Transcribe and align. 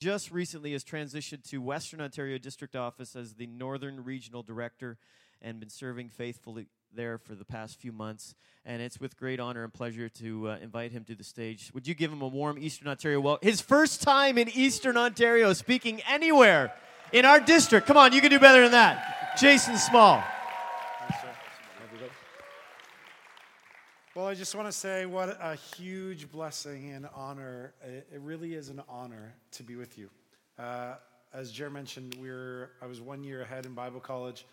just 0.00 0.30
recently 0.30 0.72
has 0.72 0.82
transitioned 0.82 1.44
to 1.50 1.58
Western 1.58 2.00
Ontario 2.00 2.38
District 2.38 2.74
Office 2.74 3.14
as 3.14 3.34
the 3.34 3.46
Northern 3.46 4.02
Regional 4.02 4.42
Director 4.42 4.96
and 5.42 5.60
been 5.60 5.68
serving 5.68 6.08
faithfully 6.08 6.66
there 6.94 7.18
for 7.18 7.34
the 7.34 7.44
past 7.44 7.78
few 7.78 7.92
months. 7.92 8.34
And 8.64 8.80
it's 8.80 8.98
with 8.98 9.18
great 9.18 9.40
honor 9.40 9.62
and 9.62 9.72
pleasure 9.72 10.08
to 10.08 10.48
uh, 10.48 10.58
invite 10.62 10.92
him 10.92 11.04
to 11.04 11.14
the 11.14 11.22
stage. 11.22 11.70
Would 11.74 11.86
you 11.86 11.94
give 11.94 12.10
him 12.10 12.22
a 12.22 12.28
warm 12.28 12.58
Eastern 12.58 12.88
Ontario 12.88 13.20
welcome? 13.20 13.46
His 13.46 13.60
first 13.60 14.00
time 14.02 14.38
in 14.38 14.48
Eastern 14.48 14.96
Ontario 14.96 15.52
speaking 15.52 16.00
anywhere 16.08 16.72
in 17.12 17.26
our 17.26 17.38
district. 17.38 17.86
Come 17.86 17.98
on, 17.98 18.14
you 18.14 18.22
can 18.22 18.30
do 18.30 18.38
better 18.38 18.62
than 18.62 18.72
that. 18.72 19.36
Jason 19.38 19.76
Small. 19.76 20.24
Well, 24.20 24.28
I 24.28 24.34
just 24.34 24.54
want 24.54 24.68
to 24.68 24.72
say 24.72 25.06
what 25.06 25.38
a 25.40 25.54
huge 25.78 26.30
blessing 26.30 26.90
and 26.90 27.08
honor. 27.14 27.72
It, 27.82 28.20
really 28.20 28.52
is 28.52 28.68
an 28.68 28.82
honor 28.86 29.32
to 29.52 29.62
be 29.62 29.76
with 29.76 29.96
you. 29.96 30.10
Uh, 30.58 30.96
as 31.32 31.50
Jer 31.50 31.70
mentioned, 31.70 32.16
we 32.20 32.28
I 32.30 32.86
was 32.86 33.00
one 33.00 33.24
year 33.24 33.40
ahead 33.40 33.64
in 33.64 33.72
Bible 33.72 33.98
college. 33.98 34.44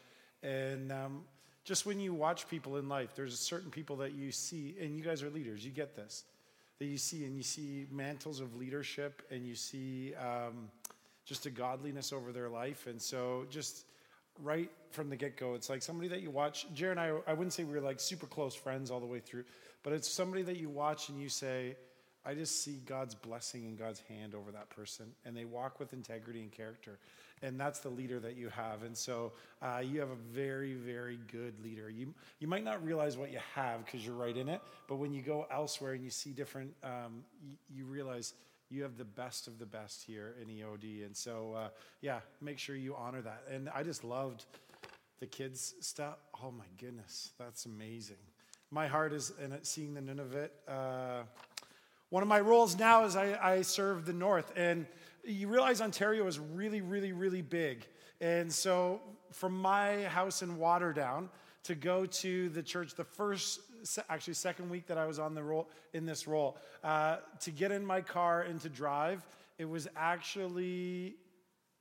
And 0.42 0.90
um, 0.94 1.26
just 1.66 1.86
when 1.86 2.00
you 2.00 2.14
watch 2.14 2.48
people 2.48 2.78
in 2.78 2.88
life, 2.88 3.14
there's 3.14 3.38
certain 3.38 3.70
people 3.70 3.98
that 3.98 4.14
you 4.14 4.32
see, 4.32 4.74
and 4.80 4.96
you 4.96 5.04
guys 5.04 5.22
are 5.22 5.30
leaders, 5.30 5.66
you 5.66 5.72
get 5.72 5.98
this, 5.98 6.24
that 6.80 6.86
you 6.86 6.98
see, 6.98 7.26
and 7.26 7.36
you 7.36 7.44
see 7.44 7.88
mantles 7.92 8.40
of 8.40 8.56
leadership, 8.56 9.22
and 9.32 9.46
you 9.46 9.56
see 9.56 10.14
um, 10.16 10.70
just 11.26 11.46
a 11.46 11.50
godliness 11.50 12.14
over 12.14 12.32
their 12.32 12.48
life. 12.48 12.88
And 12.88 13.02
so 13.02 13.46
just 13.50 13.84
right 14.44 14.70
from 14.92 15.10
the 15.10 15.16
get 15.16 15.38
go. 15.38 15.54
It's 15.54 15.70
like 15.70 15.82
somebody 15.82 16.10
that 16.10 16.22
you 16.22 16.32
watch. 16.32 16.66
Jared 16.74 16.98
and 16.98 17.00
I, 17.00 17.32
I 17.32 17.34
wouldn't 17.34 17.54
say 17.54 17.64
we 17.64 17.74
were 17.74 17.82
like 17.82 18.00
super 18.00 18.26
close 18.26 18.56
friends 18.56 18.92
all 18.92 19.00
the 19.00 19.06
way 19.06 19.20
through, 19.20 19.44
but 19.84 19.94
it's 19.94 20.10
somebody 20.10 20.44
that 20.44 20.58
you 20.58 20.70
watch 20.70 21.10
and 21.10 21.22
you 21.22 21.30
say, 21.30 21.76
I 22.26 22.34
just 22.34 22.62
see 22.62 22.82
God's 22.86 23.16
blessing 23.16 23.66
and 23.66 23.78
God's 23.78 24.02
hand 24.10 24.36
over 24.36 24.52
that 24.52 24.70
person, 24.70 25.06
and 25.24 25.36
they 25.36 25.46
walk 25.46 25.80
with 25.80 25.94
integrity 25.94 26.42
and 26.42 26.52
character. 26.52 27.00
And 27.42 27.60
that's 27.60 27.80
the 27.80 27.90
leader 27.90 28.20
that 28.20 28.36
you 28.36 28.50
have. 28.50 28.82
And 28.82 28.98
so 28.98 29.32
uh, 29.62 29.82
you 29.84 30.00
have 30.00 30.10
a 30.10 30.16
very, 30.34 30.74
very 30.74 31.20
good 31.32 31.54
leader. 31.64 31.88
You, 31.88 32.14
you 32.40 32.48
might 32.48 32.64
not 32.64 32.84
realize 32.84 33.16
what 33.16 33.32
you 33.32 33.40
have 33.54 33.86
because 33.86 34.04
you're 34.04 34.16
right 34.16 34.36
in 34.36 34.50
it, 34.50 34.60
but 34.88 34.96
when 34.96 35.14
you 35.14 35.22
go 35.22 35.46
elsewhere 35.52 35.94
and 35.94 36.04
you 36.04 36.10
see 36.10 36.32
different, 36.32 36.74
um, 36.84 37.24
you, 37.46 37.56
you 37.70 37.86
realize 37.86 38.34
you 38.70 38.84
have 38.84 38.98
the 38.98 39.06
best 39.06 39.48
of 39.48 39.60
the 39.60 39.66
best 39.66 40.04
here 40.04 40.36
in 40.42 40.48
EOD. 40.48 41.06
And 41.06 41.16
so, 41.16 41.54
uh, 41.54 41.70
yeah, 42.02 42.20
make 42.42 42.60
sure 42.60 42.76
you 42.76 42.96
honor 42.96 43.22
that. 43.22 43.44
And 43.52 43.70
I 43.70 43.84
just 43.84 44.04
loved 44.04 44.46
the 45.20 45.26
kids' 45.26 45.76
stuff. 45.80 46.18
Oh 46.44 46.52
my 46.52 46.66
goodness, 46.78 47.32
that's 47.40 47.66
amazing. 47.66 48.18
My 48.70 48.88
heart 48.88 49.14
is 49.14 49.32
in 49.42 49.58
seeing 49.64 49.94
the 49.94 50.02
Nunavut. 50.02 50.50
Uh, 50.68 51.24
one 52.10 52.24
of 52.24 52.30
my 52.30 52.40
roles 52.40 52.78
now 52.78 53.06
is 53.06 53.16
I, 53.16 53.38
I 53.42 53.62
serve 53.62 54.06
the 54.06 54.14
North. 54.14 54.52
And 54.56 54.86
you 55.24 55.48
realize 55.48 55.82
Ontario 55.82 56.28
is 56.28 56.40
really, 56.40 56.82
really, 56.82 57.14
really 57.14 57.42
big. 57.42 57.86
And 58.20 58.52
so, 58.52 59.02
from 59.32 59.58
my 59.58 60.04
house 60.04 60.42
in 60.42 60.58
Waterdown 60.58 61.30
to 61.68 61.76
go 61.76 62.06
to 62.06 62.48
the 62.50 62.64
church, 62.64 62.96
the 62.96 63.04
first 63.04 63.60
actually 64.10 64.34
second 64.36 64.70
week 64.70 64.88
that 64.88 64.98
I 64.98 65.06
was 65.06 65.20
on 65.20 65.36
the 65.36 65.44
role 65.44 65.70
in 65.94 66.06
this 66.06 66.28
role. 66.28 66.58
Uh, 66.82 67.18
to 67.42 67.52
get 67.52 67.72
in 67.72 67.86
my 67.86 68.00
car 68.00 68.44
and 68.44 68.60
to 68.62 68.70
drive, 68.70 69.26
it 69.58 69.66
was 69.66 69.88
actually 69.96 71.16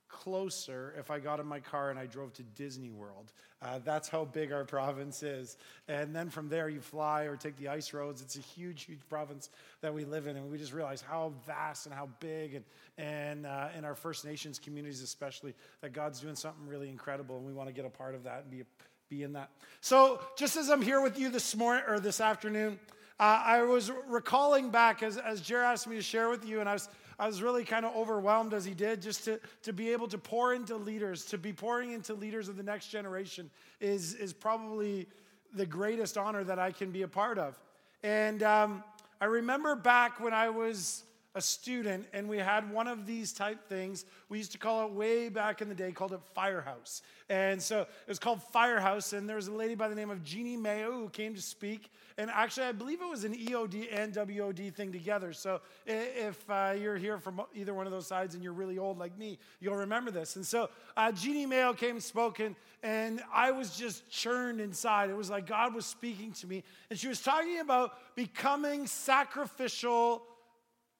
closer 0.09 0.93
if 0.97 1.11
I 1.11 1.19
got 1.19 1.39
in 1.39 1.45
my 1.45 1.59
car 1.59 1.89
and 1.89 1.99
I 1.99 2.05
drove 2.05 2.33
to 2.33 2.43
Disney 2.43 2.89
World. 2.89 3.31
Uh, 3.61 3.79
that's 3.83 4.07
how 4.07 4.25
big 4.25 4.51
our 4.51 4.63
province 4.63 5.23
is. 5.23 5.57
And 5.87 6.15
then 6.15 6.29
from 6.29 6.49
there, 6.49 6.69
you 6.69 6.79
fly 6.79 7.23
or 7.23 7.35
take 7.35 7.57
the 7.57 7.69
ice 7.69 7.93
roads. 7.93 8.21
It's 8.21 8.37
a 8.37 8.41
huge, 8.41 8.83
huge 8.83 8.99
province 9.09 9.49
that 9.81 9.93
we 9.93 10.05
live 10.05 10.27
in. 10.27 10.35
And 10.37 10.51
we 10.51 10.57
just 10.57 10.73
realize 10.73 11.01
how 11.01 11.33
vast 11.45 11.85
and 11.85 11.95
how 11.95 12.09
big, 12.19 12.55
and, 12.55 12.65
and 12.97 13.45
uh, 13.45 13.69
in 13.77 13.83
our 13.83 13.95
First 13.95 14.25
Nations 14.25 14.59
communities, 14.59 15.01
especially, 15.01 15.53
that 15.81 15.93
God's 15.93 16.19
doing 16.19 16.35
something 16.35 16.67
really 16.67 16.89
incredible. 16.89 17.37
And 17.37 17.45
we 17.45 17.53
want 17.53 17.67
to 17.67 17.73
get 17.73 17.85
a 17.85 17.89
part 17.89 18.15
of 18.15 18.23
that 18.23 18.43
and 18.43 18.51
be 18.51 18.61
a 18.61 18.65
be 19.09 19.23
in 19.23 19.33
that. 19.33 19.49
So, 19.79 20.19
just 20.35 20.57
as 20.57 20.69
I'm 20.69 20.81
here 20.81 20.99
with 20.99 21.17
you 21.17 21.29
this 21.29 21.55
morning 21.55 21.83
or 21.87 21.97
this 21.97 22.19
afternoon, 22.19 22.77
uh, 23.19 23.41
I 23.45 23.61
was 23.61 23.89
recalling 24.05 24.69
back 24.69 25.01
as, 25.01 25.17
as 25.17 25.39
Jer 25.39 25.63
asked 25.63 25.87
me 25.87 25.95
to 25.95 26.01
share 26.01 26.29
with 26.29 26.45
you, 26.45 26.59
and 26.59 26.67
I 26.67 26.73
was, 26.73 26.89
I 27.17 27.25
was 27.25 27.41
really 27.41 27.63
kind 27.63 27.85
of 27.85 27.95
overwhelmed 27.95 28.53
as 28.53 28.65
he 28.65 28.73
did, 28.73 29.01
just 29.01 29.23
to, 29.23 29.39
to 29.63 29.71
be 29.71 29.93
able 29.93 30.09
to 30.09 30.17
pour 30.17 30.53
into 30.53 30.75
leaders, 30.75 31.23
to 31.27 31.37
be 31.37 31.53
pouring 31.53 31.93
into 31.93 32.15
leaders 32.15 32.49
of 32.49 32.57
the 32.57 32.63
next 32.63 32.87
generation 32.87 33.49
is, 33.79 34.13
is 34.15 34.33
probably 34.33 35.07
the 35.53 35.65
greatest 35.65 36.17
honor 36.17 36.43
that 36.43 36.59
I 36.59 36.73
can 36.73 36.91
be 36.91 37.03
a 37.03 37.07
part 37.07 37.39
of. 37.39 37.57
And 38.03 38.43
um, 38.43 38.83
I 39.21 39.25
remember 39.25 39.75
back 39.75 40.19
when 40.19 40.33
I 40.33 40.49
was 40.49 41.05
a 41.37 41.41
student 41.41 42.07
and 42.13 42.27
we 42.27 42.39
had 42.39 42.69
one 42.71 42.87
of 42.87 43.05
these 43.05 43.31
type 43.31 43.69
things. 43.69 44.05
We 44.27 44.39
used 44.39 44.51
to 44.53 44.57
call 44.57 44.87
it 44.87 44.91
way 44.91 45.29
back 45.29 45.61
in 45.61 45.69
the 45.69 45.75
day, 45.75 45.91
called 45.91 46.11
it 46.11 46.19
Firehouse. 46.33 47.03
And 47.29 47.61
so 47.61 47.81
it 47.81 48.07
was 48.07 48.17
called 48.17 48.41
Firehouse. 48.41 49.13
And 49.13 49.29
there 49.29 49.35
was 49.35 49.47
a 49.47 49.53
lady 49.53 49.75
by 49.75 49.87
the 49.87 49.95
name 49.95 50.09
of 50.09 50.23
Jeannie 50.23 50.57
Mayo 50.57 50.91
who 50.91 51.09
came 51.09 51.35
to 51.35 51.41
speak. 51.41 51.91
And 52.17 52.31
actually, 52.31 52.65
I 52.65 52.71
believe 52.71 53.01
it 53.01 53.09
was 53.09 53.23
an 53.23 53.35
EOD 53.35 53.87
and 53.91 54.15
WOD 54.15 54.73
thing 54.73 54.91
together. 54.91 55.31
So 55.31 55.61
if 55.85 56.49
uh, 56.49 56.73
you're 56.75 56.97
here 56.97 57.19
from 57.19 57.39
either 57.53 57.75
one 57.75 57.85
of 57.85 57.91
those 57.91 58.07
sides 58.07 58.33
and 58.33 58.43
you're 58.43 58.53
really 58.53 58.79
old 58.79 58.97
like 58.97 59.15
me, 59.15 59.37
you'll 59.59 59.75
remember 59.75 60.09
this. 60.09 60.37
And 60.37 60.45
so 60.45 60.71
uh, 60.95 61.11
Jeannie 61.11 61.45
Mayo 61.45 61.73
came 61.73 61.91
and 61.91 62.03
spoke, 62.03 62.39
and, 62.39 62.55
and 62.81 63.21
I 63.31 63.51
was 63.51 63.77
just 63.77 64.09
churned 64.09 64.59
inside. 64.59 65.11
It 65.11 65.15
was 65.15 65.29
like 65.29 65.45
God 65.45 65.75
was 65.75 65.85
speaking 65.85 66.31
to 66.33 66.47
me. 66.47 66.63
And 66.89 66.97
she 66.97 67.07
was 67.07 67.21
talking 67.21 67.59
about 67.59 68.15
becoming 68.15 68.87
sacrificial 68.87 70.23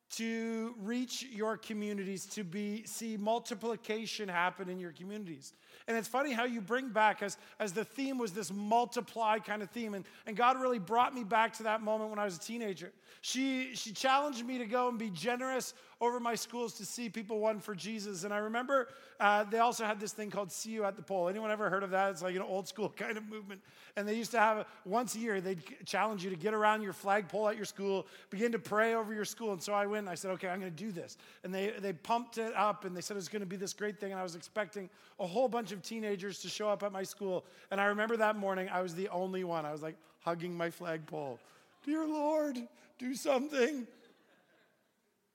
to 0.10 0.74
reach 0.80 1.24
your 1.24 1.58
communities, 1.58 2.26
to 2.26 2.44
be 2.44 2.84
see 2.86 3.18
multiplication 3.18 4.30
happen 4.30 4.70
in 4.70 4.80
your 4.80 4.92
communities. 4.92 5.54
And 5.88 5.98
it's 5.98 6.08
funny 6.08 6.34
how 6.34 6.46
you 6.46 6.62
bring 6.62 6.90
back, 6.90 7.22
as, 7.22 7.38
as 7.60 7.74
the 7.74 7.84
theme 7.84 8.18
was 8.18 8.32
this 8.32 8.52
multiply 8.52 9.40
kind 9.40 9.62
of 9.62 9.70
theme. 9.70 9.94
And, 9.94 10.06
and 10.26 10.36
God 10.36 10.60
really 10.60 10.80
brought 10.80 11.14
me 11.14 11.24
back 11.24 11.54
to 11.58 11.64
that 11.64 11.82
moment 11.82 12.10
when 12.10 12.20
I 12.20 12.26
was 12.26 12.38
a 12.38 12.40
teenager. 12.40 12.92
She, 13.22 13.76
she 13.76 13.92
challenged 13.92 14.46
me 14.46 14.58
to 14.58 14.66
go 14.66 14.90
and 14.90 14.98
be 14.98 15.10
generous 15.10 15.74
over 16.00 16.20
my 16.20 16.36
schools 16.36 16.74
to 16.76 16.86
see 16.86 17.10
people 17.10 17.40
won 17.40 17.60
for 17.60 17.74
Jesus. 17.74 18.24
And 18.24 18.34
I 18.34 18.38
remember 18.38 18.88
uh, 19.20 19.44
they 19.46 19.60
also 19.60 19.84
had 19.84 20.00
this 20.00 20.14
thing 20.14 20.30
called 20.30 20.52
See 20.52 20.72
You 20.72 20.84
at 20.84 20.96
the 20.96 21.02
Pole. 21.02 21.28
Anyone 21.28 21.50
ever 21.50 21.70
heard 21.70 21.82
of 21.82 21.90
that? 21.92 22.12
It's 22.12 22.22
like 22.22 22.36
an 22.36 22.42
old 22.42 22.68
school 22.68 22.90
kind 22.96 23.18
of 23.18 23.28
movement. 23.28 23.62
And 23.96 24.08
they 24.08 24.14
used 24.14 24.32
to 24.32 24.40
have 24.40 24.68
once 24.86 25.16
a 25.16 25.20
year, 25.20 25.42
they'd 25.42 25.62
challenge 25.86 26.24
you 26.24 26.30
to 26.30 26.36
get 26.36 26.54
around 26.54 26.84
your 26.84 26.94
flagpole 26.94 27.50
at 27.50 27.56
your 27.56 27.66
school, 27.66 28.06
begin 28.30 28.52
to 28.52 28.60
pray 28.60 28.94
over 28.94 29.14
your 29.14 29.26
school. 29.26 29.54
And 29.54 29.62
so 29.62 29.74
I 29.74 29.88
went 29.88 30.02
and 30.02 30.10
I 30.10 30.16
said, 30.16 30.32
okay, 30.32 30.50
I'm 30.50 30.60
going 30.60 30.72
to 30.72 30.84
do 30.84 30.92
this. 30.92 31.18
And 31.44 31.54
they, 31.54 31.74
they 31.80 31.94
pumped 31.94 32.38
it 32.38 32.54
up 32.56 32.86
and 32.86 32.96
they 32.96 33.02
said 33.02 33.16
it 33.16 33.18
was 33.18 33.30
going 33.30 33.42
to 33.42 33.48
be 33.48 33.56
this 33.56 33.74
great 33.74 34.00
thing. 34.00 34.12
And 34.12 34.20
I 34.20 34.24
was 34.24 34.36
expecting 34.36 34.90
a 35.20 35.26
whole 35.26 35.48
bunch 35.48 35.72
of 35.72 35.82
teenagers 35.82 36.40
to 36.40 36.50
show 36.50 36.70
up 36.70 36.84
at 36.84 36.92
my 36.92 37.04
school. 37.04 37.44
And 37.72 37.82
I 37.82 37.86
remember 37.86 38.18
that 38.18 38.36
morning, 38.36 38.70
I 38.72 38.82
was 38.82 38.94
the 38.94 39.10
only 39.10 39.44
one. 39.44 39.66
I 39.66 39.72
was 39.72 39.82
like 39.82 39.96
hugging 40.20 40.56
my 40.56 40.70
flagpole. 40.70 41.40
Dear 41.84 42.06
Lord, 42.06 42.58
do 43.00 43.16
something. 43.16 43.88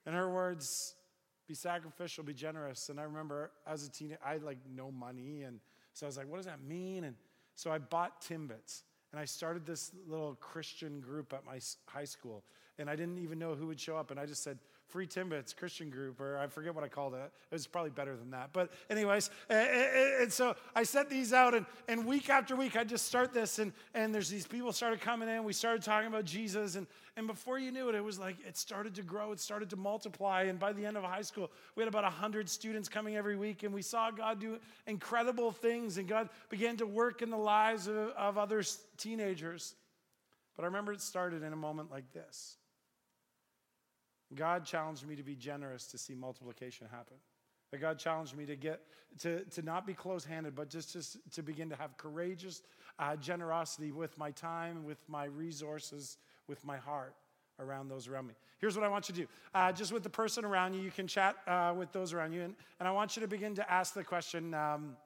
In 0.06 0.12
her 0.14 0.30
words, 0.30 0.94
be 1.46 1.54
sacrificial, 1.54 2.24
be 2.24 2.34
generous. 2.34 2.88
And 2.88 2.98
I 2.98 3.04
remember 3.04 3.50
as 3.66 3.86
a 3.86 3.90
teenager, 3.90 4.18
I 4.24 4.32
had 4.32 4.42
like 4.42 4.58
no 4.74 4.90
money. 4.90 5.42
And 5.42 5.60
so 5.92 6.06
I 6.06 6.08
was 6.08 6.16
like, 6.16 6.28
what 6.28 6.36
does 6.36 6.46
that 6.46 6.62
mean? 6.62 7.04
And 7.04 7.14
so 7.54 7.70
I 7.70 7.78
bought 7.78 8.22
Timbits 8.22 8.82
and 9.12 9.20
I 9.20 9.24
started 9.24 9.66
this 9.66 9.92
little 10.08 10.34
Christian 10.36 11.00
group 11.00 11.32
at 11.32 11.44
my 11.44 11.58
high 11.86 12.04
school. 12.04 12.44
And 12.78 12.88
I 12.88 12.96
didn't 12.96 13.18
even 13.18 13.38
know 13.38 13.54
who 13.54 13.66
would 13.66 13.78
show 13.78 13.96
up. 13.96 14.10
And 14.10 14.18
I 14.18 14.24
just 14.24 14.42
said, 14.42 14.58
Free 14.92 15.06
Timbits 15.06 15.56
Christian 15.56 15.88
group, 15.88 16.20
or 16.20 16.36
I 16.36 16.46
forget 16.46 16.74
what 16.74 16.84
I 16.84 16.88
called 16.88 17.14
it. 17.14 17.18
It 17.50 17.54
was 17.54 17.66
probably 17.66 17.92
better 17.92 18.14
than 18.14 18.30
that. 18.32 18.50
But, 18.52 18.70
anyways, 18.90 19.30
and 19.48 20.30
so 20.30 20.54
I 20.76 20.82
set 20.82 21.08
these 21.08 21.32
out, 21.32 21.54
and, 21.54 21.64
and 21.88 22.04
week 22.04 22.28
after 22.28 22.54
week, 22.54 22.76
I 22.76 22.84
just 22.84 23.06
start 23.06 23.32
this, 23.32 23.58
and, 23.58 23.72
and 23.94 24.14
there's 24.14 24.28
these 24.28 24.46
people 24.46 24.70
started 24.70 25.00
coming 25.00 25.30
in. 25.30 25.44
We 25.44 25.54
started 25.54 25.82
talking 25.82 26.08
about 26.08 26.26
Jesus, 26.26 26.76
and, 26.76 26.86
and 27.16 27.26
before 27.26 27.58
you 27.58 27.72
knew 27.72 27.88
it, 27.88 27.94
it 27.94 28.04
was 28.04 28.18
like 28.18 28.36
it 28.46 28.58
started 28.58 28.94
to 28.96 29.02
grow, 29.02 29.32
it 29.32 29.40
started 29.40 29.70
to 29.70 29.76
multiply. 29.76 30.42
And 30.42 30.58
by 30.58 30.74
the 30.74 30.84
end 30.84 30.98
of 30.98 31.04
high 31.04 31.22
school, 31.22 31.50
we 31.74 31.80
had 31.80 31.88
about 31.88 32.04
100 32.04 32.46
students 32.46 32.90
coming 32.90 33.16
every 33.16 33.36
week, 33.36 33.62
and 33.62 33.72
we 33.72 33.80
saw 33.80 34.10
God 34.10 34.40
do 34.40 34.58
incredible 34.86 35.52
things, 35.52 35.96
and 35.96 36.06
God 36.06 36.28
began 36.50 36.76
to 36.76 36.86
work 36.86 37.22
in 37.22 37.30
the 37.30 37.38
lives 37.38 37.86
of, 37.86 37.96
of 37.96 38.36
other 38.36 38.62
teenagers. 38.98 39.74
But 40.54 40.64
I 40.64 40.66
remember 40.66 40.92
it 40.92 41.00
started 41.00 41.42
in 41.42 41.54
a 41.54 41.56
moment 41.56 41.90
like 41.90 42.12
this. 42.12 42.58
God 44.34 44.64
challenged 44.64 45.06
me 45.06 45.16
to 45.16 45.22
be 45.22 45.34
generous 45.34 45.86
to 45.88 45.98
see 45.98 46.14
multiplication 46.14 46.86
happen. 46.90 47.16
That 47.70 47.78
God 47.78 47.98
challenged 47.98 48.36
me 48.36 48.46
to 48.46 48.56
get 48.56 48.80
to, 49.20 49.44
to 49.44 49.62
not 49.62 49.86
be 49.86 49.94
close-handed, 49.94 50.54
but 50.54 50.68
just, 50.68 50.92
just 50.92 51.18
to 51.32 51.42
begin 51.42 51.68
to 51.70 51.76
have 51.76 51.96
courageous 51.96 52.62
uh, 52.98 53.16
generosity 53.16 53.92
with 53.92 54.16
my 54.18 54.30
time, 54.30 54.84
with 54.84 54.98
my 55.08 55.24
resources, 55.24 56.18
with 56.48 56.64
my 56.64 56.76
heart 56.76 57.14
around 57.58 57.88
those 57.88 58.08
around 58.08 58.26
me. 58.26 58.34
Here's 58.58 58.76
what 58.76 58.84
I 58.84 58.88
want 58.88 59.08
you 59.08 59.14
to 59.14 59.20
do. 59.22 59.26
Uh, 59.54 59.72
just 59.72 59.92
with 59.92 60.02
the 60.02 60.10
person 60.10 60.44
around 60.44 60.74
you, 60.74 60.80
you 60.80 60.90
can 60.90 61.06
chat 61.06 61.36
uh, 61.46 61.74
with 61.76 61.92
those 61.92 62.12
around 62.12 62.32
you, 62.32 62.42
and, 62.42 62.54
and 62.78 62.88
I 62.88 62.90
want 62.90 63.16
you 63.16 63.22
to 63.22 63.28
begin 63.28 63.54
to 63.56 63.72
ask 63.72 63.94
the 63.94 64.04
question. 64.04 64.54
Um, 64.54 64.96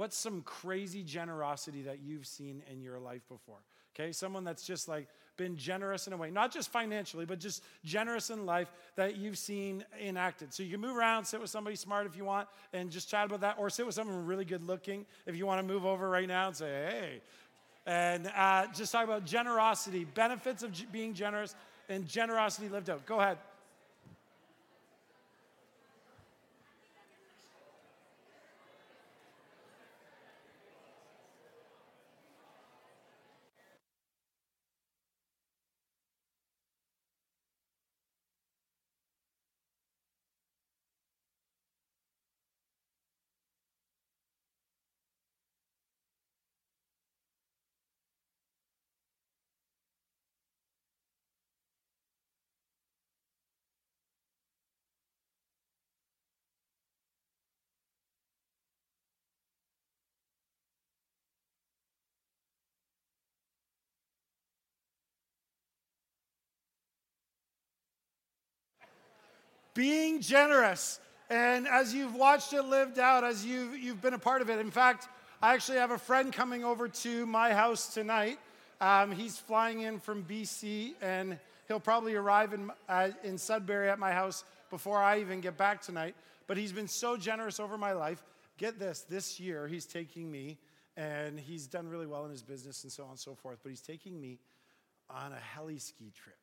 What's 0.00 0.16
some 0.16 0.40
crazy 0.40 1.02
generosity 1.02 1.82
that 1.82 2.00
you've 2.00 2.26
seen 2.26 2.62
in 2.72 2.80
your 2.80 2.98
life 2.98 3.20
before? 3.28 3.58
Okay, 3.94 4.12
someone 4.12 4.44
that's 4.44 4.66
just 4.66 4.88
like 4.88 5.08
been 5.40 5.56
generous 5.56 6.06
in 6.06 6.12
a 6.12 6.16
way, 6.18 6.30
not 6.30 6.52
just 6.52 6.70
financially, 6.70 7.24
but 7.24 7.40
just 7.40 7.64
generous 7.82 8.28
in 8.28 8.44
life 8.44 8.70
that 8.96 9.16
you've 9.16 9.38
seen 9.38 9.82
enacted. 9.98 10.52
So 10.52 10.62
you 10.62 10.72
can 10.72 10.82
move 10.82 10.94
around, 10.94 11.24
sit 11.24 11.40
with 11.40 11.48
somebody 11.48 11.76
smart 11.76 12.06
if 12.06 12.14
you 12.14 12.26
want, 12.26 12.46
and 12.74 12.90
just 12.90 13.08
chat 13.08 13.24
about 13.24 13.40
that, 13.40 13.56
or 13.58 13.70
sit 13.70 13.86
with 13.86 13.94
someone 13.94 14.26
really 14.26 14.44
good 14.44 14.62
looking 14.62 15.06
if 15.24 15.34
you 15.34 15.46
want 15.46 15.66
to 15.66 15.72
move 15.72 15.86
over 15.86 16.10
right 16.10 16.28
now 16.28 16.48
and 16.48 16.56
say, 16.56 16.66
hey. 16.66 17.22
And 17.86 18.30
uh, 18.36 18.66
just 18.74 18.92
talk 18.92 19.04
about 19.04 19.24
generosity, 19.24 20.04
benefits 20.04 20.62
of 20.62 20.70
being 20.92 21.14
generous, 21.14 21.54
and 21.88 22.06
generosity 22.06 22.68
lived 22.68 22.90
out. 22.90 23.06
Go 23.06 23.18
ahead. 23.18 23.38
Being 69.80 70.20
generous. 70.20 71.00
And 71.30 71.66
as 71.66 71.94
you've 71.94 72.14
watched 72.14 72.52
it 72.52 72.64
lived 72.64 72.98
out, 72.98 73.24
as 73.24 73.46
you've, 73.46 73.78
you've 73.78 74.02
been 74.02 74.12
a 74.12 74.18
part 74.18 74.42
of 74.42 74.50
it, 74.50 74.58
in 74.58 74.70
fact, 74.70 75.08
I 75.40 75.54
actually 75.54 75.78
have 75.78 75.90
a 75.90 75.96
friend 75.96 76.30
coming 76.30 76.64
over 76.64 76.86
to 76.86 77.24
my 77.24 77.54
house 77.54 77.94
tonight. 77.94 78.38
Um, 78.82 79.10
he's 79.10 79.38
flying 79.38 79.80
in 79.80 79.98
from 79.98 80.22
BC, 80.24 80.92
and 81.00 81.38
he'll 81.66 81.80
probably 81.80 82.14
arrive 82.14 82.52
in, 82.52 82.70
uh, 82.90 83.08
in 83.24 83.38
Sudbury 83.38 83.88
at 83.88 83.98
my 83.98 84.12
house 84.12 84.44
before 84.68 84.98
I 84.98 85.20
even 85.20 85.40
get 85.40 85.56
back 85.56 85.80
tonight. 85.80 86.14
But 86.46 86.58
he's 86.58 86.72
been 86.72 86.88
so 86.88 87.16
generous 87.16 87.58
over 87.58 87.78
my 87.78 87.92
life. 87.92 88.22
Get 88.58 88.78
this 88.78 89.06
this 89.08 89.40
year, 89.40 89.66
he's 89.66 89.86
taking 89.86 90.30
me, 90.30 90.58
and 90.98 91.40
he's 91.40 91.66
done 91.66 91.88
really 91.88 92.06
well 92.06 92.26
in 92.26 92.30
his 92.30 92.42
business 92.42 92.82
and 92.82 92.92
so 92.92 93.04
on 93.04 93.10
and 93.12 93.18
so 93.18 93.34
forth, 93.34 93.60
but 93.62 93.70
he's 93.70 93.80
taking 93.80 94.20
me 94.20 94.40
on 95.08 95.32
a 95.32 95.40
heli 95.40 95.78
ski 95.78 96.12
trip. 96.14 96.39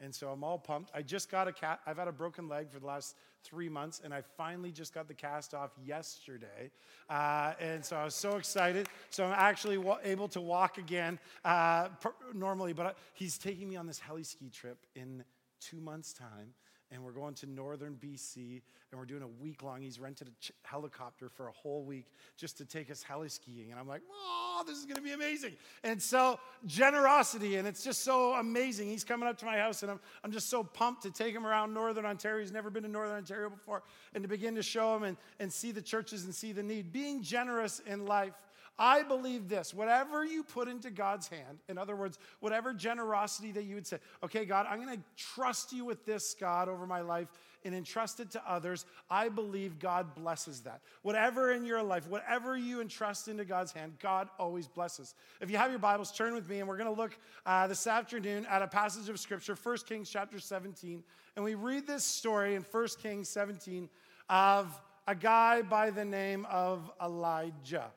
And 0.00 0.14
so 0.14 0.28
I'm 0.28 0.44
all 0.44 0.58
pumped. 0.58 0.90
I 0.94 1.02
just 1.02 1.30
got 1.30 1.48
a 1.48 1.52
cat. 1.52 1.80
I've 1.86 1.98
had 1.98 2.08
a 2.08 2.12
broken 2.12 2.48
leg 2.48 2.70
for 2.70 2.78
the 2.78 2.86
last 2.86 3.16
three 3.42 3.68
months, 3.68 4.00
and 4.04 4.14
I 4.14 4.22
finally 4.36 4.70
just 4.70 4.94
got 4.94 5.08
the 5.08 5.14
cast 5.14 5.54
off 5.54 5.70
yesterday. 5.84 6.70
Uh, 7.10 7.54
and 7.60 7.84
so 7.84 7.96
I 7.96 8.04
was 8.04 8.14
so 8.14 8.36
excited. 8.36 8.88
So 9.10 9.24
I'm 9.24 9.34
actually 9.36 9.78
wa- 9.78 9.98
able 10.04 10.28
to 10.28 10.40
walk 10.40 10.78
again 10.78 11.18
uh, 11.44 11.88
per- 12.00 12.14
normally, 12.32 12.72
but 12.72 12.86
I, 12.86 12.92
he's 13.14 13.38
taking 13.38 13.68
me 13.68 13.76
on 13.76 13.86
this 13.86 13.98
heli 13.98 14.24
ski 14.24 14.50
trip 14.50 14.86
in 14.94 15.24
two 15.60 15.80
months' 15.80 16.12
time 16.12 16.54
and 16.90 17.04
we're 17.04 17.12
going 17.12 17.34
to 17.34 17.46
northern 17.46 17.96
BC, 18.02 18.62
and 18.90 18.98
we're 18.98 19.04
doing 19.04 19.22
a 19.22 19.42
week 19.42 19.62
long. 19.62 19.82
He's 19.82 20.00
rented 20.00 20.28
a 20.28 20.30
ch- 20.40 20.52
helicopter 20.62 21.28
for 21.28 21.48
a 21.48 21.52
whole 21.52 21.82
week 21.82 22.06
just 22.36 22.56
to 22.58 22.64
take 22.64 22.90
us 22.90 23.02
heli 23.02 23.28
skiing. 23.28 23.70
And 23.70 23.78
I'm 23.78 23.86
like, 23.86 24.02
oh, 24.10 24.64
this 24.66 24.78
is 24.78 24.84
going 24.84 24.96
to 24.96 25.02
be 25.02 25.12
amazing. 25.12 25.54
And 25.84 26.00
so, 26.02 26.40
generosity, 26.66 27.56
and 27.56 27.68
it's 27.68 27.84
just 27.84 28.02
so 28.02 28.34
amazing. 28.34 28.88
He's 28.88 29.04
coming 29.04 29.28
up 29.28 29.36
to 29.38 29.44
my 29.44 29.58
house, 29.58 29.82
and 29.82 29.90
I'm, 29.90 30.00
I'm 30.24 30.32
just 30.32 30.48
so 30.48 30.64
pumped 30.64 31.02
to 31.02 31.10
take 31.10 31.34
him 31.34 31.46
around 31.46 31.74
northern 31.74 32.06
Ontario. 32.06 32.40
He's 32.40 32.52
never 32.52 32.70
been 32.70 32.82
to 32.84 32.88
northern 32.88 33.16
Ontario 33.16 33.50
before, 33.50 33.82
and 34.14 34.22
to 34.22 34.28
begin 34.28 34.54
to 34.54 34.62
show 34.62 34.96
him 34.96 35.02
and, 35.02 35.16
and 35.38 35.52
see 35.52 35.72
the 35.72 35.82
churches 35.82 36.24
and 36.24 36.34
see 36.34 36.52
the 36.52 36.62
need. 36.62 36.92
Being 36.92 37.22
generous 37.22 37.80
in 37.80 38.06
life 38.06 38.32
I 38.78 39.02
believe 39.02 39.48
this 39.48 39.74
whatever 39.74 40.24
you 40.24 40.44
put 40.44 40.68
into 40.68 40.90
God's 40.90 41.28
hand, 41.28 41.58
in 41.68 41.78
other 41.78 41.96
words, 41.96 42.18
whatever 42.40 42.72
generosity 42.72 43.52
that 43.52 43.64
you 43.64 43.74
would 43.74 43.86
say, 43.86 43.98
okay, 44.22 44.44
God, 44.44 44.66
I'm 44.68 44.80
going 44.82 44.96
to 44.96 45.02
trust 45.16 45.72
you 45.72 45.84
with 45.84 46.04
this, 46.04 46.34
God, 46.38 46.68
over 46.68 46.86
my 46.86 47.00
life 47.00 47.28
and 47.64 47.74
entrust 47.74 48.20
it 48.20 48.30
to 48.30 48.50
others, 48.50 48.84
I 49.10 49.28
believe 49.28 49.78
God 49.78 50.14
blesses 50.14 50.60
that. 50.60 50.80
Whatever 51.02 51.52
in 51.52 51.64
your 51.64 51.82
life, 51.82 52.08
whatever 52.08 52.56
you 52.56 52.80
entrust 52.80 53.28
into 53.28 53.44
God's 53.44 53.72
hand, 53.72 53.94
God 54.00 54.28
always 54.38 54.68
blesses. 54.68 55.14
If 55.40 55.50
you 55.50 55.56
have 55.56 55.70
your 55.70 55.80
Bibles, 55.80 56.12
turn 56.12 56.34
with 56.34 56.48
me, 56.48 56.60
and 56.60 56.68
we're 56.68 56.76
going 56.76 56.94
to 56.94 57.00
look 57.00 57.18
uh, 57.46 57.66
this 57.66 57.86
afternoon 57.86 58.46
at 58.46 58.62
a 58.62 58.68
passage 58.68 59.08
of 59.08 59.18
Scripture, 59.18 59.56
1 59.60 59.76
Kings 59.88 60.08
chapter 60.08 60.38
17. 60.38 61.02
And 61.36 61.44
we 61.44 61.54
read 61.54 61.86
this 61.86 62.04
story 62.04 62.54
in 62.54 62.62
1 62.62 62.86
Kings 63.02 63.28
17 63.28 63.88
of 64.28 64.80
a 65.06 65.14
guy 65.14 65.62
by 65.62 65.90
the 65.90 66.04
name 66.04 66.46
of 66.50 66.90
Elijah. 67.02 67.90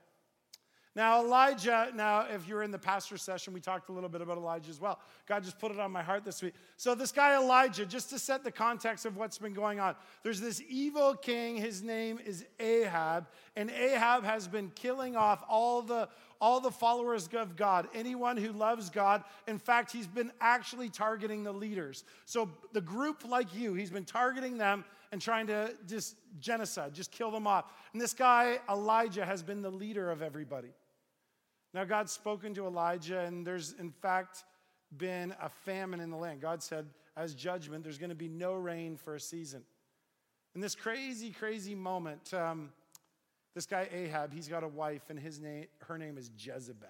Now, 0.93 1.23
Elijah, 1.23 1.89
now, 1.95 2.25
if 2.29 2.45
you're 2.49 2.63
in 2.63 2.71
the 2.71 2.77
pastor 2.77 3.15
session, 3.15 3.53
we 3.53 3.61
talked 3.61 3.87
a 3.87 3.93
little 3.93 4.09
bit 4.09 4.19
about 4.19 4.37
Elijah 4.37 4.69
as 4.69 4.81
well. 4.81 4.99
God 5.25 5.41
just 5.41 5.57
put 5.57 5.71
it 5.71 5.79
on 5.79 5.89
my 5.89 6.03
heart 6.03 6.25
this 6.25 6.41
week. 6.41 6.53
So, 6.75 6.95
this 6.95 7.13
guy 7.13 7.41
Elijah, 7.41 7.85
just 7.85 8.09
to 8.09 8.19
set 8.19 8.43
the 8.43 8.51
context 8.51 9.05
of 9.05 9.15
what's 9.15 9.37
been 9.37 9.53
going 9.53 9.79
on, 9.79 9.95
there's 10.21 10.41
this 10.41 10.61
evil 10.67 11.15
king. 11.15 11.55
His 11.55 11.81
name 11.81 12.19
is 12.25 12.45
Ahab, 12.59 13.27
and 13.55 13.69
Ahab 13.69 14.25
has 14.25 14.49
been 14.49 14.69
killing 14.75 15.15
off 15.15 15.43
all 15.47 15.81
the 15.81 16.09
all 16.41 16.59
the 16.59 16.71
followers 16.71 17.29
of 17.33 17.55
God, 17.55 17.87
anyone 17.93 18.35
who 18.35 18.51
loves 18.51 18.89
God. 18.89 19.23
In 19.47 19.59
fact, 19.59 19.91
he's 19.91 20.07
been 20.07 20.31
actually 20.41 20.89
targeting 20.89 21.43
the 21.43 21.53
leaders. 21.53 22.03
So, 22.25 22.49
the 22.73 22.81
group 22.81 23.23
like 23.25 23.55
you, 23.55 23.75
he's 23.75 23.91
been 23.91 24.03
targeting 24.03 24.57
them 24.57 24.83
and 25.13 25.21
trying 25.21 25.47
to 25.47 25.73
just 25.87 26.17
genocide, 26.41 26.93
just 26.93 27.11
kill 27.11 27.31
them 27.31 27.47
off. 27.47 27.71
And 27.93 28.01
this 28.01 28.13
guy, 28.13 28.59
Elijah, 28.69 29.25
has 29.25 29.41
been 29.41 29.61
the 29.61 29.71
leader 29.71 30.11
of 30.11 30.21
everybody. 30.21 30.69
Now, 31.73 31.85
God's 31.85 32.11
spoken 32.11 32.53
to 32.55 32.65
Elijah, 32.65 33.19
and 33.21 33.45
there's, 33.45 33.73
in 33.79 33.91
fact, 33.91 34.43
been 34.97 35.33
a 35.41 35.49
famine 35.49 35.99
in 35.99 36.09
the 36.09 36.17
land. 36.17 36.41
God 36.41 36.61
said, 36.61 36.87
as 37.15 37.33
judgment, 37.33 37.83
there's 37.83 37.97
going 37.97 38.09
to 38.09 38.15
be 38.15 38.27
no 38.27 38.53
rain 38.53 38.97
for 38.97 39.15
a 39.15 39.19
season. 39.19 39.63
In 40.53 40.61
this 40.61 40.75
crazy, 40.75 41.29
crazy 41.31 41.75
moment, 41.75 42.33
um, 42.33 42.71
this 43.55 43.65
guy 43.65 43.87
Ahab, 43.91 44.33
he's 44.33 44.47
got 44.47 44.63
a 44.63 44.67
wife, 44.67 45.03
and 45.09 45.17
his 45.17 45.39
name, 45.39 45.67
her 45.79 45.97
name 45.97 46.17
is 46.17 46.29
Jezebel. 46.37 46.87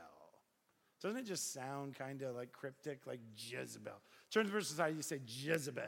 Doesn't 1.02 1.18
it 1.18 1.26
just 1.26 1.54
sound 1.54 1.96
kind 1.96 2.22
of 2.22 2.36
like 2.36 2.52
cryptic, 2.52 3.08
like 3.08 3.20
Jezebel? 3.36 3.94
Turn 4.32 4.46
to 4.46 4.50
the 4.50 4.56
person's 4.56 4.78
side, 4.78 4.96
you 4.96 5.02
say 5.02 5.20
Jezebel. 5.26 5.84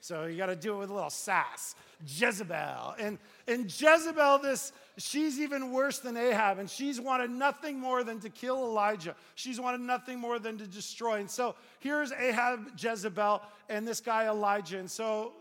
So 0.00 0.26
you 0.26 0.36
got 0.36 0.46
to 0.46 0.56
do 0.56 0.74
it 0.74 0.78
with 0.78 0.90
a 0.90 0.94
little 0.94 1.10
sass. 1.10 1.74
Jezebel. 2.06 2.94
And, 2.98 3.18
and 3.46 3.64
Jezebel, 3.64 4.38
this, 4.38 4.72
she's 4.96 5.40
even 5.40 5.72
worse 5.72 5.98
than 5.98 6.16
Ahab, 6.16 6.58
and 6.58 6.70
she's 6.70 7.00
wanted 7.00 7.30
nothing 7.30 7.78
more 7.78 8.04
than 8.04 8.20
to 8.20 8.30
kill 8.30 8.64
Elijah. 8.64 9.16
She's 9.34 9.60
wanted 9.60 9.80
nothing 9.80 10.18
more 10.18 10.38
than 10.38 10.58
to 10.58 10.66
destroy. 10.66 11.20
And 11.20 11.30
so 11.30 11.56
here's 11.80 12.12
Ahab, 12.12 12.70
Jezebel, 12.78 13.42
and 13.68 13.86
this 13.86 14.00
guy 14.00 14.28
Elijah. 14.28 14.78
And 14.78 14.90
so 14.90 15.32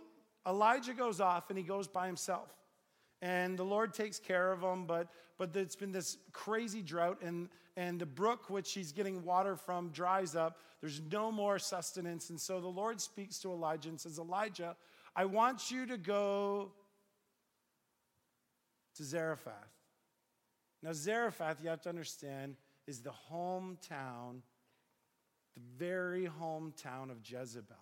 Elijah 0.48 0.94
goes 0.94 1.22
off 1.22 1.50
and 1.50 1.58
he 1.58 1.64
goes 1.64 1.88
by 1.88 2.08
himself. 2.08 2.50
And 3.22 3.58
the 3.58 3.66
Lord 3.66 3.94
takes 3.94 4.20
care 4.20 4.52
of 4.52 4.62
him, 4.62 4.86
but, 4.86 5.08
but 5.38 5.56
it's 5.56 5.76
been 5.76 5.92
this 5.92 6.18
crazy 6.34 6.82
drought, 6.82 7.20
and, 7.22 7.50
and 7.78 8.02
the 8.02 8.06
brook 8.08 8.50
which 8.50 8.74
he's 8.74 8.92
getting 8.92 9.24
water 9.24 9.56
from 9.56 9.90
dries 9.90 10.36
up. 10.36 10.58
There's 10.82 11.00
no 11.12 11.32
more 11.32 11.60
sustenance. 11.60 12.32
And 12.32 12.42
so 12.42 12.60
the 12.60 12.68
Lord 12.68 13.00
speaks 13.00 13.38
to 13.40 13.52
Elijah 13.52 13.90
and 13.90 14.02
says, 14.02 14.18
Elijah, 14.18 14.76
I 15.16 15.26
want 15.26 15.70
you 15.70 15.86
to 15.86 15.98
go 15.98 16.72
to 18.96 19.04
Zarephath. 19.04 19.54
Now, 20.82 20.92
Zarephath, 20.94 21.58
you 21.62 21.70
have 21.70 21.82
to 21.82 21.90
understand, 21.90 22.56
is 22.88 23.02
the 23.02 23.14
hometown, 23.32 24.42
the 25.56 25.62
very 25.78 26.28
hometown 26.42 27.12
of 27.12 27.18
Jezebel. 27.24 27.76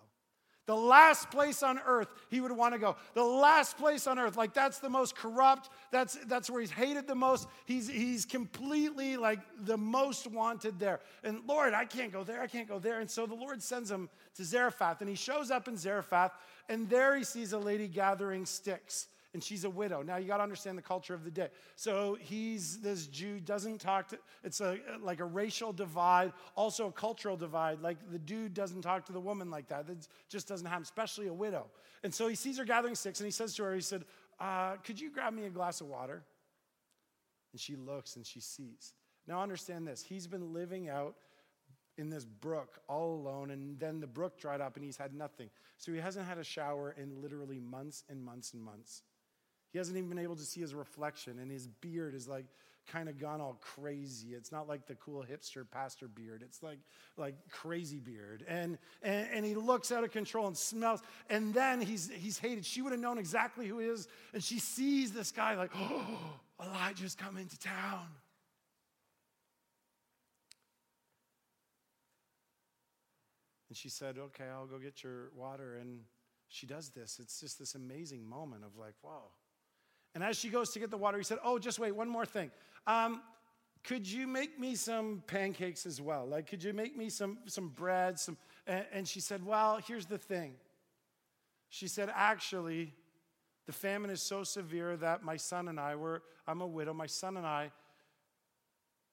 The 0.66 0.74
last 0.74 1.30
place 1.30 1.62
on 1.62 1.78
earth 1.86 2.08
he 2.28 2.40
would 2.40 2.52
want 2.52 2.74
to 2.74 2.80
go. 2.80 2.96
The 3.14 3.24
last 3.24 3.78
place 3.78 4.06
on 4.06 4.18
earth. 4.18 4.36
Like 4.36 4.52
that's 4.52 4.78
the 4.78 4.90
most 4.90 5.14
corrupt. 5.16 5.70
That's 5.92 6.18
that's 6.26 6.50
where 6.50 6.60
he's 6.60 6.70
hated 6.70 7.06
the 7.06 7.14
most. 7.14 7.48
He's 7.64 7.88
he's 7.88 8.24
completely 8.24 9.16
like 9.16 9.40
the 9.64 9.76
most 9.76 10.26
wanted 10.26 10.78
there. 10.78 11.00
And 11.22 11.40
Lord, 11.46 11.72
I 11.72 11.84
can't 11.84 12.12
go 12.12 12.24
there. 12.24 12.42
I 12.42 12.48
can't 12.48 12.68
go 12.68 12.78
there. 12.78 13.00
And 13.00 13.08
so 13.08 13.26
the 13.26 13.34
Lord 13.34 13.62
sends 13.62 13.90
him 13.90 14.08
to 14.34 14.44
Zarephath. 14.44 15.00
And 15.00 15.08
he 15.08 15.16
shows 15.16 15.50
up 15.50 15.68
in 15.68 15.76
Zarephath, 15.76 16.32
and 16.68 16.90
there 16.90 17.16
he 17.16 17.24
sees 17.24 17.52
a 17.52 17.58
lady 17.58 17.88
gathering 17.88 18.44
sticks 18.44 19.08
and 19.36 19.44
she's 19.44 19.64
a 19.64 19.70
widow. 19.70 20.00
Now 20.00 20.16
you 20.16 20.26
got 20.26 20.38
to 20.38 20.42
understand 20.42 20.78
the 20.78 20.82
culture 20.82 21.12
of 21.12 21.22
the 21.22 21.30
day. 21.30 21.48
So 21.74 22.16
he's 22.18 22.80
this 22.80 23.06
Jew 23.06 23.38
doesn't 23.38 23.82
talk 23.82 24.08
to. 24.08 24.18
It's 24.42 24.62
a 24.62 24.78
like 25.02 25.20
a 25.20 25.26
racial 25.26 25.74
divide, 25.74 26.32
also 26.54 26.86
a 26.86 26.92
cultural 26.92 27.36
divide. 27.36 27.82
Like 27.82 27.98
the 28.10 28.18
dude 28.18 28.54
doesn't 28.54 28.80
talk 28.80 29.04
to 29.06 29.12
the 29.12 29.20
woman 29.20 29.50
like 29.50 29.68
that. 29.68 29.90
It 29.90 30.08
just 30.30 30.48
doesn't 30.48 30.66
happen, 30.66 30.84
especially 30.84 31.26
a 31.26 31.34
widow. 31.34 31.66
And 32.02 32.14
so 32.14 32.28
he 32.28 32.34
sees 32.34 32.56
her 32.56 32.64
gathering 32.64 32.94
sticks, 32.94 33.20
and 33.20 33.26
he 33.26 33.30
says 33.30 33.54
to 33.56 33.64
her, 33.64 33.74
he 33.74 33.82
said, 33.82 34.06
uh, 34.40 34.76
"Could 34.76 34.98
you 34.98 35.10
grab 35.10 35.34
me 35.34 35.44
a 35.44 35.50
glass 35.50 35.82
of 35.82 35.88
water?" 35.88 36.22
And 37.52 37.60
she 37.60 37.76
looks 37.76 38.16
and 38.16 38.24
she 38.24 38.40
sees. 38.40 38.94
Now 39.26 39.42
understand 39.42 39.86
this. 39.86 40.02
He's 40.02 40.26
been 40.26 40.54
living 40.54 40.88
out 40.88 41.14
in 41.98 42.08
this 42.08 42.24
brook 42.24 42.78
all 42.88 43.16
alone, 43.16 43.50
and 43.50 43.78
then 43.78 44.00
the 44.00 44.06
brook 44.06 44.38
dried 44.38 44.62
up 44.62 44.76
and 44.76 44.84
he's 44.84 44.96
had 44.96 45.12
nothing. 45.12 45.50
So 45.76 45.92
he 45.92 45.98
hasn't 45.98 46.26
had 46.26 46.38
a 46.38 46.44
shower 46.44 46.94
in 46.98 47.20
literally 47.20 47.60
months 47.60 48.02
and 48.08 48.24
months 48.24 48.54
and 48.54 48.62
months. 48.62 49.02
He 49.72 49.78
hasn't 49.78 49.96
even 49.96 50.08
been 50.08 50.18
able 50.18 50.36
to 50.36 50.44
see 50.44 50.60
his 50.60 50.74
reflection, 50.74 51.38
and 51.38 51.50
his 51.50 51.66
beard 51.66 52.14
is 52.14 52.28
like 52.28 52.46
kind 52.90 53.08
of 53.08 53.18
gone 53.18 53.40
all 53.40 53.58
crazy. 53.60 54.28
It's 54.34 54.52
not 54.52 54.68
like 54.68 54.86
the 54.86 54.94
cool 54.96 55.24
hipster 55.28 55.68
pastor 55.68 56.08
beard. 56.08 56.42
It's 56.44 56.62
like 56.62 56.78
like 57.16 57.34
crazy 57.50 57.98
beard. 57.98 58.44
And 58.48 58.78
and, 59.02 59.28
and 59.32 59.44
he 59.44 59.54
looks 59.54 59.90
out 59.90 60.04
of 60.04 60.12
control 60.12 60.46
and 60.46 60.56
smells. 60.56 61.02
And 61.28 61.52
then 61.52 61.80
he's 61.80 62.10
he's 62.10 62.38
hated. 62.38 62.64
She 62.64 62.82
would 62.82 62.92
have 62.92 63.00
known 63.00 63.18
exactly 63.18 63.66
who 63.66 63.78
he 63.78 63.86
is. 63.86 64.08
And 64.32 64.42
she 64.42 64.58
sees 64.58 65.12
this 65.12 65.32
guy 65.32 65.56
like, 65.56 65.72
oh, 65.74 66.40
Elijah's 66.64 67.14
come 67.14 67.36
into 67.36 67.58
town. 67.58 68.06
And 73.68 73.76
she 73.76 73.88
said, 73.88 74.16
Okay, 74.18 74.44
I'll 74.44 74.66
go 74.66 74.78
get 74.78 75.02
your 75.02 75.30
water. 75.34 75.76
And 75.80 76.00
she 76.48 76.66
does 76.66 76.90
this. 76.90 77.18
It's 77.20 77.40
just 77.40 77.58
this 77.58 77.74
amazing 77.74 78.24
moment 78.24 78.64
of 78.64 78.76
like, 78.78 78.94
wow. 79.02 79.24
And 80.16 80.24
as 80.24 80.36
she 80.36 80.48
goes 80.48 80.70
to 80.70 80.80
get 80.80 80.90
the 80.90 80.96
water, 80.96 81.18
he 81.18 81.22
said, 81.22 81.38
Oh, 81.44 81.58
just 81.58 81.78
wait, 81.78 81.92
one 81.92 82.08
more 82.08 82.24
thing. 82.24 82.50
Um, 82.86 83.20
could 83.84 84.10
you 84.10 84.26
make 84.26 84.58
me 84.58 84.74
some 84.74 85.22
pancakes 85.28 85.86
as 85.86 86.00
well? 86.00 86.26
Like, 86.26 86.48
could 86.48 86.64
you 86.64 86.72
make 86.72 86.96
me 86.96 87.08
some, 87.10 87.38
some 87.46 87.68
bread? 87.68 88.18
Some, 88.18 88.36
and, 88.66 88.84
and 88.92 89.06
she 89.06 89.20
said, 89.20 89.46
Well, 89.46 89.78
here's 89.86 90.06
the 90.06 90.18
thing. 90.18 90.54
She 91.68 91.86
said, 91.86 92.10
Actually, 92.12 92.94
the 93.66 93.72
famine 93.72 94.10
is 94.10 94.22
so 94.22 94.42
severe 94.42 94.96
that 94.96 95.22
my 95.22 95.36
son 95.36 95.68
and 95.68 95.78
I 95.78 95.94
were, 95.94 96.22
I'm 96.48 96.62
a 96.62 96.66
widow, 96.66 96.94
my 96.94 97.06
son 97.06 97.36
and 97.36 97.46
I, 97.46 97.70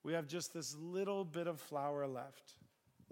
we 0.04 0.14
have 0.14 0.26
just 0.26 0.54
this 0.54 0.76
little 0.76 1.24
bit 1.26 1.46
of 1.46 1.60
flour 1.60 2.08
left 2.08 2.56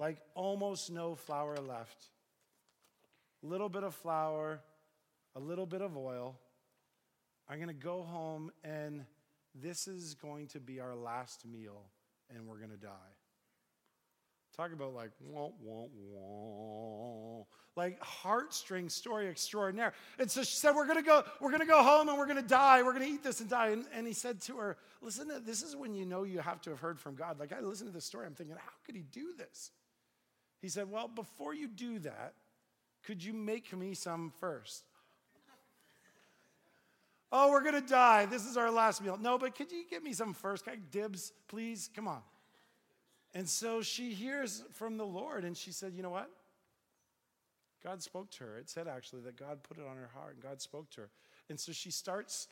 like 0.01 0.17
almost 0.33 0.91
no 0.91 1.13
flour 1.13 1.55
left. 1.57 2.09
Little 3.43 3.69
bit 3.69 3.83
of 3.83 3.93
flour, 3.93 4.59
a 5.35 5.39
little 5.39 5.67
bit 5.67 5.81
of 5.81 5.95
oil. 5.95 6.39
I'm 7.51 7.57
going 7.57 7.67
to 7.67 7.73
go 7.73 8.03
home, 8.03 8.49
and 8.63 9.03
this 9.53 9.85
is 9.85 10.13
going 10.13 10.47
to 10.47 10.61
be 10.61 10.79
our 10.79 10.95
last 10.95 11.45
meal, 11.45 11.83
and 12.33 12.47
we're 12.47 12.59
going 12.59 12.71
to 12.71 12.77
die. 12.77 13.11
Talk 14.55 14.71
about 14.71 14.93
like, 14.93 15.11
wah, 15.19 15.49
wah, 15.61 15.87
wah. 15.91 17.43
like 17.75 17.99
heartstring 17.99 18.89
story 18.89 19.27
extraordinaire. 19.27 19.91
And 20.17 20.31
so 20.31 20.43
she 20.43 20.55
said, 20.55 20.75
We're 20.75 20.87
gonna 20.87 21.01
go, 21.01 21.23
we're 21.39 21.51
gonna 21.51 21.65
go 21.65 21.81
home 21.81 22.09
and 22.09 22.17
we're 22.17 22.27
gonna 22.27 22.41
die. 22.41 22.83
We're 22.83 22.91
gonna 22.91 23.05
eat 23.05 23.23
this 23.23 23.39
and 23.39 23.49
die. 23.49 23.69
And, 23.69 23.85
and 23.93 24.05
he 24.05 24.11
said 24.11 24.41
to 24.41 24.57
her, 24.57 24.77
Listen, 25.01 25.31
this 25.45 25.63
is 25.63 25.73
when 25.73 25.93
you 25.93 26.05
know 26.05 26.23
you 26.23 26.39
have 26.39 26.61
to 26.63 26.71
have 26.71 26.81
heard 26.81 26.99
from 26.99 27.15
God. 27.15 27.39
Like 27.39 27.53
I 27.53 27.61
listen 27.61 27.87
to 27.87 27.93
this 27.93 28.03
story, 28.03 28.25
I'm 28.27 28.33
thinking, 28.33 28.57
how 28.57 28.73
could 28.85 28.95
he 28.95 29.03
do 29.03 29.33
this? 29.37 29.71
He 30.61 30.67
said, 30.67 30.91
Well, 30.91 31.07
before 31.07 31.53
you 31.53 31.69
do 31.69 31.99
that, 31.99 32.33
could 33.05 33.23
you 33.23 33.31
make 33.31 33.71
me 33.71 33.93
some 33.93 34.33
first? 34.41 34.83
Oh, 37.31 37.51
we're 37.51 37.63
going 37.63 37.81
to 37.81 37.87
die. 37.87 38.25
This 38.25 38.45
is 38.45 38.57
our 38.57 38.71
last 38.71 39.01
meal. 39.01 39.17
No, 39.19 39.37
but 39.37 39.55
could 39.55 39.71
you 39.71 39.83
get 39.89 40.03
me 40.03 40.13
some 40.13 40.33
first? 40.33 40.67
Dibs, 40.91 41.33
please? 41.47 41.89
Come 41.95 42.07
on. 42.07 42.21
And 43.33 43.47
so 43.47 43.81
she 43.81 44.13
hears 44.13 44.63
from 44.73 44.97
the 44.97 45.05
Lord 45.05 45.45
and 45.45 45.55
she 45.55 45.71
said, 45.71 45.93
You 45.95 46.03
know 46.03 46.09
what? 46.09 46.29
God 47.83 48.01
spoke 48.01 48.29
to 48.31 48.43
her. 48.43 48.57
It 48.57 48.69
said 48.69 48.87
actually 48.87 49.21
that 49.21 49.37
God 49.37 49.63
put 49.63 49.77
it 49.77 49.85
on 49.89 49.97
her 49.97 50.09
heart 50.13 50.35
and 50.35 50.43
God 50.43 50.61
spoke 50.61 50.89
to 50.91 51.01
her. 51.01 51.09
And 51.49 51.59
so 51.59 51.71
she 51.71 51.89
starts 51.89 52.47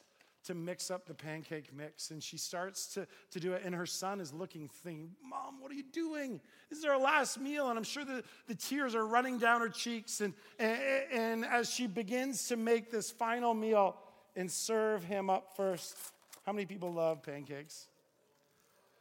to 0.45 0.53
mix 0.53 0.89
up 0.89 1.05
the 1.05 1.13
pancake 1.13 1.73
mix 1.75 2.11
and 2.11 2.23
she 2.23 2.37
starts 2.37 2.87
to, 2.93 3.05
to 3.31 3.39
do 3.39 3.53
it 3.53 3.61
and 3.65 3.75
her 3.75 3.85
son 3.85 4.21
is 4.21 4.33
looking 4.33 4.69
thinking 4.69 5.11
mom 5.21 5.59
what 5.59 5.69
are 5.69 5.75
you 5.75 5.83
doing 5.91 6.39
this 6.69 6.79
is 6.79 6.85
our 6.85 6.97
last 6.97 7.39
meal 7.39 7.69
and 7.69 7.77
i'm 7.77 7.83
sure 7.83 8.05
the, 8.05 8.23
the 8.47 8.55
tears 8.55 8.95
are 8.95 9.05
running 9.05 9.37
down 9.37 9.59
her 9.59 9.67
cheeks 9.67 10.21
and, 10.21 10.33
and, 10.57 10.79
and 11.11 11.45
as 11.45 11.69
she 11.69 11.87
begins 11.87 12.47
to 12.47 12.55
make 12.55 12.89
this 12.89 13.11
final 13.11 13.53
meal 13.53 13.97
and 14.35 14.49
serve 14.49 15.03
him 15.03 15.29
up 15.29 15.55
first. 15.55 15.97
How 16.45 16.53
many 16.53 16.65
people 16.65 16.91
love 16.91 17.23
pancakes? 17.23 17.87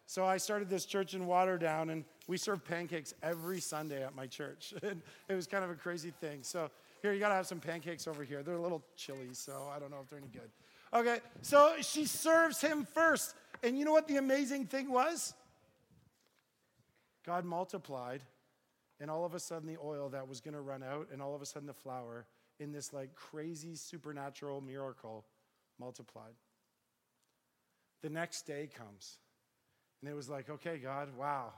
So 0.07 0.25
i 0.25 0.39
started 0.39 0.71
this 0.71 0.87
church 0.87 1.13
in 1.13 1.27
waterdown 1.27 1.93
and 1.93 2.03
we 2.29 2.39
serve 2.39 2.65
pancakes 2.65 3.13
every 3.23 3.61
sunday 3.61 4.03
at 4.03 4.15
my 4.15 4.27
church. 4.27 4.73
And 4.83 5.03
it 5.29 5.35
was 5.35 5.47
kind 5.47 5.65
of 5.65 5.71
a 5.71 5.75
crazy 5.75 6.11
thing. 6.11 6.41
So 6.43 6.71
here 7.03 7.13
you 7.13 7.21
got 7.21 7.29
to 7.29 7.35
have 7.35 7.47
some 7.47 7.61
pancakes 7.61 8.07
over 8.07 8.25
here. 8.25 8.43
They're 8.43 8.55
a 8.55 8.61
little 8.61 8.83
chilly 8.97 9.33
so 9.33 9.71
i 9.75 9.79
don't 9.79 9.91
know 9.91 9.99
if 10.03 10.09
they're 10.09 10.19
any 10.19 10.29
good. 10.29 10.51
Okay, 10.95 11.19
so 11.43 11.75
she 11.81 12.07
serves 12.07 12.61
him 12.61 12.87
first. 12.95 13.35
And 13.63 13.79
you 13.79 13.85
know 13.85 13.93
what 13.93 14.09
the 14.09 14.17
amazing 14.17 14.67
thing 14.67 14.91
was? 14.91 15.35
God 17.27 17.45
multiplied, 17.45 18.23
and 19.01 19.11
all 19.11 19.27
of 19.27 19.35
a 19.35 19.41
sudden 19.41 19.69
the 19.69 19.77
oil 19.85 20.09
that 20.11 20.27
was 20.27 20.41
to 20.55 20.63
run 20.63 20.83
out, 20.83 21.09
and 21.13 21.21
all 21.21 21.35
of 21.35 21.43
a 21.43 21.47
sudden 21.47 21.67
the 21.67 21.75
flour 21.75 22.25
in 22.61 22.73
this 22.73 22.93
like 22.93 23.15
crazy 23.15 23.75
supernatural 23.75 24.61
miracle 24.61 25.25
multiplied. 25.79 26.35
The 28.03 28.11
next 28.11 28.47
day 28.47 28.69
comes, 28.77 29.19
and 30.01 30.11
it 30.11 30.15
was 30.15 30.29
like, 30.29 30.49
okay, 30.49 30.79
God, 30.79 31.09
wow, 31.17 31.53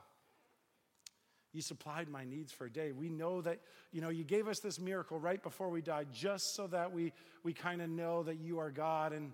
you 1.52 1.62
supplied 1.62 2.08
my 2.08 2.24
needs 2.24 2.52
for 2.52 2.66
a 2.66 2.70
day. 2.70 2.92
We 2.92 3.08
know 3.08 3.40
that, 3.42 3.58
you 3.92 4.00
know, 4.00 4.08
you 4.08 4.24
gave 4.24 4.46
us 4.46 4.60
this 4.60 4.78
miracle 4.78 5.18
right 5.18 5.42
before 5.42 5.68
we 5.68 5.82
died 5.82 6.08
just 6.12 6.54
so 6.54 6.66
that 6.68 6.92
we, 6.92 7.12
we 7.42 7.52
kind 7.52 7.82
of 7.82 7.90
know 7.90 8.22
that 8.22 8.38
you 8.38 8.58
are 8.60 8.70
God. 8.70 9.12
And 9.12 9.32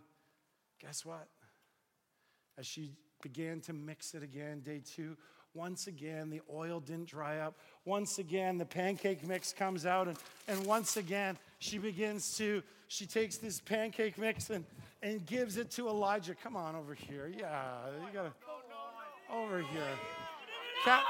guess 0.81 1.05
what? 1.05 1.29
As 2.59 2.67
she 2.67 2.93
began 3.23 3.61
to 3.63 3.75
mix 3.75 4.15
it 4.15 4.23
again, 4.23 4.61
day 4.61 4.81
two, 4.81 5.17
once 5.57 5.87
again, 5.87 6.29
the 6.29 6.43
oil 6.53 6.81
didn't 6.81 7.09
dry 7.09 7.39
up. 7.39 7.57
Once 7.87 8.19
again, 8.19 8.59
the 8.59 8.65
pancake 8.67 9.27
mix 9.27 9.55
comes 9.55 9.87
out. 9.87 10.07
And, 10.07 10.19
and 10.49 10.67
once 10.67 10.99
again, 10.99 11.39
she 11.59 11.79
begins 11.79 12.37
to, 12.37 12.63
she 12.89 13.07
takes 13.07 13.39
this 13.39 13.59
pancake 13.59 14.19
mix 14.19 14.51
and, 14.51 14.65
and 15.03 15.25
gives 15.25 15.57
it 15.57 15.71
to 15.73 15.89
Elijah. 15.89 16.35
Come 16.35 16.57
on 16.57 16.77
over 16.77 16.93
here. 16.93 17.33
Yeah, 17.35 17.73
you 18.07 18.13
got 18.13 18.25
to, 18.25 18.33
over 19.35 19.61
here. 19.61 19.99
Cat, 20.85 21.03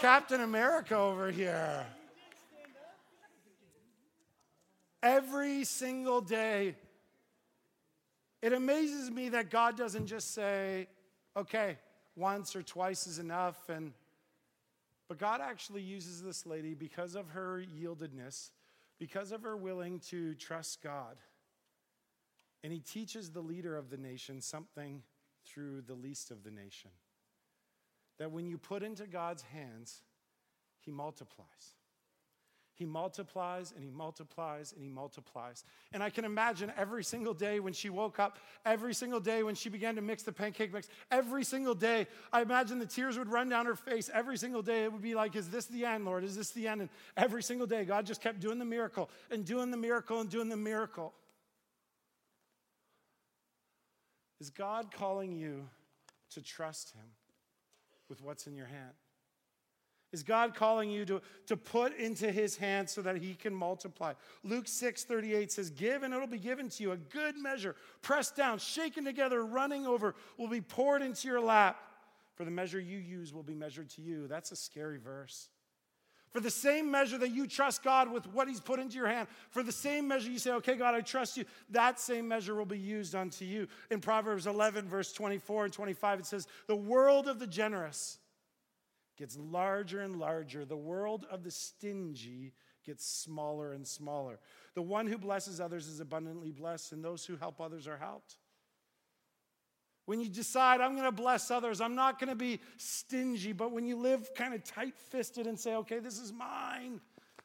Captain 0.00 0.40
America 0.40 0.96
over 0.96 1.30
here. 1.30 1.86
Every 5.02 5.64
single 5.64 6.20
day. 6.20 6.74
It 8.42 8.52
amazes 8.52 9.10
me 9.10 9.28
that 9.28 9.50
God 9.50 9.76
doesn't 9.76 10.06
just 10.06 10.34
say, 10.34 10.88
okay, 11.36 11.76
once 12.16 12.54
or 12.56 12.62
twice 12.62 13.06
is 13.06 13.18
enough. 13.18 13.68
And, 13.68 13.92
but 15.08 15.18
God 15.18 15.40
actually 15.40 15.82
uses 15.82 16.22
this 16.22 16.46
lady 16.46 16.74
because 16.74 17.14
of 17.14 17.30
her 17.30 17.62
yieldedness, 17.62 18.50
because 18.98 19.32
of 19.32 19.42
her 19.42 19.56
willing 19.56 20.00
to 20.10 20.34
trust 20.34 20.82
God. 20.82 21.16
And 22.62 22.72
he 22.72 22.80
teaches 22.80 23.30
the 23.30 23.40
leader 23.40 23.76
of 23.76 23.90
the 23.90 23.96
nation 23.96 24.40
something 24.40 25.02
through 25.46 25.82
the 25.82 25.94
least 25.94 26.30
of 26.30 26.44
the 26.44 26.50
nation 26.50 26.90
that 28.20 28.30
when 28.30 28.46
you 28.46 28.58
put 28.58 28.82
into 28.82 29.06
God's 29.06 29.42
hands, 29.42 30.02
He 30.78 30.90
multiplies. 30.90 31.74
He 32.80 32.86
multiplies 32.86 33.72
and 33.76 33.84
he 33.84 33.90
multiplies 33.90 34.72
and 34.72 34.82
he 34.82 34.88
multiplies. 34.88 35.64
And 35.92 36.02
I 36.02 36.08
can 36.08 36.24
imagine 36.24 36.72
every 36.78 37.04
single 37.04 37.34
day 37.34 37.60
when 37.60 37.74
she 37.74 37.90
woke 37.90 38.18
up, 38.18 38.38
every 38.64 38.94
single 38.94 39.20
day 39.20 39.42
when 39.42 39.54
she 39.54 39.68
began 39.68 39.96
to 39.96 40.00
mix 40.00 40.22
the 40.22 40.32
pancake 40.32 40.72
mix, 40.72 40.88
every 41.10 41.44
single 41.44 41.74
day, 41.74 42.06
I 42.32 42.40
imagine 42.40 42.78
the 42.78 42.86
tears 42.86 43.18
would 43.18 43.28
run 43.28 43.50
down 43.50 43.66
her 43.66 43.74
face. 43.74 44.08
Every 44.14 44.38
single 44.38 44.62
day, 44.62 44.84
it 44.84 44.92
would 44.92 45.02
be 45.02 45.14
like, 45.14 45.36
Is 45.36 45.50
this 45.50 45.66
the 45.66 45.84
end, 45.84 46.06
Lord? 46.06 46.24
Is 46.24 46.34
this 46.34 46.52
the 46.52 46.68
end? 46.68 46.80
And 46.80 46.90
every 47.18 47.42
single 47.42 47.66
day, 47.66 47.84
God 47.84 48.06
just 48.06 48.22
kept 48.22 48.40
doing 48.40 48.58
the 48.58 48.64
miracle 48.64 49.10
and 49.30 49.44
doing 49.44 49.70
the 49.70 49.76
miracle 49.76 50.20
and 50.20 50.30
doing 50.30 50.48
the 50.48 50.56
miracle. 50.56 51.12
Is 54.40 54.48
God 54.48 54.90
calling 54.90 55.32
you 55.32 55.68
to 56.30 56.40
trust 56.40 56.94
Him? 56.94 57.04
with 58.10 58.20
what's 58.20 58.46
in 58.46 58.56
your 58.56 58.66
hand? 58.66 58.92
Is 60.12 60.24
God 60.24 60.54
calling 60.54 60.90
you 60.90 61.04
to, 61.04 61.22
to 61.46 61.56
put 61.56 61.96
into 61.96 62.32
his 62.32 62.56
hand 62.56 62.90
so 62.90 63.00
that 63.02 63.16
he 63.16 63.34
can 63.34 63.54
multiply? 63.54 64.14
Luke 64.42 64.66
6 64.66 65.04
38 65.04 65.52
says, 65.52 65.70
Give 65.70 66.02
and 66.02 66.12
it'll 66.12 66.26
be 66.26 66.38
given 66.38 66.68
to 66.70 66.82
you. 66.82 66.92
A 66.92 66.96
good 66.96 67.36
measure, 67.36 67.76
pressed 68.02 68.34
down, 68.34 68.58
shaken 68.58 69.04
together, 69.04 69.44
running 69.44 69.86
over, 69.86 70.16
will 70.36 70.48
be 70.48 70.60
poured 70.60 71.02
into 71.02 71.28
your 71.28 71.40
lap. 71.40 71.80
For 72.34 72.44
the 72.44 72.50
measure 72.50 72.80
you 72.80 72.98
use 72.98 73.32
will 73.32 73.42
be 73.42 73.54
measured 73.54 73.90
to 73.90 74.02
you. 74.02 74.26
That's 74.26 74.50
a 74.50 74.56
scary 74.56 74.98
verse. 74.98 75.48
For 76.30 76.40
the 76.40 76.50
same 76.50 76.90
measure 76.90 77.18
that 77.18 77.30
you 77.30 77.46
trust 77.46 77.82
God 77.82 78.10
with 78.10 78.26
what 78.32 78.48
He's 78.48 78.60
put 78.60 78.78
into 78.78 78.96
your 78.96 79.08
hand, 79.08 79.26
for 79.50 79.62
the 79.64 79.72
same 79.72 80.06
measure 80.06 80.30
you 80.30 80.38
say, 80.38 80.52
okay, 80.52 80.76
God, 80.76 80.94
I 80.94 81.00
trust 81.00 81.36
you, 81.36 81.44
that 81.70 81.98
same 81.98 82.28
measure 82.28 82.54
will 82.54 82.64
be 82.64 82.78
used 82.78 83.16
unto 83.16 83.44
you. 83.44 83.66
In 83.90 84.00
Proverbs 84.00 84.46
11, 84.46 84.88
verse 84.88 85.12
24 85.12 85.64
and 85.64 85.72
25, 85.72 86.20
it 86.20 86.26
says, 86.26 86.46
The 86.68 86.76
world 86.76 87.26
of 87.26 87.40
the 87.40 87.48
generous 87.48 88.18
gets 89.20 89.36
larger 89.36 90.00
and 90.00 90.16
larger, 90.16 90.64
the 90.64 90.74
world 90.74 91.26
of 91.30 91.44
the 91.44 91.50
stingy 91.50 92.54
gets 92.86 93.06
smaller 93.06 93.74
and 93.74 93.86
smaller. 93.86 94.38
The 94.74 94.80
one 94.80 95.06
who 95.06 95.18
blesses 95.18 95.60
others 95.60 95.86
is 95.88 96.00
abundantly 96.00 96.52
blessed, 96.52 96.92
and 96.92 97.04
those 97.04 97.26
who 97.26 97.36
help 97.36 97.60
others 97.60 97.86
are 97.86 97.98
helped. 97.98 98.36
When 100.06 100.22
you 100.22 100.28
decide, 100.30 100.80
I'm 100.80 100.92
going 100.92 101.04
to 101.04 101.12
bless 101.12 101.50
others, 101.50 101.82
I'm 101.82 101.94
not 101.94 102.18
going 102.18 102.30
to 102.30 102.34
be 102.34 102.60
stingy, 102.78 103.52
but 103.52 103.72
when 103.72 103.84
you 103.84 103.96
live 103.96 104.34
kind 104.34 104.54
of 104.54 104.64
tight 104.64 104.98
fisted 105.10 105.46
and 105.46 105.60
say, 105.60 105.74
okay, 105.76 105.98
this 105.98 106.18
is 106.18 106.32
mine, 106.32 107.02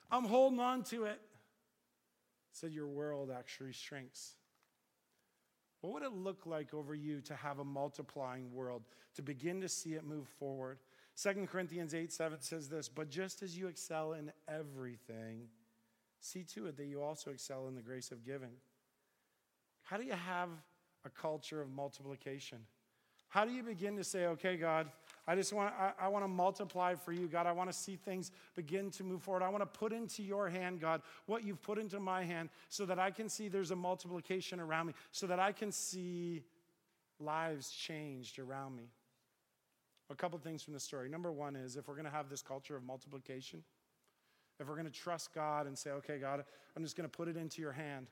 I'm 0.09 0.23
holding 0.23 0.61
on 0.61 0.83
to 0.85 1.03
it, 1.03 1.19
said 2.53 2.71
your 2.71 2.87
world 2.87 3.29
actually 3.37 3.73
shrinks. 3.73 4.35
What 5.81 5.93
would 5.93 6.03
it 6.03 6.13
look 6.13 6.45
like 6.45 6.73
over 6.73 6.95
you 6.95 7.19
to 7.21 7.35
have 7.35 7.59
a 7.59 7.65
multiplying 7.65 8.53
world, 8.53 8.83
to 9.15 9.21
begin 9.21 9.59
to 9.59 9.67
see 9.67 9.95
it 9.95 10.05
move 10.05 10.29
forward? 10.39 10.79
2 11.21 11.47
Corinthians 11.47 11.93
8 11.93 12.11
7 12.11 12.41
says 12.41 12.67
this, 12.67 12.89
but 12.89 13.09
just 13.09 13.41
as 13.41 13.57
you 13.57 13.67
excel 13.67 14.13
in 14.13 14.31
everything, 14.47 15.47
see 16.19 16.43
to 16.43 16.67
it 16.67 16.77
that 16.77 16.85
you 16.85 17.01
also 17.01 17.31
excel 17.31 17.67
in 17.67 17.75
the 17.75 17.81
grace 17.81 18.11
of 18.11 18.25
giving. 18.25 18.51
How 19.83 19.97
do 19.97 20.03
you 20.03 20.13
have 20.13 20.49
a 21.05 21.09
culture 21.09 21.61
of 21.61 21.69
multiplication? 21.69 22.59
How 23.29 23.45
do 23.45 23.51
you 23.51 23.63
begin 23.63 23.97
to 23.97 24.03
say, 24.03 24.27
okay, 24.27 24.55
God, 24.55 24.87
I 25.27 25.35
just 25.35 25.51
want, 25.51 25.73
I, 25.77 25.91
I 25.99 26.07
want 26.07 26.23
to 26.23 26.27
multiply 26.27 26.95
for 26.95 27.11
you, 27.11 27.27
God. 27.27 27.45
I 27.47 27.51
want 27.51 27.69
to 27.69 27.77
see 27.77 27.95
things 27.95 28.31
begin 28.55 28.89
to 28.91 29.03
move 29.03 29.23
forward. 29.23 29.43
I 29.43 29.49
want 29.49 29.61
to 29.61 29.79
put 29.79 29.91
into 29.91 30.23
your 30.23 30.49
hand, 30.49 30.79
God, 30.79 31.01
what 31.25 31.43
you've 31.43 31.61
put 31.61 31.77
into 31.77 31.99
my 31.99 32.23
hand 32.23 32.49
so 32.69 32.85
that 32.85 32.99
I 32.99 33.11
can 33.11 33.27
see 33.27 33.47
there's 33.47 33.71
a 33.71 33.75
multiplication 33.75 34.59
around 34.59 34.87
me, 34.87 34.93
so 35.11 35.27
that 35.27 35.39
I 35.39 35.51
can 35.51 35.71
see 35.71 36.43
lives 37.19 37.71
changed 37.71 38.39
around 38.39 38.75
me. 38.75 38.89
A 40.09 40.15
couple 40.15 40.37
things 40.37 40.61
from 40.61 40.73
the 40.73 40.79
story. 40.79 41.09
Number 41.09 41.31
one 41.31 41.55
is 41.55 41.77
if 41.77 41.87
we're 41.87 41.95
going 41.95 42.05
to 42.05 42.11
have 42.11 42.29
this 42.29 42.41
culture 42.41 42.75
of 42.75 42.83
multiplication, 42.83 43.63
if 44.59 44.67
we're 44.67 44.75
going 44.75 44.85
to 44.85 44.91
trust 44.91 45.33
God 45.33 45.67
and 45.67 45.77
say, 45.77 45.89
okay, 45.91 46.17
God, 46.19 46.43
I'm 46.75 46.83
just 46.83 46.95
going 46.95 47.09
to 47.09 47.17
put 47.17 47.27
it 47.27 47.37
into 47.37 47.61
your 47.61 47.71
hand, 47.71 48.07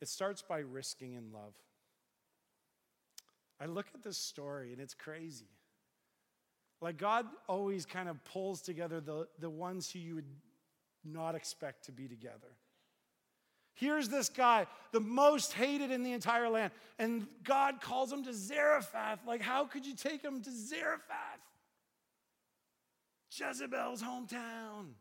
it 0.00 0.08
starts 0.08 0.42
by 0.42 0.58
risking 0.58 1.14
in 1.14 1.32
love. 1.32 1.54
I 3.60 3.66
look 3.66 3.86
at 3.94 4.02
this 4.02 4.16
story 4.16 4.72
and 4.72 4.80
it's 4.80 4.94
crazy. 4.94 5.48
Like 6.80 6.96
God 6.96 7.26
always 7.46 7.84
kind 7.84 8.08
of 8.08 8.22
pulls 8.24 8.62
together 8.62 9.00
the, 9.00 9.26
the 9.38 9.50
ones 9.50 9.90
who 9.90 9.98
you 9.98 10.14
would 10.14 10.24
not 11.04 11.34
expect 11.34 11.84
to 11.86 11.92
be 11.92 12.08
together. 12.08 12.56
Here's 13.80 14.10
this 14.10 14.28
guy, 14.28 14.66
the 14.92 15.00
most 15.00 15.54
hated 15.54 15.90
in 15.90 16.02
the 16.02 16.12
entire 16.12 16.50
land, 16.50 16.70
and 16.98 17.26
God 17.42 17.80
calls 17.80 18.12
him 18.12 18.22
to 18.24 18.34
Zarephath. 18.34 19.20
Like, 19.26 19.40
how 19.40 19.64
could 19.64 19.86
you 19.86 19.96
take 19.96 20.22
him 20.22 20.42
to 20.42 20.50
Zarephath? 20.50 21.40
Jezebel's 23.34 24.02
hometown. 24.02 24.92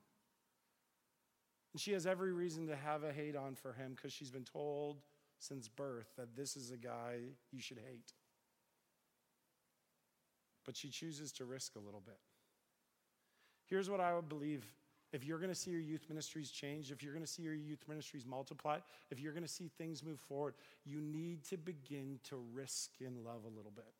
And 1.74 1.82
she 1.82 1.92
has 1.92 2.08
every 2.08 2.32
reason 2.32 2.68
to 2.68 2.76
have 2.78 3.04
a 3.04 3.12
hate 3.12 3.36
on 3.36 3.56
for 3.56 3.74
him 3.74 3.96
because 3.98 4.14
she's 4.14 4.32
been 4.32 4.46
told 4.46 5.02
since 5.40 5.68
birth 5.68 6.08
that 6.18 6.38
this 6.38 6.56
is 6.56 6.72
a 6.72 6.78
guy 6.78 7.18
you 7.52 7.60
should 7.60 7.80
hate. 7.86 8.14
But 10.66 10.78
she 10.78 10.88
chooses 10.88 11.34
to 11.34 11.44
risk 11.44 11.76
a 11.76 11.80
little 11.80 12.02
bit. 12.06 12.20
Here's 13.66 13.90
what 13.90 14.00
I 14.00 14.16
would 14.16 14.30
believe 14.30 14.66
if 15.12 15.26
you're 15.26 15.40
going 15.40 15.50
to 15.50 15.56
see 15.56 15.72
your 15.72 15.80
youth 15.80 16.06
ministries 16.08 16.52
change, 16.52 16.92
if 16.92 17.02
you're 17.02 17.14
going 17.14 17.26
to 17.26 17.32
see 17.32 17.44
your 17.44 17.54
youth 17.54 17.84
ministries 17.88 18.26
multiply, 18.26 18.80
if 19.10 19.20
you're 19.20 19.34
going 19.34 19.44
to 19.44 19.50
see 19.50 19.70
things 19.78 20.04
move 20.04 20.20
forward, 20.20 20.54
you 20.86 21.02
need 21.02 21.44
to 21.46 21.58
begin 21.58 22.20
to 22.30 22.38
risk 22.54 22.92
in 23.00 23.24
love 23.24 23.44
a 23.46 23.56
little 23.56 23.72
bit. 23.76 23.92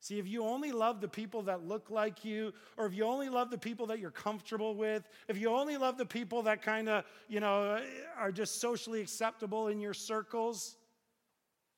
See, 0.00 0.18
if 0.18 0.28
you 0.28 0.44
only 0.44 0.70
love 0.70 1.00
the 1.00 1.08
people 1.08 1.42
that 1.44 1.66
look 1.66 1.90
like 1.90 2.26
you, 2.26 2.52
or 2.76 2.84
if 2.84 2.94
you 2.94 3.04
only 3.04 3.30
love 3.30 3.50
the 3.50 3.56
people 3.56 3.86
that 3.86 4.00
you're 4.00 4.10
comfortable 4.10 4.74
with, 4.74 5.08
if 5.28 5.38
you 5.38 5.48
only 5.48 5.78
love 5.78 5.96
the 5.96 6.04
people 6.04 6.42
that 6.42 6.60
kind 6.60 6.90
of, 6.90 7.04
you 7.26 7.40
know, 7.40 7.80
are 8.18 8.30
just 8.30 8.60
socially 8.60 9.00
acceptable 9.00 9.68
in 9.68 9.80
your 9.80 9.94
circles, 9.94 10.76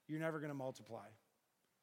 you're 0.09 0.19
never 0.19 0.41
going 0.41 0.51
to 0.51 0.57
multiply. 0.57 1.07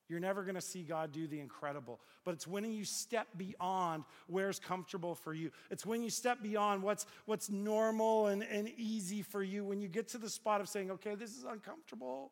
You're 0.09 0.19
never 0.19 0.43
going 0.43 0.55
to 0.55 0.61
see 0.61 0.83
God 0.83 1.11
do 1.11 1.27
the 1.27 1.39
incredible. 1.39 1.99
But 2.23 2.33
it's 2.33 2.45
when 2.45 2.71
you 2.71 2.85
step 2.85 3.27
beyond 3.37 4.03
where's 4.27 4.59
comfortable 4.59 5.15
for 5.15 5.33
you. 5.33 5.51
It's 5.71 5.85
when 5.85 6.03
you 6.03 6.09
step 6.09 6.41
beyond 6.43 6.83
what's, 6.83 7.05
what's 7.25 7.49
normal 7.49 8.27
and, 8.27 8.43
and 8.43 8.69
easy 8.77 9.21
for 9.21 9.41
you. 9.41 9.63
When 9.63 9.81
you 9.81 9.87
get 9.87 10.09
to 10.09 10.17
the 10.17 10.29
spot 10.29 10.61
of 10.61 10.67
saying, 10.67 10.91
okay, 10.91 11.15
this 11.15 11.31
is 11.31 11.45
uncomfortable. 11.45 12.31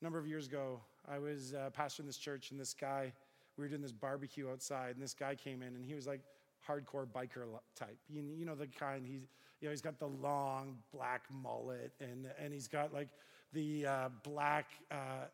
A 0.00 0.04
number 0.04 0.18
of 0.18 0.26
years 0.26 0.46
ago, 0.46 0.80
I 1.08 1.18
was 1.18 1.54
uh, 1.54 1.70
pastoring 1.76 2.06
this 2.06 2.16
church, 2.16 2.50
and 2.50 2.60
this 2.60 2.74
guy, 2.74 3.12
we 3.56 3.64
were 3.64 3.68
doing 3.68 3.82
this 3.82 3.92
barbecue 3.92 4.50
outside, 4.50 4.90
and 4.94 5.02
this 5.02 5.14
guy 5.14 5.34
came 5.34 5.62
in, 5.62 5.74
and 5.74 5.84
he 5.84 5.94
was 5.94 6.06
like 6.06 6.20
hardcore 6.66 7.06
biker 7.06 7.44
type. 7.76 7.98
You, 8.08 8.22
you 8.36 8.44
know 8.44 8.54
the 8.54 8.66
kind. 8.66 9.06
He's 9.06 9.28
you 9.60 9.68
know 9.68 9.70
he's 9.70 9.80
got 9.80 9.98
the 9.98 10.08
long 10.08 10.78
black 10.92 11.22
mullet, 11.30 11.92
and 12.00 12.26
and 12.38 12.52
he's 12.52 12.68
got 12.68 12.92
like 12.92 13.08
the 13.52 13.86
uh, 13.86 14.08
black 14.22 14.70
uh, 14.90 15.26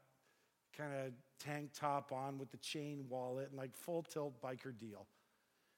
kind 0.76 0.92
of 0.94 1.12
tank 1.38 1.70
top 1.74 2.12
on 2.12 2.38
with 2.38 2.50
the 2.50 2.56
chain 2.58 3.04
wallet 3.08 3.48
and 3.50 3.58
like 3.58 3.76
full 3.76 4.02
tilt 4.02 4.40
biker 4.42 4.76
deal. 4.78 5.06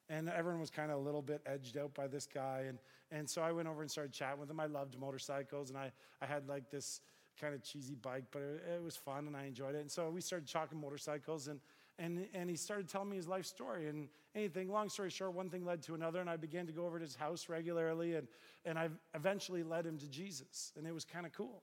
And 0.08 0.28
everyone 0.28 0.60
was 0.60 0.70
kind 0.70 0.90
of 0.90 0.98
a 0.98 1.00
little 1.00 1.22
bit 1.22 1.40
edged 1.46 1.76
out 1.76 1.94
by 1.94 2.08
this 2.08 2.26
guy. 2.26 2.64
And, 2.68 2.78
and 3.12 3.30
so 3.30 3.42
I 3.42 3.52
went 3.52 3.68
over 3.68 3.80
and 3.82 3.90
started 3.90 4.12
chatting 4.12 4.40
with 4.40 4.50
him. 4.50 4.58
I 4.58 4.66
loved 4.66 4.98
motorcycles, 4.98 5.70
and 5.70 5.78
I, 5.78 5.92
I 6.20 6.26
had 6.26 6.48
like 6.48 6.68
this 6.68 7.00
kind 7.40 7.54
of 7.54 7.62
cheesy 7.62 7.94
bike, 7.94 8.24
but 8.32 8.42
it, 8.42 8.62
it, 8.74 8.82
was 8.82 8.96
fun 8.96 9.26
and 9.26 9.36
I 9.36 9.44
enjoyed 9.44 9.74
it. 9.74 9.80
And 9.80 9.90
so 9.90 10.10
we 10.10 10.20
started 10.20 10.48
talking 10.48 10.78
motorcycles 10.78 11.48
and, 11.48 11.60
and, 11.98 12.26
and 12.34 12.50
he 12.50 12.56
started 12.56 12.88
telling 12.88 13.08
me 13.08 13.16
his 13.16 13.28
life 13.28 13.46
story 13.46 13.88
and 13.88 14.08
anything. 14.34 14.70
Long 14.70 14.88
story 14.88 15.10
short, 15.10 15.32
one 15.32 15.48
thing 15.48 15.64
led 15.64 15.82
to 15.82 15.94
another, 15.94 16.20
and 16.20 16.30
I 16.30 16.36
began 16.36 16.66
to 16.66 16.72
go 16.72 16.86
over 16.86 16.98
to 16.98 17.04
his 17.04 17.14
house 17.14 17.48
regularly, 17.48 18.14
and, 18.14 18.26
and 18.64 18.78
I 18.78 18.88
eventually 19.14 19.62
led 19.62 19.86
him 19.86 19.98
to 19.98 20.08
Jesus, 20.08 20.72
and 20.76 20.86
it 20.86 20.94
was 20.94 21.04
kind 21.04 21.26
of 21.26 21.32
cool. 21.32 21.62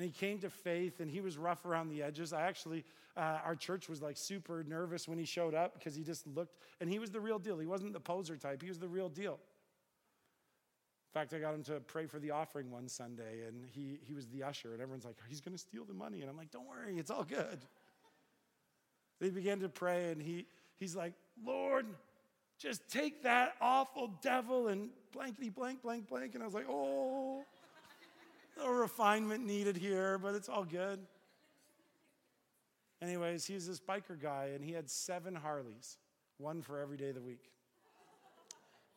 And 0.00 0.06
he 0.06 0.18
came 0.18 0.38
to 0.38 0.48
faith, 0.48 1.00
and 1.00 1.10
he 1.10 1.20
was 1.20 1.36
rough 1.36 1.66
around 1.66 1.90
the 1.90 2.02
edges. 2.02 2.32
I 2.32 2.40
actually, 2.40 2.86
uh, 3.18 3.40
our 3.44 3.54
church 3.54 3.86
was 3.86 4.00
like 4.00 4.16
super 4.16 4.64
nervous 4.66 5.06
when 5.06 5.18
he 5.18 5.26
showed 5.26 5.54
up 5.54 5.74
because 5.74 5.94
he 5.94 6.02
just 6.02 6.26
looked, 6.26 6.56
and 6.80 6.88
he 6.88 6.98
was 6.98 7.10
the 7.10 7.20
real 7.20 7.38
deal. 7.38 7.58
He 7.58 7.66
wasn't 7.66 7.92
the 7.92 8.00
poser 8.00 8.38
type, 8.38 8.62
he 8.62 8.68
was 8.70 8.78
the 8.78 8.88
real 8.88 9.10
deal. 9.10 9.32
In 9.34 11.20
fact, 11.20 11.34
I 11.34 11.38
got 11.38 11.52
him 11.52 11.62
to 11.64 11.80
pray 11.80 12.06
for 12.06 12.18
the 12.18 12.30
offering 12.30 12.70
one 12.70 12.88
Sunday, 12.88 13.42
and 13.46 13.66
he, 13.66 13.98
he 14.02 14.14
was 14.14 14.26
the 14.28 14.42
usher, 14.42 14.72
and 14.72 14.80
everyone's 14.80 15.04
like, 15.04 15.16
he's 15.28 15.42
going 15.42 15.52
to 15.52 15.60
steal 15.60 15.84
the 15.84 15.92
money. 15.92 16.22
And 16.22 16.30
I'm 16.30 16.36
like, 16.38 16.50
don't 16.50 16.66
worry, 16.66 16.96
it's 16.96 17.10
all 17.10 17.24
good. 17.24 17.58
They 19.20 19.28
began 19.28 19.60
to 19.60 19.68
pray, 19.68 20.12
and 20.12 20.22
he, 20.22 20.46
he's 20.78 20.96
like, 20.96 21.12
Lord, 21.44 21.84
just 22.58 22.88
take 22.88 23.24
that 23.24 23.52
awful 23.60 24.14
devil 24.22 24.68
and 24.68 24.88
blankety 25.12 25.50
blank, 25.50 25.82
blank, 25.82 26.08
blank. 26.08 26.34
And 26.34 26.42
I 26.42 26.46
was 26.46 26.54
like, 26.54 26.70
oh, 26.70 27.44
no 28.60 28.70
refinement 28.70 29.44
needed 29.44 29.76
here, 29.76 30.18
but 30.18 30.34
it's 30.34 30.48
all 30.48 30.64
good. 30.64 31.00
Anyways, 33.02 33.46
he 33.46 33.54
was 33.54 33.66
this 33.66 33.80
biker 33.80 34.20
guy, 34.20 34.50
and 34.54 34.64
he 34.64 34.72
had 34.72 34.90
seven 34.90 35.34
Harleys, 35.34 35.96
one 36.38 36.62
for 36.62 36.78
every 36.78 36.96
day 36.96 37.08
of 37.08 37.14
the 37.14 37.22
week 37.22 37.50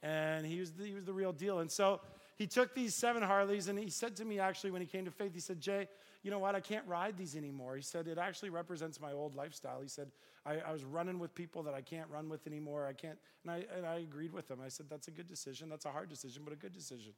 and 0.04 0.46
he 0.46 0.60
was 0.60 0.72
the, 0.74 0.86
he 0.86 0.94
was 0.94 1.06
the 1.06 1.14
real 1.14 1.32
deal. 1.32 1.60
And 1.60 1.72
so 1.72 2.02
he 2.38 2.46
took 2.46 2.76
these 2.76 2.94
seven 2.94 3.24
Harleys, 3.24 3.70
and 3.70 3.80
he 3.80 3.90
said 3.90 4.16
to 4.18 4.26
me 4.26 4.38
actually 4.38 4.72
when 4.72 4.82
he 4.82 4.88
came 4.88 5.06
to 5.06 5.12
faith, 5.12 5.34
he 5.34 5.40
said, 5.40 5.60
Jay, 5.60 5.88
you 6.22 6.30
know 6.30 6.40
what? 6.40 6.56
I 6.56 6.60
can't 6.60 6.86
ride 6.86 7.18
these 7.18 7.36
anymore. 7.36 7.76
He 7.76 7.82
said, 7.82 8.08
it 8.08 8.18
actually 8.18 8.50
represents 8.50 9.00
my 9.00 9.14
old 9.14 9.36
lifestyle. 9.36 9.82
He 9.82 9.88
said, 9.88 10.12
I, 10.46 10.58
I 10.60 10.72
was 10.72 10.84
running 10.84 11.20
with 11.20 11.34
people 11.34 11.64
that 11.64 11.74
I 11.74 11.82
can't 11.82 12.10
run 12.10 12.30
with 12.30 12.46
anymore. 12.48 12.86
I 12.86 12.94
can't. 12.94 13.18
And 13.44 13.52
I, 13.52 13.66
and 13.76 13.86
I 13.86 13.96
agreed 13.96 14.34
with 14.34 14.52
him. 14.52 14.60
I 14.64 14.68
said, 14.68 14.88
that's 14.90 15.08
a 15.08 15.12
good 15.12 15.28
decision. 15.28 15.70
That's 15.70 15.86
a 15.86 15.92
hard 15.92 16.10
decision, 16.10 16.44
but 16.44 16.54
a 16.54 16.58
good 16.58 16.74
decision. 16.74 17.14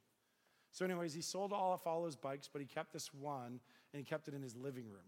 So, 0.72 0.84
anyways, 0.84 1.14
he 1.14 1.22
sold 1.22 1.52
all 1.52 1.72
of 1.72 1.86
all 1.86 2.04
his 2.04 2.16
bikes, 2.16 2.48
but 2.52 2.60
he 2.60 2.66
kept 2.66 2.92
this 2.92 3.12
one, 3.14 3.60
and 3.92 3.98
he 3.98 4.02
kept 4.02 4.28
it 4.28 4.34
in 4.34 4.42
his 4.42 4.54
living 4.54 4.84
room 4.84 5.06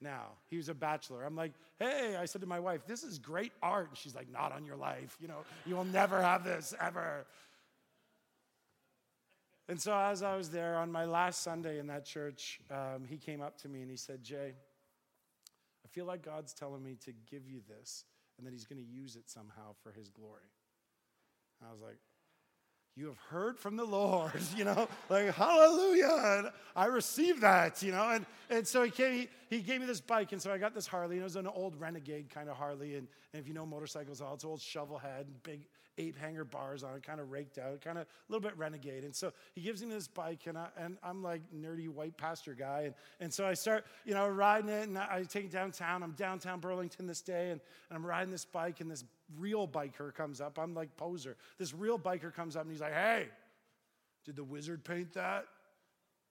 now. 0.00 0.28
He 0.48 0.56
was 0.56 0.68
a 0.68 0.74
bachelor. 0.74 1.24
I'm 1.24 1.36
like, 1.36 1.52
hey, 1.78 2.16
I 2.18 2.24
said 2.24 2.40
to 2.40 2.46
my 2.46 2.60
wife, 2.60 2.86
this 2.86 3.02
is 3.02 3.18
great 3.18 3.52
art. 3.62 3.88
And 3.88 3.98
she's 3.98 4.14
like, 4.14 4.30
not 4.30 4.52
on 4.52 4.64
your 4.64 4.76
life. 4.76 5.16
You 5.20 5.28
know, 5.28 5.44
you 5.66 5.76
will 5.76 5.84
never 5.84 6.20
have 6.20 6.44
this 6.44 6.74
ever. 6.80 7.26
And 9.68 9.80
so 9.80 9.96
as 9.96 10.22
I 10.22 10.36
was 10.36 10.50
there 10.50 10.76
on 10.76 10.90
my 10.90 11.04
last 11.04 11.42
Sunday 11.42 11.78
in 11.78 11.86
that 11.88 12.04
church, 12.04 12.60
um, 12.70 13.04
he 13.08 13.16
came 13.16 13.40
up 13.40 13.58
to 13.58 13.68
me 13.68 13.82
and 13.82 13.90
he 13.90 13.96
said, 13.96 14.22
Jay, 14.22 14.54
I 15.84 15.88
feel 15.88 16.06
like 16.06 16.22
God's 16.22 16.52
telling 16.52 16.82
me 16.82 16.96
to 17.04 17.12
give 17.30 17.46
you 17.46 17.60
this 17.68 18.04
and 18.36 18.46
that 18.46 18.52
he's 18.52 18.64
going 18.64 18.82
to 18.82 18.90
use 18.90 19.16
it 19.16 19.28
somehow 19.28 19.74
for 19.82 19.92
his 19.92 20.08
glory. 20.08 20.50
I 21.62 21.70
was 21.70 21.82
like, 21.82 21.98
you 22.96 23.06
have 23.06 23.18
heard 23.28 23.58
from 23.58 23.76
the 23.76 23.84
Lord, 23.84 24.32
you 24.56 24.64
know, 24.64 24.88
like 25.08 25.34
hallelujah. 25.34 26.38
And 26.38 26.50
I 26.76 26.86
received 26.86 27.40
that, 27.42 27.82
you 27.82 27.92
know. 27.92 28.10
And, 28.10 28.26
and 28.48 28.66
so 28.66 28.82
he, 28.82 28.90
came, 28.90 29.12
he, 29.48 29.56
he 29.56 29.62
gave 29.62 29.80
me 29.80 29.86
this 29.86 30.00
bike. 30.00 30.32
And 30.32 30.42
so 30.42 30.52
I 30.52 30.58
got 30.58 30.74
this 30.74 30.86
Harley. 30.86 31.16
And 31.16 31.20
it 31.20 31.24
was 31.24 31.36
an 31.36 31.46
old 31.46 31.80
renegade 31.80 32.30
kind 32.30 32.48
of 32.48 32.56
Harley. 32.56 32.96
And, 32.96 33.06
and 33.32 33.40
if 33.40 33.48
you 33.48 33.54
know 33.54 33.64
motorcycles, 33.64 34.20
all 34.20 34.34
it's 34.34 34.44
old 34.44 34.60
shovel 34.60 34.98
head 34.98 35.26
and 35.26 35.42
big 35.42 35.66
ape 35.98 36.16
hanger 36.18 36.44
bars 36.44 36.82
on 36.82 36.96
it, 36.96 37.02
kind 37.02 37.20
of 37.20 37.30
raked 37.30 37.58
out, 37.58 37.80
kind 37.80 37.98
of 37.98 38.04
a 38.04 38.32
little 38.32 38.40
bit 38.40 38.56
renegade. 38.56 39.04
And 39.04 39.14
so 39.14 39.32
he 39.54 39.60
gives 39.60 39.82
me 39.82 39.90
this 39.90 40.08
bike, 40.08 40.46
and, 40.46 40.56
I, 40.56 40.68
and 40.78 40.96
I'm 41.02 41.22
like 41.22 41.42
nerdy 41.54 41.88
white 41.88 42.16
pastor 42.16 42.54
guy. 42.54 42.82
And, 42.86 42.94
and 43.20 43.32
so 43.32 43.46
I 43.46 43.54
start, 43.54 43.84
you 44.04 44.14
know, 44.14 44.28
riding 44.28 44.70
it, 44.70 44.88
and 44.88 44.96
I 44.96 45.24
take 45.28 45.46
it 45.46 45.52
downtown. 45.52 46.02
I'm 46.02 46.12
downtown 46.12 46.60
Burlington 46.60 47.06
this 47.06 47.20
day, 47.20 47.50
and, 47.50 47.60
and 47.90 47.96
I'm 47.96 48.06
riding 48.06 48.30
this 48.30 48.44
bike, 48.44 48.80
and 48.80 48.90
this 48.90 49.04
real 49.38 49.68
biker 49.68 50.14
comes 50.14 50.40
up. 50.40 50.58
I'm 50.58 50.74
like 50.74 50.96
poser. 50.96 51.36
This 51.58 51.74
real 51.74 51.98
biker 51.98 52.34
comes 52.34 52.56
up, 52.56 52.62
and 52.62 52.70
he's 52.70 52.80
like, 52.80 52.94
hey, 52.94 53.28
did 54.24 54.36
the 54.36 54.44
wizard 54.44 54.84
paint 54.84 55.12
that? 55.14 55.46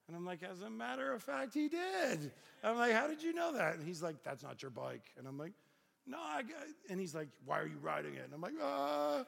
And 0.08 0.18
I'm 0.18 0.26
like, 0.26 0.42
as 0.42 0.62
a 0.62 0.70
matter 0.70 1.14
of 1.14 1.22
fact, 1.22 1.54
he 1.54 1.68
did. 1.68 2.32
I'm 2.64 2.78
like, 2.78 2.94
how 2.94 3.08
did 3.08 3.22
you 3.22 3.32
know 3.32 3.54
that? 3.54 3.76
And 3.76 3.86
he's 3.86 4.02
like, 4.02 4.24
that's 4.24 4.42
not 4.42 4.62
your 4.62 4.72
bike. 4.72 5.06
And 5.18 5.28
I'm 5.28 5.38
like, 5.38 5.54
no, 6.08 6.18
I 6.20 6.42
got, 6.42 6.64
and 6.90 7.00
he's 7.00 7.14
like, 7.14 7.28
why 7.46 7.60
are 7.60 7.68
you 7.68 7.78
riding 7.82 8.16
it? 8.16 8.24
And 8.26 8.34
I'm 8.34 8.42
like, 8.42 8.56
ah. 8.62 9.24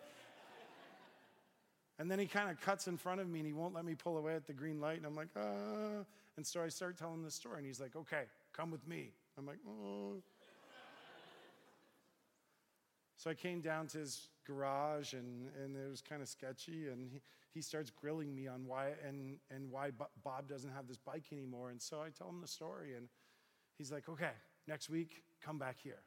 And 1.99 2.09
then 2.09 2.17
he 2.17 2.25
kind 2.25 2.49
of 2.49 2.59
cuts 2.61 2.87
in 2.87 2.97
front 2.97 3.21
of 3.21 3.29
me 3.29 3.39
and 3.39 3.45
he 3.45 3.53
won't 3.53 3.75
let 3.75 3.85
me 3.85 3.93
pull 3.93 4.17
away 4.17 4.33
at 4.33 4.47
the 4.47 4.53
green 4.53 4.81
light. 4.81 4.97
And 4.97 5.05
I'm 5.05 5.15
like, 5.15 5.27
ah. 5.37 6.03
And 6.35 6.47
so 6.47 6.63
I 6.63 6.69
start 6.69 6.97
telling 6.97 7.23
the 7.23 7.29
story 7.29 7.57
and 7.57 7.67
he's 7.67 7.79
like, 7.79 7.95
okay, 7.95 8.23
come 8.51 8.71
with 8.71 8.87
me. 8.87 9.11
I'm 9.37 9.45
like, 9.45 9.59
oh. 9.67 10.23
So 13.21 13.29
I 13.29 13.35
came 13.35 13.61
down 13.61 13.85
to 13.89 13.99
his 13.99 14.29
garage 14.47 15.13
and, 15.13 15.49
and 15.63 15.75
it 15.75 15.87
was 15.87 16.01
kind 16.01 16.23
of 16.23 16.27
sketchy. 16.27 16.87
And 16.87 17.07
he, 17.07 17.21
he 17.53 17.61
starts 17.61 17.91
grilling 17.91 18.33
me 18.33 18.47
on 18.47 18.65
why 18.65 18.93
and, 19.07 19.37
and 19.51 19.69
why 19.69 19.91
Bob 20.23 20.49
doesn't 20.49 20.71
have 20.71 20.87
this 20.87 20.97
bike 20.97 21.25
anymore. 21.31 21.69
And 21.69 21.79
so 21.79 22.01
I 22.01 22.09
tell 22.09 22.29
him 22.29 22.41
the 22.41 22.47
story 22.47 22.95
and 22.97 23.09
he's 23.77 23.91
like, 23.91 24.09
okay, 24.09 24.31
next 24.67 24.89
week, 24.89 25.21
come 25.39 25.59
back 25.59 25.75
here. 25.83 25.99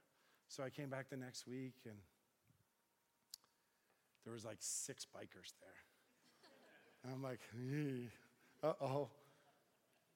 So 0.49 0.65
I 0.65 0.71
came 0.71 0.89
back 0.89 1.09
the 1.09 1.17
next 1.17 1.47
week 1.47 1.75
and 1.85 1.95
there 4.25 4.35
was 4.35 4.45
like 4.45 4.57
six 4.59 5.07
bikers 5.17 5.53
there. 5.61 5.77
And 7.05 7.15
I'm 7.15 7.23
like, 7.23 7.39
uh 8.65 8.73
oh. 8.85 9.09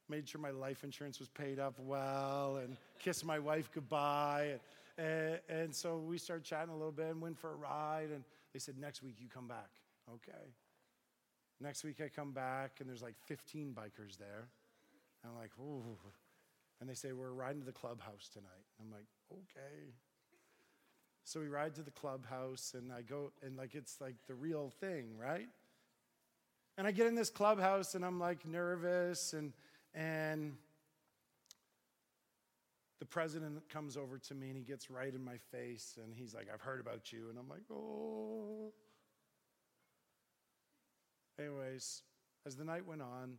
Made 0.09 0.29
sure 0.29 0.41
my 0.41 0.51
life 0.51 0.83
insurance 0.83 1.21
was 1.21 1.29
paid 1.29 1.61
up 1.61 1.79
well 1.79 2.57
and 2.57 2.77
kissed 2.99 3.25
my 3.25 3.39
wife 3.39 3.71
goodbye. 3.73 4.49
And, 4.53 4.61
and, 4.99 5.39
and 5.49 5.75
so 5.75 5.97
we 5.97 6.19
started 6.19 6.45
chatting 6.45 6.75
a 6.75 6.77
little 6.77 6.93
bit 6.93 7.07
and 7.07 7.21
went 7.21 7.39
for 7.39 7.53
a 7.53 7.55
ride. 7.55 8.11
And 8.13 8.25
they 8.53 8.59
said, 8.59 8.77
next 8.79 9.03
week 9.03 9.17
you 9.21 9.29
come 9.33 9.47
back. 9.47 9.71
Okay. 10.13 10.53
Next 11.61 11.85
week 11.85 12.01
I 12.05 12.09
come 12.09 12.33
back 12.33 12.79
and 12.81 12.89
there's 12.89 13.03
like 13.03 13.15
15 13.27 13.75
bikers 13.75 14.19
there. 14.19 14.49
And 15.23 15.33
I'm 15.33 15.39
like, 15.39 15.53
ooh. 15.61 15.97
And 16.81 16.91
they 16.91 16.95
say, 16.95 17.13
we're 17.13 17.31
riding 17.31 17.61
to 17.61 17.67
the 17.67 17.73
clubhouse 17.73 18.29
tonight. 18.33 18.67
I'm 18.81 18.91
like, 18.91 19.07
okay. 19.33 19.93
So 21.25 21.41
we 21.41 21.49
ride 21.49 21.75
to 21.77 21.83
the 21.83 21.91
clubhouse 21.91 22.75
and 22.77 22.93
I 22.93 23.03
go, 23.03 23.33
and 23.45 23.57
like 23.57 23.75
it's 23.75 24.01
like 24.01 24.15
the 24.27 24.35
real 24.35 24.73
thing, 24.81 25.17
right? 25.21 25.49
And 26.77 26.87
I 26.87 26.91
get 26.91 27.07
in 27.07 27.15
this 27.15 27.31
clubhouse 27.31 27.95
and 27.95 28.05
I'm 28.05 28.19
like 28.19 28.47
nervous 28.47 29.33
and 29.33 29.53
and 29.95 30.57
the 32.99 33.07
president 33.07 33.69
comes 33.69 33.97
over 33.97 34.19
to 34.19 34.35
me 34.35 34.49
and 34.49 34.57
he 34.57 34.63
gets 34.63 34.91
right 34.91 35.15
in 35.15 35.25
my 35.25 35.37
face 35.53 35.99
and 36.03 36.13
he's 36.15 36.35
like, 36.35 36.49
I've 36.53 36.61
heard 36.61 36.81
about 36.81 37.13
you. 37.13 37.29
And 37.31 37.39
I'm 37.39 37.49
like, 37.49 37.63
oh. 37.71 38.73
Anyways, 41.39 42.03
as 42.47 42.57
the 42.57 42.65
night 42.65 42.87
went 42.87 43.03
on, 43.03 43.35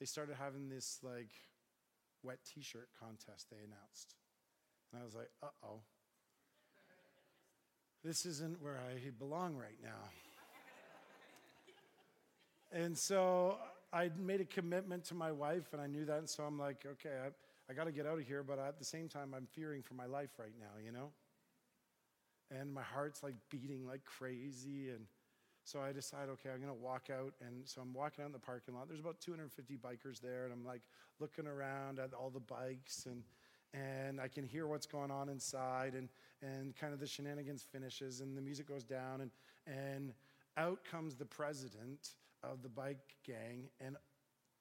they 0.00 0.06
started 0.06 0.36
having 0.36 0.68
this 0.68 0.98
like 1.02 1.30
wet 2.22 2.38
t 2.44 2.62
shirt 2.62 2.88
contest 2.98 3.46
they 3.50 3.58
announced. 3.58 4.16
And 4.92 5.00
I 5.00 5.04
was 5.04 5.14
like, 5.14 5.30
uh 5.42 5.48
oh. 5.64 5.80
This 8.04 8.26
isn't 8.26 8.62
where 8.62 8.78
I 8.78 9.10
belong 9.18 9.56
right 9.56 9.78
now. 9.82 10.10
And 12.70 12.96
so 12.96 13.56
I 13.92 14.10
made 14.18 14.40
a 14.40 14.44
commitment 14.44 15.04
to 15.04 15.14
my 15.14 15.32
wife, 15.32 15.72
and 15.72 15.80
I 15.80 15.86
knew 15.86 16.04
that. 16.04 16.18
And 16.18 16.28
so 16.28 16.44
I'm 16.44 16.58
like, 16.58 16.84
okay, 16.86 17.14
I, 17.26 17.28
I 17.70 17.74
got 17.74 17.84
to 17.84 17.92
get 17.92 18.06
out 18.06 18.18
of 18.18 18.26
here. 18.26 18.42
But 18.42 18.58
at 18.58 18.78
the 18.78 18.84
same 18.84 19.08
time, 19.08 19.34
I'm 19.36 19.46
fearing 19.46 19.82
for 19.82 19.94
my 19.94 20.06
life 20.06 20.30
right 20.38 20.54
now, 20.58 20.82
you 20.84 20.92
know? 20.92 21.10
And 22.50 22.72
my 22.72 22.82
heart's 22.82 23.22
like 23.22 23.34
beating 23.50 23.86
like 23.86 24.04
crazy. 24.04 24.88
And 24.88 25.06
so 25.64 25.80
I 25.80 25.92
decide, 25.92 26.28
okay, 26.30 26.50
I'm 26.50 26.60
going 26.60 26.74
to 26.74 26.82
walk 26.82 27.08
out. 27.10 27.34
And 27.46 27.66
so 27.68 27.82
I'm 27.82 27.92
walking 27.92 28.22
out 28.22 28.28
in 28.28 28.32
the 28.32 28.38
parking 28.38 28.74
lot. 28.74 28.88
There's 28.88 29.00
about 29.00 29.20
250 29.20 29.76
bikers 29.76 30.20
there. 30.20 30.44
And 30.44 30.52
I'm 30.52 30.64
like 30.64 30.82
looking 31.20 31.46
around 31.46 31.98
at 31.98 32.14
all 32.14 32.30
the 32.30 32.40
bikes. 32.40 33.06
And, 33.06 33.22
and 33.74 34.20
I 34.20 34.28
can 34.28 34.44
hear 34.44 34.66
what's 34.66 34.86
going 34.86 35.10
on 35.10 35.28
inside. 35.28 35.94
And, 35.94 36.08
and 36.40 36.74
kind 36.74 36.94
of 36.94 37.00
the 37.00 37.06
shenanigans 37.06 37.62
finishes. 37.70 38.20
And 38.20 38.36
the 38.36 38.42
music 38.42 38.66
goes 38.66 38.84
down. 38.84 39.20
And, 39.20 39.30
and 39.66 40.12
out 40.56 40.80
comes 40.90 41.16
the 41.16 41.26
president 41.26 42.14
of 42.42 42.62
the 42.62 42.68
bike 42.68 43.16
gang 43.24 43.68
and 43.80 43.96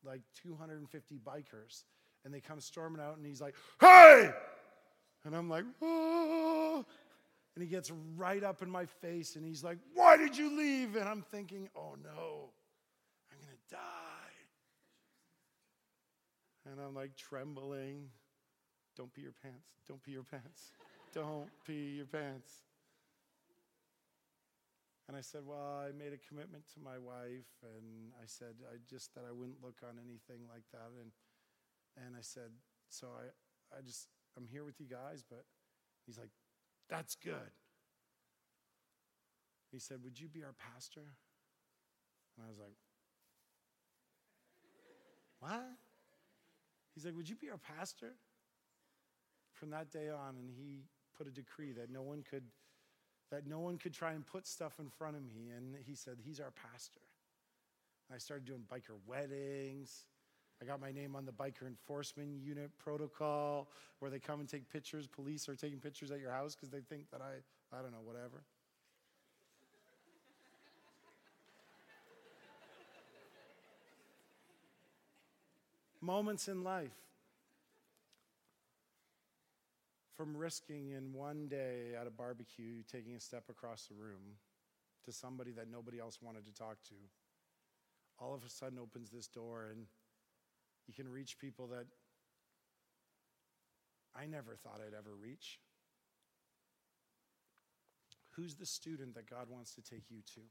like 0.04 0.22
250 0.36 1.20
bikers. 1.26 1.84
And 2.26 2.34
they 2.34 2.40
come 2.42 2.60
storming 2.60 3.02
out, 3.02 3.18
and 3.18 3.26
he's 3.26 3.42
like, 3.42 3.56
Hey! 3.80 4.32
And 5.24 5.36
I'm 5.36 5.50
like, 5.50 5.66
Oh! 5.82 6.86
And 7.56 7.64
he 7.64 7.70
gets 7.70 7.92
right 8.16 8.44
up 8.44 8.62
in 8.62 8.70
my 8.70 8.86
face, 8.86 9.36
and 9.36 9.46
he's 9.46 9.64
like, 9.64 9.78
Why 9.94 10.18
did 10.18 10.38
you 10.38 10.56
leave? 10.56 10.96
And 10.96 11.08
I'm 11.08 11.22
thinking, 11.22 11.70
Oh 11.76 11.96
no, 12.04 12.50
I'm 13.32 13.38
going 13.40 13.54
to 13.54 13.76
die. 13.76 13.78
And 16.72 16.80
I'm 16.80 16.94
like 16.94 17.16
trembling. 17.16 18.10
Don't 18.96 19.14
pee 19.14 19.22
your 19.22 19.32
pants. 19.44 19.58
Don't 19.88 20.02
pee 20.04 20.12
your 20.12 20.24
pants. 20.24 20.72
Don't 21.14 21.50
pee 21.66 21.96
your 21.98 22.06
pants. 22.06 22.52
And 25.08 25.16
I 25.16 25.22
said, 25.22 25.42
Well, 25.46 25.82
I 25.88 25.92
made 25.98 26.12
a 26.12 26.18
commitment 26.28 26.64
to 26.74 26.80
my 26.82 26.98
wife, 26.98 27.48
and 27.64 28.12
I 28.22 28.26
said, 28.26 28.56
I 28.70 28.76
just 28.90 29.16
that 29.16 29.24
I 29.28 29.32
wouldn't 29.32 29.64
look 29.64 29.78
on 29.84 29.96
anything 29.98 30.44
like 30.52 30.64
that. 30.74 30.92
And, 31.00 31.12
and 32.06 32.16
I 32.16 32.22
said, 32.22 32.52
So 32.90 33.08
I, 33.08 33.78
I 33.78 33.82
just, 33.82 34.08
I'm 34.38 34.46
here 34.46 34.64
with 34.64 34.80
you 34.80 34.86
guys, 34.86 35.24
but 35.28 35.44
he's 36.06 36.18
like, 36.18 36.30
That's 36.90 37.16
good. 37.16 37.52
He 39.72 39.80
said, 39.80 39.98
Would 40.04 40.20
you 40.20 40.28
be 40.28 40.44
our 40.44 40.56
pastor? 40.74 41.02
And 42.38 42.46
I 42.46 42.50
was 42.50 42.60
like, 42.60 42.78
What? 45.40 45.78
He's 46.94 47.06
like, 47.06 47.16
Would 47.16 47.30
you 47.30 47.36
be 47.36 47.50
our 47.50 47.60
pastor? 47.60 48.14
From 49.54 49.72
that 49.72 49.92
day 49.92 50.10
on, 50.10 50.36
and 50.38 50.52
he 50.56 50.84
put 51.18 51.28
a 51.28 51.32
decree 51.32 51.72
that 51.72 51.90
no 51.90 52.04
one 52.04 52.24
could 52.30 52.44
that 53.32 53.46
no 53.46 53.60
one 53.60 53.78
could 53.78 53.94
try 53.94 54.14
and 54.14 54.26
put 54.26 54.48
stuff 54.48 54.80
in 54.80 54.88
front 54.88 55.18
of 55.18 55.24
me. 55.24 55.50
And 55.56 55.76
he 55.86 55.96
said, 55.96 56.18
He's 56.24 56.40
our 56.40 56.52
pastor. 56.52 57.02
I 58.14 58.20
started 58.20 58.46
doing 58.46 58.62
biker 58.72 58.96
weddings. 59.06 60.06
I 60.62 60.66
got 60.66 60.82
my 60.82 60.92
name 60.92 61.16
on 61.16 61.26
the 61.26 61.32
biker 61.32 61.68
enforcement 61.68 62.42
unit 62.44 62.72
protocol 62.80 63.70
where 64.00 64.10
they 64.10 64.20
come 64.20 64.40
and 64.40 64.50
take 64.50 64.72
pictures. 64.72 65.08
Police 65.08 65.48
are 65.48 65.56
taking 65.56 65.80
pictures 65.80 66.12
at 66.12 66.20
your 66.20 66.32
house 66.32 66.56
because 66.56 66.70
they 66.70 66.82
think 66.82 67.12
that 67.12 67.22
I, 67.22 67.78
I 67.78 67.82
don't 67.82 67.92
know, 67.92 68.02
whatever. 68.04 68.44
Moments 76.02 76.48
in 76.48 76.64
life 76.64 76.96
from 80.16 80.36
risking 80.36 80.92
in 80.92 81.14
one 81.14 81.48
day 81.48 81.94
at 82.00 82.08
a 82.08 82.10
barbecue 82.10 82.82
taking 82.92 83.16
a 83.16 83.20
step 83.20 83.44
across 83.50 83.86
the 83.86 83.96
room 83.96 84.38
to 85.06 85.12
somebody 85.12 85.52
that 85.52 85.70
nobody 85.72 86.00
else 86.00 86.20
wanted 86.22 86.46
to 86.46 86.54
talk 86.54 86.78
to, 86.84 86.96
all 88.20 88.34
of 88.34 88.44
a 88.44 88.50
sudden 88.50 88.80
opens 88.80 89.12
this 89.12 89.28
door 89.28 89.68
and 89.72 89.86
you 90.88 90.94
can 90.94 91.10
reach 91.10 91.40
people 91.40 91.68
that 91.68 91.86
I 94.16 94.26
never 94.26 94.56
thought 94.56 94.82
I'd 94.86 94.98
ever 94.98 95.16
reach. 95.16 95.60
Who's 98.32 98.56
the 98.56 98.66
student 98.66 99.16
that 99.16 99.30
God 99.30 99.50
wants 99.50 99.76
to 99.76 99.82
take 99.82 100.04
you 100.10 100.20
to? 100.36 100.42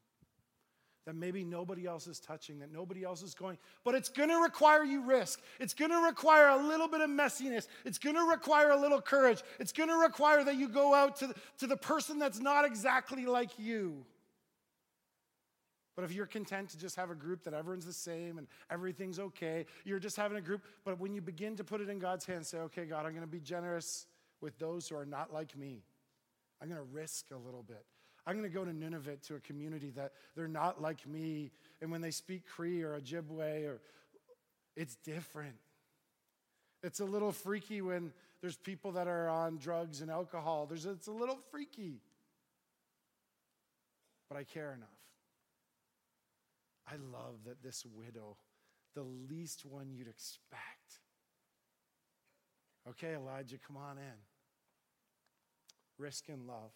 that 1.07 1.14
maybe 1.14 1.44
nobody 1.44 1.87
else 1.87 2.09
is 2.09 2.18
touching, 2.18 2.59
that 2.59 2.72
nobody 2.72 3.05
else 3.05 3.22
is 3.22 3.33
going. 3.33 3.57
But 3.85 3.94
it's 3.94 4.09
to 4.09 4.42
require 4.42 4.83
you 4.83 5.03
risk. 5.03 5.40
It's 5.61 5.72
to 5.75 5.87
require 6.05 6.49
a 6.49 6.57
little 6.57 6.88
bit 6.88 7.01
of 7.01 7.09
messiness. 7.09 7.68
It's 7.85 7.99
to 7.99 8.12
require 8.29 8.70
a 8.70 8.77
little 8.81 9.01
courage. 9.01 9.42
It's 9.61 9.70
to 9.72 9.85
require 9.85 10.42
that 10.42 10.57
you 10.57 10.68
go 10.68 10.94
out 10.94 11.16
to 11.16 11.29
the, 11.29 11.35
to 11.59 11.68
the 11.68 11.77
person 11.77 12.18
that's 12.18 12.40
not 12.40 12.64
exactly 12.64 13.25
like 13.25 13.57
you. 13.57 14.05
But 15.96 16.04
if 16.04 16.12
you're 16.12 16.26
content 16.26 16.68
to 16.70 16.78
just 16.78 16.94
have 16.96 17.11
a 17.11 17.14
group 17.14 17.42
that 17.44 17.54
everyone's 17.54 17.87
the 17.87 17.92
same 17.92 18.37
and 18.37 18.46
everything's 18.70 19.18
okay, 19.18 19.64
you're 19.85 19.98
just 19.98 20.16
having 20.16 20.37
a 20.37 20.42
group. 20.42 20.62
But 20.85 21.00
when 21.00 21.14
you 21.14 21.22
begin 21.22 21.56
to 21.56 21.64
put 21.64 21.80
it 21.80 21.88
in 21.88 21.98
God's 21.98 22.26
hands, 22.26 22.48
say, 22.48 22.59
okay, 22.59 22.85
God, 22.85 23.06
I'm 23.06 23.12
going 23.12 23.22
to 23.22 23.26
be 23.26 23.40
generous 23.40 24.06
with 24.42 24.59
those 24.59 24.88
who 24.88 24.96
are 24.96 25.06
not 25.06 25.32
like 25.32 25.56
me. 25.56 25.82
I'm 26.61 26.68
going 26.68 26.80
to 26.80 26.87
risk 26.92 27.30
a 27.32 27.37
little 27.37 27.62
bit. 27.62 27.85
I'm 28.26 28.35
going 28.38 28.50
to 28.50 28.54
go 28.54 28.64
to 28.64 28.72
Nunavut 28.72 29.22
to 29.28 29.37
a 29.37 29.40
community 29.40 29.90
that 29.96 30.12
they're 30.35 30.48
not 30.48 30.82
like 30.82 31.06
me. 31.06 31.50
And 31.80 31.90
when 31.90 32.02
they 32.02 32.11
speak 32.11 32.42
Cree 32.46 32.82
or 32.82 33.00
Ojibwe, 33.00 33.66
or 33.66 33.80
it's 34.76 34.96
different. 34.96 35.56
It's 36.82 37.00
a 37.00 37.04
little 37.04 37.32
freaky 37.32 37.80
when 37.80 38.12
there's 38.42 38.56
people 38.56 38.92
that 38.92 39.06
are 39.06 39.28
on 39.28 39.56
drugs 39.56 40.02
and 40.02 40.11
alcohol. 40.11 40.66
There's, 40.66 40.85
it's 40.85 41.06
a 41.06 41.12
little 41.12 41.38
freaky. 41.50 42.00
But 44.28 44.37
I 44.37 44.44
care 44.44 44.74
enough. 44.74 44.88
I 46.88 46.94
love 47.12 47.37
that 47.46 47.62
this 47.62 47.85
widow, 47.85 48.37
the 48.94 49.03
least 49.03 49.64
one 49.64 49.90
you'd 49.92 50.09
expect. 50.09 51.01
Okay, 52.88 53.14
Elijah, 53.14 53.57
come 53.66 53.77
on 53.77 53.99
in. 53.99 54.18
Risk 55.99 56.29
and 56.29 56.46
love. 56.46 56.70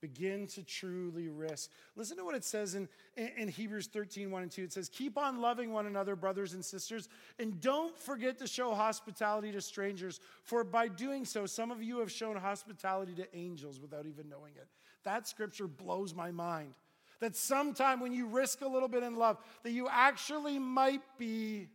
Begin 0.00 0.46
to 0.48 0.62
truly 0.62 1.28
risk. 1.28 1.70
Listen 1.96 2.16
to 2.18 2.24
what 2.24 2.36
it 2.36 2.44
says 2.44 2.76
in, 2.76 2.88
in, 3.16 3.48
Hebrews 3.48 3.88
13, 3.88 4.30
1 4.30 4.42
and 4.42 4.50
2. 4.50 4.62
It 4.62 4.72
says, 4.72 4.88
Keep 4.88 5.18
on 5.18 5.40
loving 5.40 5.72
one 5.72 5.86
another, 5.86 6.14
brothers 6.14 6.54
and 6.54 6.64
sisters, 6.64 7.08
and 7.40 7.60
don't 7.60 7.98
forget 7.98 8.38
to 8.38 8.46
show 8.46 8.74
hospitality 8.74 9.50
to 9.50 9.60
strangers, 9.60 10.20
for 10.44 10.62
by 10.62 10.86
doing 10.86 11.24
so, 11.24 11.46
some 11.46 11.72
of 11.72 11.82
you 11.82 11.98
have 11.98 12.12
shown 12.12 12.36
hospitality 12.36 13.12
to 13.14 13.36
angels 13.36 13.80
without 13.80 14.06
even 14.06 14.28
knowing 14.28 14.52
it. 14.54 14.68
That 15.02 15.26
scripture 15.26 15.66
blows 15.66 16.14
my 16.14 16.30
mind. 16.30 16.74
That 17.20 17.34
sometime 17.34 18.00
when 18.00 18.12
you 18.12 18.26
risk 18.26 18.60
a 18.60 18.68
little 18.68 18.88
bit 18.88 19.02
in 19.02 19.16
love, 19.16 19.38
that 19.64 19.72
you 19.72 19.88
actually 19.90 20.58
might 20.58 21.02
be 21.18 21.68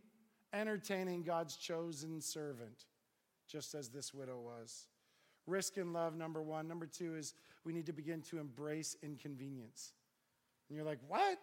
entertaining 0.52 1.22
God's 1.22 1.56
chosen 1.56 2.20
servant, 2.20 2.86
just 3.46 3.74
as 3.74 3.88
this 3.90 4.14
widow 4.14 4.38
was. 4.38 4.86
Risk 5.46 5.76
in 5.76 5.92
love, 5.92 6.16
number 6.16 6.40
one. 6.40 6.66
Number 6.66 6.86
two 6.86 7.16
is 7.16 7.34
we 7.64 7.72
need 7.72 7.86
to 7.86 7.92
begin 7.92 8.22
to 8.22 8.38
embrace 8.38 8.96
inconvenience. 9.02 9.92
And 10.68 10.76
you're 10.76 10.86
like, 10.86 11.00
what? 11.08 11.38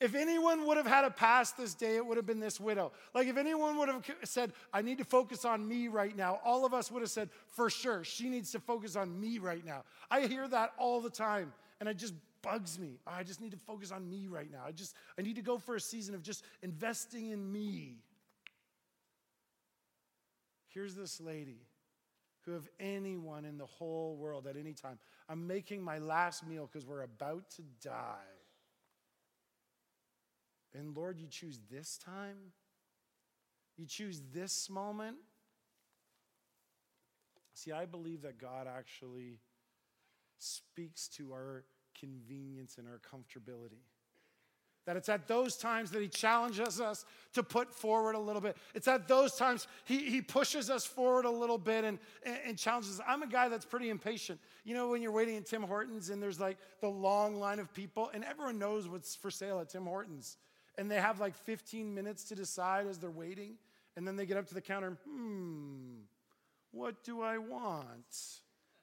If 0.00 0.14
anyone 0.14 0.66
would 0.66 0.78
have 0.78 0.86
had 0.86 1.04
a 1.04 1.10
past 1.10 1.58
this 1.58 1.74
day, 1.74 1.96
it 1.96 2.04
would 2.04 2.16
have 2.16 2.24
been 2.24 2.40
this 2.40 2.58
widow. 2.58 2.90
Like, 3.14 3.28
if 3.28 3.36
anyone 3.36 3.76
would 3.76 3.88
have 3.88 4.02
said, 4.24 4.54
I 4.72 4.80
need 4.80 4.96
to 4.98 5.04
focus 5.04 5.44
on 5.44 5.68
me 5.68 5.88
right 5.88 6.16
now, 6.16 6.40
all 6.42 6.64
of 6.64 6.72
us 6.72 6.90
would 6.90 7.02
have 7.02 7.10
said, 7.10 7.28
for 7.48 7.68
sure, 7.68 8.02
she 8.02 8.30
needs 8.30 8.50
to 8.52 8.60
focus 8.60 8.96
on 8.96 9.20
me 9.20 9.38
right 9.38 9.64
now. 9.64 9.84
I 10.10 10.22
hear 10.22 10.48
that 10.48 10.72
all 10.78 11.02
the 11.02 11.10
time, 11.10 11.52
and 11.80 11.88
it 11.88 11.98
just 11.98 12.14
bugs 12.42 12.78
me. 12.78 12.98
I 13.06 13.22
just 13.22 13.40
need 13.40 13.52
to 13.52 13.58
focus 13.58 13.90
on 13.92 14.08
me 14.08 14.26
right 14.28 14.50
now. 14.50 14.62
I 14.66 14.72
just, 14.72 14.94
I 15.18 15.22
need 15.22 15.36
to 15.36 15.42
go 15.42 15.58
for 15.58 15.76
a 15.76 15.80
season 15.80 16.14
of 16.14 16.22
just 16.22 16.44
investing 16.62 17.30
in 17.30 17.52
me. 17.52 17.98
Here's 20.68 20.94
this 20.94 21.20
lady 21.20 21.66
who 22.44 22.54
of 22.54 22.68
anyone 22.78 23.44
in 23.44 23.58
the 23.58 23.66
whole 23.66 24.16
world 24.16 24.46
at 24.46 24.56
any 24.56 24.72
time. 24.72 24.98
I'm 25.28 25.46
making 25.46 25.82
my 25.82 25.98
last 25.98 26.46
meal 26.46 26.68
because 26.70 26.86
we're 26.86 27.02
about 27.02 27.50
to 27.56 27.62
die. 27.82 28.16
And 30.74 30.96
Lord, 30.96 31.18
you 31.18 31.26
choose 31.26 31.60
this 31.70 31.98
time? 31.98 32.52
You 33.76 33.86
choose 33.86 34.22
this 34.32 34.70
moment? 34.70 35.16
See, 37.54 37.72
I 37.72 37.84
believe 37.84 38.22
that 38.22 38.38
God 38.38 38.66
actually 38.66 39.40
speaks 40.38 41.08
to 41.08 41.32
our 41.32 41.64
convenience 42.00 42.78
and 42.78 42.88
our 42.88 42.98
comfortability. 42.98 43.82
That 44.86 44.96
it's 44.96 45.10
at 45.10 45.28
those 45.28 45.56
times 45.56 45.90
that 45.90 46.00
he 46.00 46.08
challenges 46.08 46.80
us 46.80 47.04
to 47.34 47.42
put 47.42 47.72
forward 47.72 48.14
a 48.14 48.18
little 48.18 48.40
bit. 48.40 48.56
It's 48.74 48.88
at 48.88 49.06
those 49.06 49.36
times 49.36 49.68
he, 49.84 50.10
he 50.10 50.22
pushes 50.22 50.70
us 50.70 50.86
forward 50.86 51.26
a 51.26 51.30
little 51.30 51.58
bit 51.58 51.84
and, 51.84 51.98
and, 52.24 52.38
and 52.46 52.58
challenges 52.58 52.98
us. 52.98 53.06
I'm 53.06 53.22
a 53.22 53.26
guy 53.26 53.48
that's 53.48 53.66
pretty 53.66 53.90
impatient. 53.90 54.40
You 54.64 54.74
know, 54.74 54.88
when 54.88 55.02
you're 55.02 55.12
waiting 55.12 55.36
at 55.36 55.46
Tim 55.46 55.62
Hortons 55.62 56.08
and 56.08 56.22
there's 56.22 56.40
like 56.40 56.56
the 56.80 56.88
long 56.88 57.38
line 57.38 57.58
of 57.58 57.72
people, 57.74 58.10
and 58.14 58.24
everyone 58.24 58.58
knows 58.58 58.88
what's 58.88 59.14
for 59.14 59.30
sale 59.30 59.60
at 59.60 59.68
Tim 59.68 59.84
Hortons. 59.84 60.38
And 60.78 60.90
they 60.90 61.00
have 61.00 61.20
like 61.20 61.36
15 61.36 61.94
minutes 61.94 62.24
to 62.24 62.34
decide 62.34 62.86
as 62.86 62.98
they're 62.98 63.10
waiting. 63.10 63.56
And 63.96 64.06
then 64.08 64.16
they 64.16 64.24
get 64.24 64.38
up 64.38 64.46
to 64.48 64.54
the 64.54 64.62
counter, 64.62 64.96
hmm, 65.06 65.98
what 66.70 67.04
do 67.04 67.20
I 67.20 67.36
want? 67.36 68.40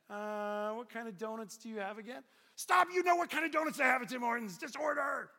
Uh, 0.09 0.71
what 0.73 0.89
kind 0.89 1.07
of 1.07 1.17
donuts 1.17 1.57
do 1.57 1.69
you 1.69 1.79
have 1.79 1.97
again? 1.97 2.23
Stop, 2.57 2.87
you 2.91 3.03
know 3.03 3.15
what 3.15 3.29
kind 3.29 3.45
of 3.45 3.51
donuts 3.51 3.77
they 3.77 3.83
have 3.83 4.01
at 4.01 4.09
Tim 4.09 4.21
Hortons. 4.21 4.57
Just 4.57 4.77
order. 4.77 5.29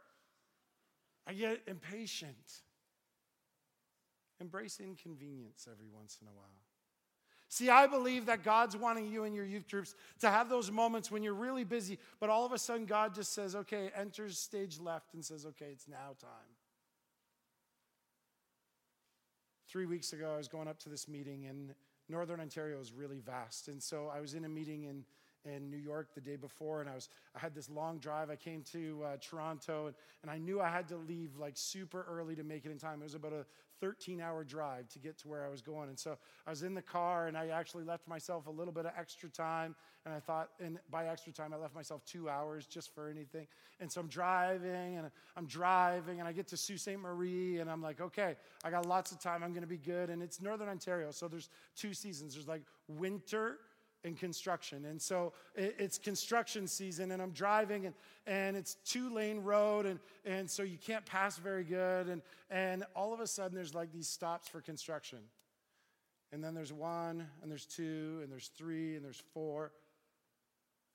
I 1.26 1.34
get 1.34 1.60
impatient. 1.66 2.62
Embrace 4.40 4.78
inconvenience 4.80 5.66
every 5.70 5.88
once 5.92 6.18
in 6.22 6.28
a 6.28 6.30
while. 6.30 6.46
See, 7.50 7.70
I 7.70 7.88
believe 7.88 8.26
that 8.26 8.44
God's 8.44 8.76
wanting 8.76 9.10
you 9.10 9.24
and 9.24 9.34
your 9.34 9.44
youth 9.44 9.68
groups 9.68 9.96
to 10.20 10.30
have 10.30 10.48
those 10.48 10.70
moments 10.70 11.10
when 11.10 11.24
you're 11.24 11.34
really 11.34 11.64
busy, 11.64 11.98
but 12.20 12.30
all 12.30 12.46
of 12.46 12.52
a 12.52 12.58
sudden 12.58 12.86
God 12.86 13.14
just 13.14 13.32
says, 13.32 13.56
okay, 13.56 13.90
enters 13.96 14.38
stage 14.38 14.78
left 14.78 15.14
and 15.14 15.24
says, 15.24 15.44
okay, 15.44 15.66
it's 15.72 15.88
now 15.88 16.14
time. 16.20 16.54
Three 19.68 19.86
weeks 19.86 20.12
ago, 20.12 20.32
I 20.32 20.36
was 20.36 20.46
going 20.46 20.68
up 20.68 20.78
to 20.80 20.88
this 20.88 21.08
meeting, 21.08 21.46
and 21.46 21.74
Northern 22.08 22.40
Ontario 22.40 22.78
is 22.80 22.92
really 22.92 23.18
vast. 23.18 23.68
And 23.68 23.82
so 23.82 24.10
I 24.14 24.20
was 24.20 24.34
in 24.34 24.44
a 24.44 24.48
meeting 24.48 24.84
in 24.84 25.04
in 25.44 25.70
New 25.70 25.78
York 25.78 26.08
the 26.14 26.20
day 26.20 26.36
before, 26.36 26.80
and 26.80 26.88
I 26.90 26.94
was 26.94 27.08
I 27.34 27.38
had 27.38 27.54
this 27.54 27.68
long 27.70 27.98
drive. 27.98 28.30
I 28.30 28.36
came 28.36 28.62
to 28.72 29.02
uh, 29.04 29.16
Toronto, 29.20 29.86
and, 29.86 29.94
and 30.22 30.30
I 30.30 30.38
knew 30.38 30.60
I 30.60 30.68
had 30.68 30.88
to 30.88 30.96
leave 30.96 31.36
like 31.38 31.54
super 31.56 32.06
early 32.08 32.34
to 32.36 32.42
make 32.42 32.64
it 32.64 32.70
in 32.70 32.78
time. 32.78 33.00
It 33.00 33.04
was 33.04 33.14
about 33.14 33.32
a 33.32 33.44
13 33.80 34.20
hour 34.20 34.44
drive 34.44 34.88
to 34.88 34.98
get 34.98 35.18
to 35.18 35.28
where 35.28 35.46
I 35.46 35.48
was 35.48 35.62
going. 35.62 35.88
And 35.88 35.98
so 35.98 36.18
I 36.46 36.50
was 36.50 36.62
in 36.62 36.74
the 36.74 36.82
car, 36.82 37.26
and 37.26 37.36
I 37.36 37.48
actually 37.48 37.84
left 37.84 38.06
myself 38.08 38.46
a 38.46 38.50
little 38.50 38.72
bit 38.72 38.86
of 38.86 38.92
extra 38.98 39.28
time. 39.28 39.74
And 40.04 40.14
I 40.14 40.20
thought, 40.20 40.50
and 40.60 40.78
by 40.90 41.06
extra 41.06 41.32
time, 41.32 41.52
I 41.52 41.56
left 41.56 41.74
myself 41.74 42.04
two 42.04 42.28
hours 42.28 42.66
just 42.66 42.94
for 42.94 43.08
anything. 43.08 43.46
And 43.80 43.90
so 43.90 44.00
I'm 44.00 44.08
driving, 44.08 44.96
and 44.96 45.10
I'm 45.36 45.46
driving, 45.46 46.20
and 46.20 46.28
I 46.28 46.32
get 46.32 46.48
to 46.48 46.56
Sault 46.56 46.80
Ste. 46.80 46.98
Marie, 46.98 47.58
and 47.58 47.70
I'm 47.70 47.82
like, 47.82 48.00
okay, 48.00 48.36
I 48.64 48.70
got 48.70 48.86
lots 48.86 49.12
of 49.12 49.20
time. 49.20 49.42
I'm 49.42 49.50
going 49.50 49.62
to 49.62 49.68
be 49.68 49.76
good. 49.76 50.10
And 50.10 50.22
it's 50.22 50.40
Northern 50.40 50.68
Ontario, 50.68 51.10
so 51.10 51.28
there's 51.28 51.50
two 51.76 51.94
seasons. 51.94 52.34
There's 52.34 52.48
like 52.48 52.62
winter 52.88 53.58
in 54.04 54.14
construction. 54.14 54.84
And 54.84 55.00
so 55.00 55.32
it's 55.54 55.98
construction 55.98 56.66
season, 56.66 57.10
and 57.10 57.20
I'm 57.20 57.32
driving, 57.32 57.86
and, 57.86 57.94
and 58.26 58.56
it's 58.56 58.76
two 58.84 59.12
lane 59.12 59.40
road, 59.40 59.86
and, 59.86 59.98
and 60.24 60.48
so 60.48 60.62
you 60.62 60.78
can't 60.78 61.04
pass 61.04 61.38
very 61.38 61.64
good. 61.64 62.08
And, 62.08 62.22
and 62.50 62.84
all 62.94 63.12
of 63.12 63.20
a 63.20 63.26
sudden, 63.26 63.54
there's 63.54 63.74
like 63.74 63.92
these 63.92 64.08
stops 64.08 64.48
for 64.48 64.60
construction. 64.60 65.18
And 66.30 66.44
then 66.44 66.54
there's 66.54 66.72
one, 66.72 67.26
and 67.42 67.50
there's 67.50 67.66
two, 67.66 68.20
and 68.22 68.30
there's 68.30 68.48
three, 68.48 68.96
and 68.96 69.04
there's 69.04 69.22
four. 69.32 69.72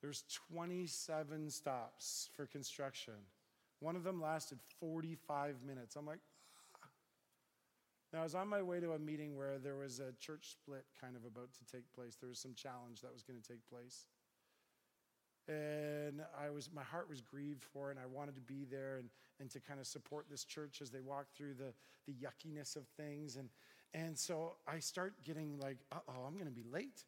There's 0.01 0.23
27 0.51 1.49
stops 1.49 2.29
for 2.35 2.45
construction. 2.45 3.13
One 3.79 3.95
of 3.95 4.03
them 4.03 4.21
lasted 4.21 4.59
45 4.79 5.55
minutes. 5.65 5.95
I'm 5.95 6.05
like, 6.05 6.19
now, 8.13 8.19
I 8.19 8.23
was 8.23 8.35
on 8.35 8.47
my 8.47 8.61
way 8.61 8.79
to 8.79 8.91
a 8.91 8.99
meeting 8.99 9.35
where 9.35 9.57
there 9.57 9.75
was 9.75 9.99
a 9.99 10.13
church 10.19 10.51
split 10.51 10.85
kind 11.01 11.15
of 11.15 11.25
about 11.25 11.49
to 11.53 11.65
take 11.65 11.91
place. 11.93 12.15
There 12.15 12.29
was 12.29 12.37
some 12.37 12.53
challenge 12.53 13.01
that 13.01 13.11
was 13.11 13.23
going 13.23 13.41
to 13.41 13.47
take 13.47 13.65
place. 13.67 14.05
And 15.47 16.21
I 16.39 16.51
was, 16.51 16.69
my 16.71 16.83
heart 16.83 17.09
was 17.09 17.21
grieved 17.21 17.63
for 17.63 17.89
it, 17.89 17.97
and 17.97 17.99
I 17.99 18.05
wanted 18.05 18.35
to 18.35 18.41
be 18.41 18.65
there 18.69 18.97
and, 18.97 19.09
and 19.39 19.49
to 19.49 19.59
kind 19.59 19.79
of 19.79 19.87
support 19.87 20.27
this 20.29 20.45
church 20.45 20.79
as 20.79 20.91
they 20.91 21.01
walk 21.01 21.25
through 21.35 21.55
the, 21.55 21.73
the 22.05 22.13
yuckiness 22.13 22.75
of 22.75 22.87
things. 22.95 23.35
And, 23.35 23.49
and 23.95 24.17
so 24.17 24.57
I 24.67 24.77
start 24.77 25.15
getting 25.23 25.57
like, 25.59 25.77
uh 25.91 25.97
oh, 26.07 26.25
I'm 26.27 26.35
going 26.35 26.45
to 26.45 26.51
be 26.51 26.65
late 26.71 27.03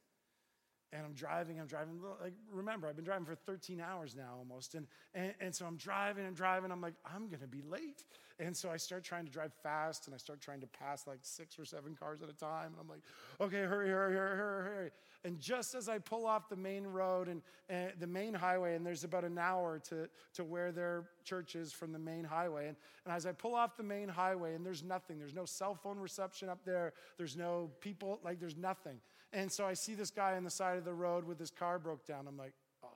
and 0.96 1.06
I'm 1.06 1.14
driving, 1.14 1.60
I'm 1.60 1.68
driving. 1.68 2.00
Like, 2.22 2.34
remember, 2.52 2.88
I've 2.88 2.96
been 2.96 3.06
driving 3.06 3.26
for 3.26 3.36
13 3.36 3.82
hours 3.82 4.16
now 4.16 4.36
almost. 4.38 4.76
And, 4.76 4.88
and, 5.14 5.34
and 5.42 5.54
so 5.54 5.66
I'm 5.66 5.76
driving 5.76 6.26
and 6.26 6.36
driving. 6.36 6.72
I'm 6.72 6.82
like, 6.82 6.94
I'm 7.06 7.28
going 7.28 7.42
to 7.42 7.48
be 7.48 7.62
late. 7.70 8.06
And 8.40 8.56
so 8.56 8.70
I 8.70 8.78
start 8.78 9.04
trying 9.04 9.26
to 9.26 9.32
drive 9.32 9.52
fast 9.64 10.08
and 10.08 10.14
I 10.14 10.18
start 10.18 10.42
trying 10.42 10.60
to 10.62 10.68
pass 10.68 11.08
like 11.08 11.20
six 11.22 11.58
or 11.58 11.66
seven 11.66 11.96
cars 11.96 12.22
at 12.22 12.30
a 12.30 12.34
time. 12.34 12.68
And 12.68 12.76
I'm 12.82 12.90
like, 12.90 13.02
okay, 13.40 13.62
hurry, 13.62 13.90
hurry, 13.90 14.14
hurry, 14.14 14.38
hurry, 14.38 14.64
hurry. 14.64 14.92
And 15.24 15.40
just 15.40 15.74
as 15.74 15.90
I 15.90 16.00
pull 16.00 16.26
off 16.26 16.50
the 16.50 16.56
main 16.56 16.86
road 16.86 17.28
and, 17.28 17.42
and 17.70 17.92
the 18.00 18.08
main 18.08 18.34
highway, 18.34 18.76
and 18.76 18.86
there's 18.86 19.04
about 19.04 19.24
an 19.24 19.38
hour 19.38 19.80
to, 19.90 20.08
to 20.36 20.44
where 20.44 20.72
their 20.72 21.06
church 21.24 21.56
is 21.56 21.72
from 21.72 21.92
the 21.92 22.00
main 22.00 22.24
highway. 22.24 22.68
And, 22.68 22.78
and 23.06 23.14
as 23.14 23.26
I 23.26 23.32
pull 23.32 23.56
off 23.56 23.76
the 23.76 23.84
main 23.84 24.08
highway, 24.08 24.54
and 24.54 24.66
there's 24.66 24.84
nothing, 24.84 25.18
there's 25.18 25.34
no 25.34 25.46
cell 25.46 25.74
phone 25.74 25.98
reception 25.98 26.48
up 26.48 26.60
there, 26.66 26.94
there's 27.18 27.36
no 27.36 27.72
people, 27.80 28.20
like 28.24 28.40
there's 28.40 28.58
nothing. 28.58 29.00
And 29.34 29.52
so 29.52 29.66
I 29.66 29.74
see 29.74 29.96
this 29.96 30.12
guy 30.12 30.38
on 30.38 30.44
the 30.44 30.50
side 30.50 30.78
of 30.78 30.86
the 30.86 30.94
road 30.94 31.26
with 31.26 31.40
his 31.40 31.52
car 31.52 31.78
broke 31.78 32.06
down. 32.06 32.28
I'm 32.28 32.38
like, 32.38 32.54
oh, 32.84 32.88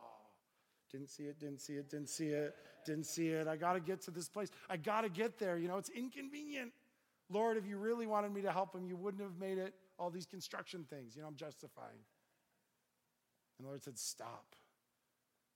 didn't 0.91 1.09
see 1.09 1.23
it, 1.23 1.39
didn't 1.39 1.59
see 1.59 1.73
it, 1.73 1.89
didn't 1.89 2.09
see 2.09 2.29
it, 2.29 2.55
didn't 2.85 3.05
see 3.05 3.29
it. 3.29 3.47
I 3.47 3.57
got 3.57 3.73
to 3.73 3.79
get 3.79 4.01
to 4.03 4.11
this 4.11 4.29
place. 4.29 4.49
I 4.69 4.77
got 4.77 5.01
to 5.01 5.09
get 5.09 5.37
there. 5.37 5.57
You 5.57 5.67
know, 5.67 5.77
it's 5.77 5.89
inconvenient. 5.89 6.71
Lord, 7.29 7.57
if 7.57 7.67
you 7.67 7.77
really 7.77 8.07
wanted 8.07 8.33
me 8.33 8.41
to 8.41 8.51
help 8.51 8.73
him, 8.73 8.85
you 8.85 8.95
wouldn't 8.95 9.21
have 9.21 9.37
made 9.39 9.57
it 9.57 9.73
all 9.99 10.09
these 10.09 10.25
construction 10.25 10.85
things. 10.89 11.15
You 11.15 11.21
know, 11.21 11.27
I'm 11.27 11.35
justifying. 11.35 11.99
And 13.57 13.65
the 13.65 13.69
Lord 13.69 13.83
said, 13.83 13.99
stop. 13.99 14.55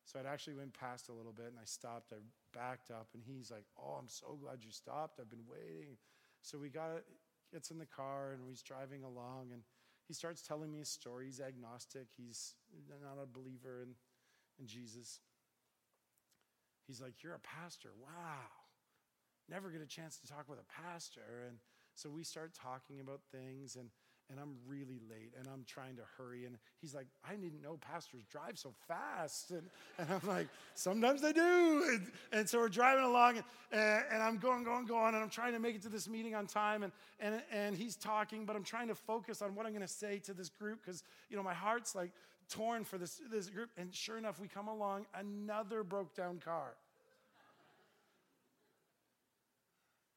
So 0.06 0.20
I'd 0.20 0.26
actually 0.26 0.56
went 0.56 0.78
past 0.78 1.08
a 1.08 1.14
little 1.14 1.32
bit 1.32 1.46
and 1.46 1.58
I 1.58 1.66
stopped. 1.66 2.12
I 2.12 2.18
backed 2.54 2.92
up 2.92 3.08
and 3.14 3.24
he's 3.26 3.50
like, 3.50 3.64
oh, 3.80 3.96
I'm 3.98 4.10
so 4.10 4.38
glad 4.42 4.58
you 4.62 4.72
stopped. 4.72 5.20
I've 5.20 5.30
been 5.30 5.48
waiting. 5.50 5.96
So 6.42 6.58
we 6.58 6.70
got, 6.70 6.90
gets 7.52 7.72
in 7.72 7.80
the 7.80 7.86
car 7.86 8.34
and 8.34 8.42
he's 8.48 8.62
driving 8.62 9.04
along 9.04 9.52
and 9.54 9.62
he 10.08 10.14
starts 10.14 10.42
telling 10.42 10.72
me 10.72 10.80
his 10.80 10.90
story. 10.90 11.26
He's 11.26 11.40
agnostic, 11.40 12.08
he's 12.18 12.56
not 12.90 13.22
a 13.22 13.26
believer 13.26 13.82
in, 13.82 13.96
in 14.60 14.68
Jesus. 14.68 15.20
He's 16.88 17.02
like, 17.02 17.24
You're 17.24 17.36
a 17.36 17.40
pastor. 17.40 17.90
Wow. 18.02 18.50
Never 19.50 19.70
get 19.70 19.82
a 19.82 19.88
chance 19.88 20.18
to 20.20 20.28
talk 20.28 20.48
with 20.48 20.60
a 20.60 20.82
pastor. 20.82 21.46
And 21.48 21.58
so 21.96 22.10
we 22.10 22.24
start 22.24 22.54
talking 22.54 23.00
about 23.00 23.22
things, 23.32 23.76
and 23.76 23.90
and 24.30 24.40
I'm 24.40 24.56
really 24.68 25.00
late 25.10 25.34
and 25.38 25.48
I'm 25.48 25.64
trying 25.66 25.96
to 25.98 26.02
hurry. 26.18 26.46
And 26.46 26.58
he's 26.82 26.94
like, 26.94 27.08
I 27.28 27.36
didn't 27.36 27.62
know 27.62 27.78
pastors 27.78 28.24
drive 28.32 28.58
so 28.58 28.74
fast. 28.88 29.52
And, 29.52 29.64
and 29.98 30.08
I'm 30.10 30.28
like, 30.28 30.48
sometimes 30.76 31.22
they 31.22 31.34
do. 31.34 31.84
And, 31.90 32.12
and 32.32 32.50
so 32.50 32.60
we're 32.60 32.70
driving 32.70 33.04
along 33.04 33.38
and, 33.72 34.04
and, 34.12 34.24
I'm 34.24 34.38
going, 34.38 34.64
going, 34.64 34.86
going, 34.86 35.14
and 35.14 35.24
I'm 35.24 35.30
trying 35.30 35.54
to 35.54 35.60
make 35.60 35.76
it 35.76 35.82
to 35.84 35.90
this 35.90 36.08
meeting 36.08 36.36
on 36.36 36.48
time. 36.48 36.84
And, 36.84 36.92
and, 37.20 37.42
and 37.52 37.76
he's 37.76 37.96
talking, 37.96 38.46
but 38.46 38.56
I'm 38.56 38.64
trying 38.64 38.88
to 38.88 38.96
focus 38.96 39.42
on 39.42 39.56
what 39.56 39.66
I'm 39.66 39.72
going 39.72 39.86
to 39.86 39.94
say 39.94 40.20
to 40.20 40.34
this 40.34 40.50
group 40.50 40.80
because, 40.84 41.04
you 41.30 41.38
know, 41.38 41.44
my 41.44 41.54
heart's 41.54 41.96
like 41.96 42.12
torn 42.50 42.84
for 42.84 42.98
this, 42.98 43.22
this 43.32 43.50
group. 43.50 43.70
And 43.78 43.94
sure 43.94 44.18
enough, 44.18 44.40
we 44.40 44.48
come 44.48 44.68
along, 44.68 45.06
another 45.16 45.84
broke 45.84 46.16
down 46.16 46.40
car. 46.40 46.74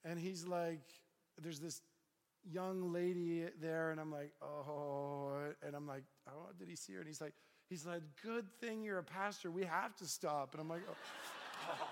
and 0.07 0.19
he's 0.19 0.47
like, 0.47 0.81
there's 1.42 1.59
this 1.59 1.83
young 2.51 2.93
lady 2.93 3.45
there, 3.61 3.91
and 3.91 4.01
I'm 4.01 4.13
like, 4.13 4.33
oh, 4.43 5.33
and 5.65 5.75
I'm 5.75 5.87
like, 5.87 6.05
oh, 6.29 6.51
did 6.59 6.69
he 6.69 6.77
see 6.77 6.93
her? 6.95 7.01
And 7.01 7.09
he's 7.09 7.21
like, 7.21 7.35
he's 7.69 7.87
like, 7.87 8.03
good 8.23 8.47
thing 8.61 8.83
you're 8.83 8.99
a 8.99 9.05
pastor. 9.05 9.51
We 9.51 9.65
have 9.65 9.95
to 9.97 10.07
stop. 10.07 10.53
And 10.53 10.61
I'm 10.61 10.69
like, 10.69 10.83
oh, 10.89 11.89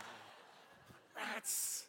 rats. 1.16 1.84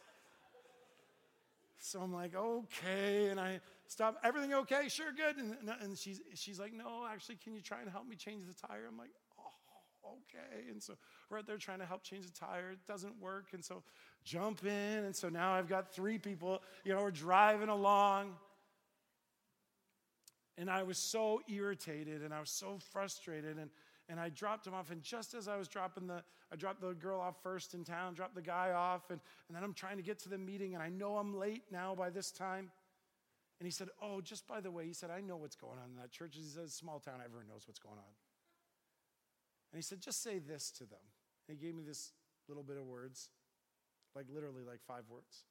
So 1.78 2.02
I'm 2.02 2.14
like, 2.14 2.36
okay. 2.36 3.28
And 3.28 3.40
I 3.40 3.60
stop. 3.88 4.18
Everything 4.24 4.54
okay? 4.56 4.88
Sure, 4.88 5.12
good. 5.16 5.38
And, 5.38 5.56
and 5.82 5.98
she's, 5.98 6.20
she's 6.34 6.60
like, 6.60 6.74
no, 6.74 7.06
actually, 7.10 7.36
can 7.36 7.54
you 7.54 7.62
try 7.62 7.82
and 7.82 7.90
help 7.90 8.08
me 8.08 8.16
change 8.16 8.46
the 8.48 8.68
tire? 8.68 8.86
I'm 8.90 8.98
like, 8.98 9.12
oh, 9.40 10.14
okay. 10.14 10.70
And 10.72 10.82
so 10.82 10.96
we're 11.30 11.38
out 11.38 11.48
there 11.48 11.58
trying 11.58 11.80
to 11.80 11.86
help 11.86 12.04
change 12.04 12.26
the 12.26 12.34
tire. 12.34 12.72
It 12.72 12.80
doesn't 12.88 13.22
work. 13.22 13.48
And 13.54 13.64
so 13.64 13.84
jump 14.24 14.66
in. 14.66 15.06
And 15.06 15.16
so 15.16 15.30
now 15.30 15.54
I've 15.54 15.70
got 15.70 15.94
three 15.94 16.18
people, 16.18 16.64
you 16.84 16.94
know, 16.94 17.04
we're 17.04 17.12
driving 17.12 17.70
along. 17.70 18.34
And 20.58 20.70
I 20.70 20.84
was 20.84 20.98
so 20.98 21.42
irritated 21.50 22.22
and 22.22 22.34
I 22.34 22.40
was 22.40 22.50
so 22.50 22.78
frustrated. 22.92 23.58
And, 23.58 23.70
and 24.08 24.20
I 24.20 24.30
dropped 24.30 24.68
him 24.68 24.74
off. 24.74 24.92
And 24.92 25.02
just 25.02 25.34
as 25.34 25.48
I 25.48 25.58
was 25.58 25.68
dropping 25.68 26.08
the, 26.08 26.24
I 26.52 26.56
dropped 26.56 26.82
the 26.82 26.94
girl 26.94 27.20
off 27.20 27.36
first 27.42 27.74
in 27.74 27.84
town, 27.84 28.14
dropped 28.14 28.36
the 28.36 28.42
guy 28.42 28.72
off, 28.72 29.10
and, 29.10 29.20
and 29.48 29.56
then 29.56 29.64
I'm 29.64 29.74
trying 29.74 29.98
to 29.98 30.04
get 30.04 30.20
to 30.20 30.30
the 30.30 30.38
meeting, 30.38 30.76
and 30.76 30.84
I 30.84 30.90
know 30.90 31.18
I'm 31.18 31.38
late 31.38 31.64
now 31.72 31.96
by 31.96 32.10
this 32.10 32.32
time. 32.32 32.70
And 33.60 33.66
he 33.66 33.72
said, 33.72 33.90
Oh, 34.02 34.22
just 34.22 34.48
by 34.48 34.62
the 34.62 34.72
way, 34.72 34.86
he 34.86 34.94
said, 34.94 35.10
I 35.10 35.22
know 35.22 35.38
what's 35.38 35.56
going 35.56 35.80
on 35.84 35.92
in 35.92 35.98
that 36.02 36.12
church. 36.12 36.36
He 36.36 36.44
says, 36.44 36.74
small 36.74 37.00
town, 37.00 37.16
everyone 37.24 37.48
knows 37.48 37.64
what's 37.68 37.80
going 37.80 37.98
on. 37.98 38.14
And 39.72 39.78
he 39.78 39.82
said, 39.82 40.02
Just 40.02 40.22
say 40.22 40.40
this 40.40 40.72
to 40.72 40.84
them. 40.84 41.00
And 41.48 41.58
he 41.58 41.66
gave 41.66 41.76
me 41.76 41.84
this 41.84 42.12
little 42.48 42.64
bit 42.64 42.78
of 42.78 42.86
words, 42.86 43.30
like 44.16 44.26
literally 44.34 44.64
like 44.68 44.82
five 44.86 45.04
words. 45.10 45.46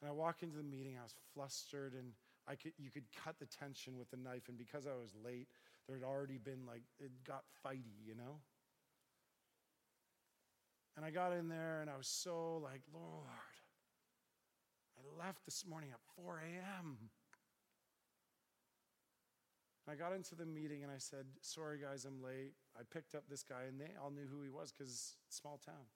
And 0.00 0.08
I 0.08 0.12
walk 0.12 0.42
into 0.42 0.56
the 0.56 0.62
meeting, 0.62 0.96
I 0.98 1.02
was 1.02 1.14
flustered, 1.34 1.94
and 1.94 2.12
I 2.48 2.54
could, 2.54 2.72
you 2.78 2.90
could 2.90 3.04
cut 3.24 3.38
the 3.38 3.46
tension 3.46 3.98
with 3.98 4.12
a 4.12 4.16
knife. 4.16 4.48
And 4.48 4.56
because 4.56 4.86
I 4.86 4.96
was 4.98 5.14
late, 5.22 5.48
there 5.86 5.96
had 5.96 6.04
already 6.04 6.38
been 6.38 6.64
like, 6.66 6.82
it 6.98 7.10
got 7.26 7.42
fighty, 7.64 8.06
you 8.06 8.14
know? 8.14 8.40
And 10.96 11.04
I 11.04 11.10
got 11.10 11.32
in 11.32 11.48
there 11.48 11.80
and 11.80 11.90
I 11.90 11.96
was 11.96 12.08
so 12.08 12.60
like, 12.62 12.80
Lord, 12.92 13.28
I 14.98 15.24
left 15.24 15.44
this 15.44 15.64
morning 15.68 15.90
at 15.92 16.00
4 16.16 16.40
a.m. 16.40 16.96
And 19.86 19.92
I 19.92 19.94
got 19.94 20.12
into 20.14 20.34
the 20.34 20.44
meeting 20.44 20.82
and 20.82 20.90
I 20.90 20.98
said, 20.98 21.26
Sorry, 21.40 21.78
guys, 21.78 22.04
I'm 22.04 22.22
late. 22.22 22.54
I 22.76 22.82
picked 22.92 23.14
up 23.14 23.24
this 23.28 23.42
guy 23.42 23.62
and 23.68 23.80
they 23.80 23.92
all 24.02 24.10
knew 24.10 24.26
who 24.28 24.42
he 24.42 24.48
was 24.50 24.72
because 24.72 25.14
small 25.28 25.60
town. 25.64 25.86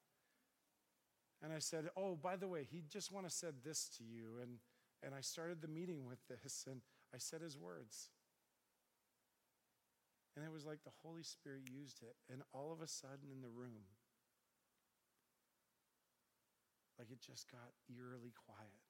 And 1.43 1.53
I 1.53 1.59
said, 1.59 1.89
Oh, 1.97 2.15
by 2.15 2.37
the 2.37 2.47
way, 2.47 2.67
he 2.71 2.85
just 2.89 3.11
want 3.11 3.29
to 3.29 3.35
said 3.35 3.55
this 3.65 3.91
to 3.99 4.05
you. 4.05 4.39
And, 4.41 4.59
and 5.03 5.15
I 5.15 5.21
started 5.21 5.61
the 5.61 5.69
meeting 5.69 6.07
with 6.07 6.21
this 6.29 6.65
and 6.71 6.81
I 7.15 7.19
said 7.19 7.41
his 7.41 7.59
words. 7.59 8.11
And 10.37 10.45
it 10.45 10.53
was 10.53 10.65
like 10.65 10.83
the 10.85 10.97
Holy 11.03 11.23
Spirit 11.23 11.69
used 11.69 12.01
it. 12.03 12.17
And 12.33 12.43
all 12.55 12.73
of 12.73 12.81
a 12.81 12.89
sudden 12.89 13.29
in 13.31 13.43
the 13.43 13.53
room, 13.53 13.85
like 16.99 17.11
it 17.11 17.21
just 17.21 17.51
got 17.51 17.75
eerily 17.91 18.33
quiet. 18.47 18.81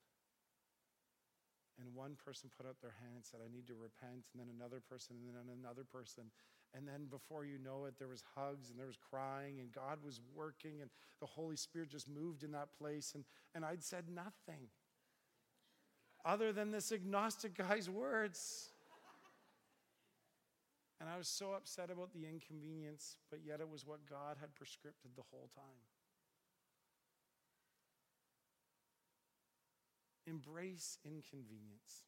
And 1.80 1.96
one 1.96 2.14
person 2.14 2.50
put 2.54 2.68
up 2.68 2.76
their 2.80 2.94
hand 3.00 3.16
and 3.16 3.24
said, 3.24 3.40
I 3.42 3.50
need 3.50 3.66
to 3.66 3.74
repent. 3.74 4.28
And 4.30 4.38
then 4.38 4.52
another 4.54 4.78
person, 4.78 5.16
and 5.18 5.34
then 5.34 5.50
another 5.50 5.82
person. 5.82 6.30
And 6.74 6.86
then 6.86 7.08
before 7.10 7.44
you 7.44 7.58
know 7.58 7.86
it, 7.86 7.94
there 7.98 8.12
was 8.12 8.22
hugs 8.36 8.70
and 8.70 8.78
there 8.78 8.86
was 8.86 9.00
crying, 9.00 9.58
and 9.58 9.72
God 9.72 9.98
was 10.04 10.20
working, 10.34 10.80
and 10.80 10.90
the 11.18 11.26
Holy 11.26 11.56
Spirit 11.56 11.88
just 11.88 12.08
moved 12.08 12.44
in 12.44 12.52
that 12.52 12.68
place. 12.78 13.12
And, 13.14 13.24
and 13.54 13.64
I'd 13.64 13.82
said 13.82 14.04
nothing 14.12 14.68
other 16.24 16.52
than 16.52 16.70
this 16.70 16.92
agnostic 16.92 17.56
guy's 17.56 17.88
words. 17.90 18.70
And 21.00 21.10
I 21.10 21.18
was 21.18 21.26
so 21.26 21.52
upset 21.52 21.90
about 21.90 22.12
the 22.12 22.28
inconvenience, 22.28 23.16
but 23.28 23.40
yet 23.44 23.60
it 23.60 23.68
was 23.68 23.84
what 23.84 24.06
God 24.08 24.36
had 24.40 24.50
prescripted 24.50 25.16
the 25.16 25.22
whole 25.32 25.50
time. 25.54 25.64
Embrace 30.28 30.98
inconvenience. 31.04 32.04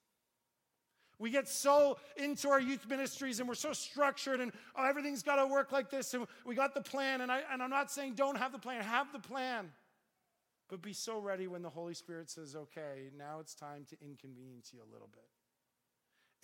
We 1.18 1.30
get 1.30 1.48
so 1.48 1.98
into 2.16 2.48
our 2.48 2.60
youth 2.60 2.88
ministries 2.88 3.40
and 3.40 3.48
we're 3.48 3.54
so 3.54 3.72
structured 3.72 4.40
and 4.40 4.52
oh, 4.76 4.84
everything's 4.84 5.22
got 5.22 5.36
to 5.36 5.46
work 5.46 5.72
like 5.72 5.90
this 5.90 6.14
and 6.14 6.26
we 6.44 6.54
got 6.54 6.74
the 6.74 6.80
plan. 6.80 7.20
And, 7.20 7.30
I, 7.30 7.42
and 7.52 7.62
I'm 7.62 7.70
not 7.70 7.90
saying 7.90 8.14
don't 8.14 8.36
have 8.36 8.52
the 8.52 8.58
plan, 8.58 8.82
have 8.82 9.12
the 9.12 9.18
plan. 9.18 9.70
But 10.68 10.82
be 10.82 10.92
so 10.92 11.18
ready 11.18 11.46
when 11.46 11.62
the 11.62 11.70
Holy 11.70 11.94
Spirit 11.94 12.30
says, 12.30 12.56
okay, 12.56 13.10
now 13.16 13.38
it's 13.40 13.54
time 13.54 13.84
to 13.90 13.96
inconvenience 14.02 14.70
you 14.72 14.80
a 14.80 14.90
little 14.92 15.10
bit 15.12 15.28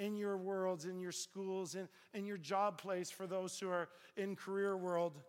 in 0.00 0.16
your 0.16 0.38
worlds, 0.38 0.86
in 0.86 0.98
your 0.98 1.12
schools, 1.12 1.74
in, 1.74 1.86
in 2.14 2.24
your 2.26 2.38
job 2.38 2.80
place 2.80 3.10
for 3.10 3.26
those 3.26 3.58
who 3.60 3.68
are 3.68 3.88
in 4.16 4.34
career 4.34 4.76
world. 4.76 5.20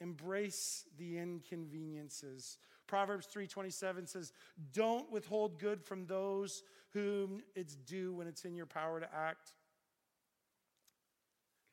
Embrace 0.00 0.86
the 0.96 1.18
inconveniences. 1.18 2.58
Proverbs 2.86 3.26
3:27 3.26 4.06
says, 4.06 4.32
"Don't 4.72 5.10
withhold 5.10 5.58
good 5.58 5.84
from 5.84 6.06
those 6.06 6.62
whom 6.90 7.42
it's 7.54 7.76
due 7.76 8.14
when 8.14 8.26
it's 8.26 8.44
in 8.44 8.54
your 8.54 8.66
power 8.66 8.98
to 8.98 9.14
act." 9.14 9.52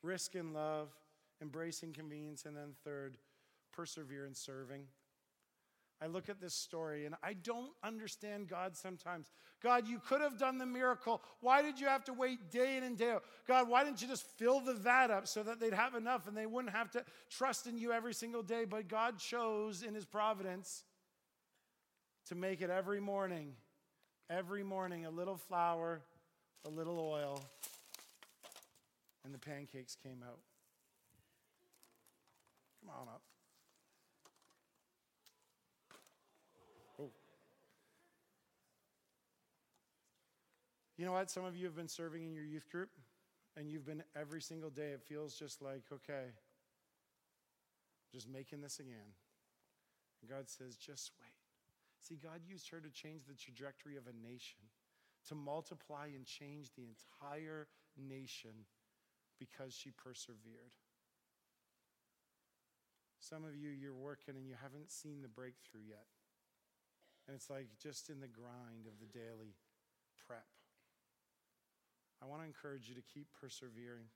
Risk 0.02 0.34
in 0.34 0.52
love, 0.52 0.94
embrace 1.40 1.82
inconvenience, 1.82 2.44
and 2.44 2.54
then 2.54 2.74
third, 2.84 3.16
persevere 3.72 4.26
in 4.26 4.34
serving. 4.34 4.86
I 6.02 6.06
look 6.06 6.28
at 6.28 6.40
this 6.40 6.54
story 6.54 7.06
and 7.06 7.14
I 7.22 7.34
don't 7.34 7.70
understand 7.82 8.48
God 8.48 8.76
sometimes. 8.76 9.30
God, 9.62 9.88
you 9.88 9.98
could 9.98 10.20
have 10.20 10.38
done 10.38 10.58
the 10.58 10.66
miracle. 10.66 11.22
Why 11.40 11.62
did 11.62 11.80
you 11.80 11.86
have 11.86 12.04
to 12.04 12.12
wait 12.12 12.50
day 12.50 12.76
in 12.76 12.82
and 12.82 12.98
day 12.98 13.12
out? 13.12 13.24
God, 13.46 13.68
why 13.68 13.84
didn't 13.84 14.02
you 14.02 14.08
just 14.08 14.26
fill 14.36 14.60
the 14.60 14.74
vat 14.74 15.10
up 15.10 15.26
so 15.26 15.42
that 15.42 15.60
they'd 15.60 15.72
have 15.72 15.94
enough 15.94 16.26
and 16.26 16.36
they 16.36 16.46
wouldn't 16.46 16.74
have 16.74 16.90
to 16.92 17.04
trust 17.30 17.66
in 17.66 17.78
you 17.78 17.92
every 17.92 18.12
single 18.12 18.42
day? 18.42 18.64
But 18.64 18.88
God 18.88 19.18
chose 19.18 19.82
in 19.82 19.94
His 19.94 20.04
providence 20.04 20.82
to 22.28 22.34
make 22.34 22.60
it 22.60 22.70
every 22.70 23.00
morning, 23.00 23.52
every 24.28 24.62
morning, 24.62 25.06
a 25.06 25.10
little 25.10 25.36
flour, 25.36 26.02
a 26.66 26.70
little 26.70 26.98
oil, 26.98 27.42
and 29.24 29.32
the 29.32 29.38
pancakes 29.38 29.96
came 30.02 30.22
out. 30.26 30.40
Come 32.80 32.90
on 32.90 33.08
up. 33.08 33.22
You 41.04 41.10
know 41.10 41.16
what? 41.16 41.30
Some 41.30 41.44
of 41.44 41.54
you 41.54 41.66
have 41.66 41.76
been 41.76 41.86
serving 41.86 42.24
in 42.24 42.32
your 42.32 42.46
youth 42.46 42.70
group, 42.72 42.88
and 43.58 43.68
you've 43.68 43.84
been 43.84 44.02
every 44.18 44.40
single 44.40 44.70
day. 44.70 44.92
It 44.92 45.02
feels 45.02 45.34
just 45.34 45.60
like, 45.60 45.82
okay, 45.92 46.32
just 48.10 48.26
making 48.26 48.62
this 48.62 48.80
again. 48.80 49.12
And 50.22 50.30
God 50.30 50.48
says, 50.48 50.76
just 50.76 51.10
wait. 51.20 51.36
See, 52.00 52.14
God 52.14 52.40
used 52.48 52.70
her 52.70 52.80
to 52.80 52.88
change 52.88 53.26
the 53.28 53.34
trajectory 53.34 53.98
of 53.98 54.04
a 54.06 54.16
nation, 54.26 54.60
to 55.28 55.34
multiply 55.34 56.06
and 56.06 56.24
change 56.24 56.70
the 56.74 56.86
entire 56.88 57.68
nation 57.98 58.64
because 59.38 59.74
she 59.74 59.90
persevered. 59.90 60.72
Some 63.20 63.44
of 63.44 63.54
you, 63.54 63.68
you're 63.68 63.92
working 63.92 64.36
and 64.36 64.46
you 64.46 64.54
haven't 64.62 64.90
seen 64.90 65.20
the 65.20 65.28
breakthrough 65.28 65.84
yet. 65.86 66.06
And 67.28 67.36
it's 67.36 67.50
like 67.50 67.66
just 67.78 68.08
in 68.08 68.20
the 68.20 68.26
grind 68.26 68.86
of 68.86 68.98
the 69.00 69.18
daily 69.18 69.52
prep. 70.26 70.46
I 72.24 72.30
want 72.30 72.40
to 72.40 72.46
encourage 72.46 72.88
you 72.88 72.94
to 72.94 73.02
keep 73.02 73.26
persevering. 73.38 74.06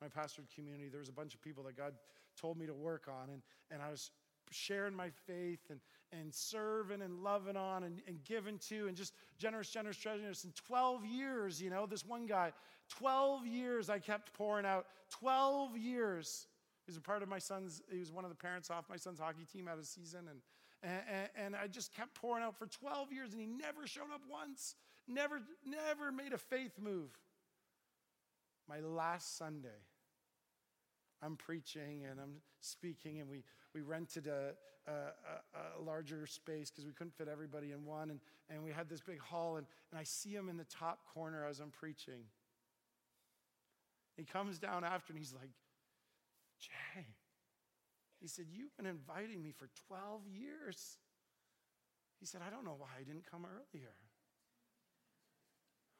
My 0.00 0.08
pastored 0.08 0.52
community, 0.54 0.88
there 0.88 1.00
was 1.00 1.08
a 1.08 1.12
bunch 1.12 1.34
of 1.34 1.42
people 1.42 1.64
that 1.64 1.76
God 1.76 1.94
told 2.40 2.58
me 2.58 2.66
to 2.66 2.74
work 2.74 3.08
on, 3.08 3.30
and, 3.30 3.42
and 3.70 3.82
I 3.82 3.90
was 3.90 4.10
sharing 4.50 4.94
my 4.94 5.10
faith 5.26 5.60
and, 5.70 5.80
and 6.12 6.32
serving 6.32 7.02
and 7.02 7.22
loving 7.22 7.56
on 7.56 7.84
and, 7.84 8.00
and 8.06 8.22
giving 8.24 8.58
to 8.58 8.86
and 8.86 8.96
just 8.96 9.14
generous, 9.38 9.70
generous, 9.70 9.96
generous. 9.96 10.44
In 10.44 10.52
12 10.52 11.04
years, 11.04 11.60
you 11.60 11.70
know, 11.70 11.86
this 11.86 12.04
one 12.04 12.26
guy, 12.26 12.52
12 12.90 13.46
years 13.46 13.90
I 13.90 13.98
kept 13.98 14.32
pouring 14.34 14.64
out. 14.66 14.86
12 15.10 15.76
years. 15.76 16.46
He 16.86 16.90
was 16.90 16.96
a 16.96 17.02
part 17.02 17.22
of 17.22 17.28
my 17.28 17.38
son's, 17.38 17.82
he 17.90 17.98
was 17.98 18.12
one 18.12 18.24
of 18.24 18.30
the 18.30 18.36
parents 18.36 18.70
off 18.70 18.84
my 18.88 18.96
son's 18.96 19.18
hockey 19.18 19.44
team 19.50 19.68
out 19.68 19.78
of 19.78 19.86
season. 19.86 20.28
And, 20.30 20.40
and, 20.82 21.28
and 21.36 21.56
I 21.56 21.66
just 21.66 21.94
kept 21.94 22.14
pouring 22.14 22.44
out 22.44 22.56
for 22.56 22.66
12 22.66 23.12
years, 23.12 23.32
and 23.32 23.40
he 23.40 23.46
never 23.46 23.86
showed 23.86 24.12
up 24.14 24.22
once, 24.30 24.76
never, 25.06 25.40
never 25.66 26.12
made 26.12 26.32
a 26.32 26.38
faith 26.38 26.72
move 26.80 27.10
my 28.68 28.80
last 28.80 29.36
Sunday, 29.36 29.82
I'm 31.22 31.36
preaching 31.36 32.04
and 32.08 32.20
I'm 32.20 32.34
speaking, 32.60 33.20
and 33.20 33.28
we, 33.28 33.42
we 33.74 33.80
rented 33.80 34.26
a, 34.26 34.52
a, 34.86 35.80
a 35.80 35.82
larger 35.82 36.26
space 36.26 36.70
because 36.70 36.84
we 36.84 36.92
couldn't 36.92 37.14
fit 37.14 37.28
everybody 37.28 37.72
in 37.72 37.84
one. 37.84 38.10
And, 38.10 38.20
and 38.50 38.62
we 38.62 38.70
had 38.70 38.88
this 38.88 39.00
big 39.00 39.20
hall, 39.20 39.56
and, 39.56 39.66
and 39.90 40.00
I 40.00 40.04
see 40.04 40.30
him 40.30 40.48
in 40.48 40.56
the 40.56 40.64
top 40.64 41.00
corner 41.12 41.46
as 41.46 41.60
I'm 41.60 41.70
preaching. 41.70 42.24
He 44.16 44.24
comes 44.24 44.58
down 44.58 44.84
after 44.84 45.12
and 45.12 45.18
he's 45.18 45.32
like, 45.32 45.50
Jay, 46.60 47.06
he 48.20 48.26
said, 48.26 48.46
You've 48.50 48.76
been 48.76 48.86
inviting 48.86 49.42
me 49.42 49.52
for 49.52 49.68
12 49.86 50.22
years. 50.26 50.98
He 52.18 52.26
said, 52.26 52.40
I 52.44 52.50
don't 52.50 52.64
know 52.64 52.74
why 52.76 52.88
I 52.98 53.04
didn't 53.04 53.30
come 53.30 53.46
earlier. 53.46 53.94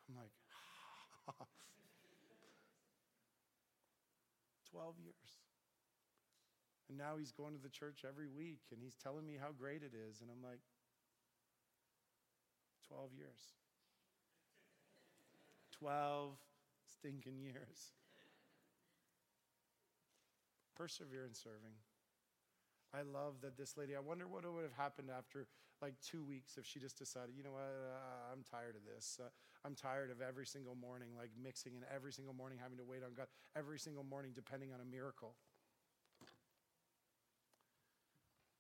I'm 0.09 0.17
like, 0.17 1.47
12 4.71 4.95
years. 5.03 5.29
And 6.89 6.97
now 6.97 7.17
he's 7.19 7.33
going 7.33 7.55
to 7.55 7.63
the 7.63 7.69
church 7.69 8.05
every 8.09 8.29
week 8.29 8.61
and 8.73 8.81
he's 8.83 8.97
telling 8.97 9.27
me 9.27 9.37
how 9.41 9.49
great 9.53 9.83
it 9.83 9.93
is. 9.93 10.21
And 10.21 10.31
I'm 10.31 10.43
like, 10.43 10.61
12 12.89 13.11
years. 13.17 13.43
12 15.79 16.33
stinking 16.99 17.41
years. 17.41 17.93
Persevere 20.77 21.25
in 21.25 21.35
serving. 21.35 21.77
I 22.95 23.03
love 23.03 23.35
that 23.43 23.59
this 23.59 23.77
lady, 23.77 23.95
I 23.95 24.01
wonder 24.01 24.27
what 24.27 24.51
would 24.51 24.63
have 24.63 24.77
happened 24.77 25.09
after 25.17 25.47
like 25.83 25.95
two 26.01 26.25
weeks 26.25 26.57
if 26.59 26.67
she 26.67 26.79
just 26.79 26.99
decided, 26.99 27.35
you 27.37 27.43
know 27.43 27.53
what, 27.53 27.63
uh, 27.63 28.33
I'm 28.33 28.43
tired 28.43 28.75
of 28.75 28.83
this. 28.85 29.19
Uh, 29.21 29.29
I'm 29.65 29.75
tired 29.75 30.11
of 30.11 30.21
every 30.21 30.47
single 30.47 30.75
morning, 30.75 31.11
like 31.17 31.31
mixing 31.41 31.75
and 31.75 31.85
every 31.95 32.13
single 32.13 32.35
morning 32.35 32.59
having 32.63 32.79
to 32.79 32.85
wait 32.85 33.03
on 33.03 33.15
God, 33.17 33.27
every 33.57 33.79
single 33.79 34.05
morning 34.05 34.33
depending 34.35 34.73
on 34.73 34.81
a 34.81 34.85
miracle. 34.85 35.35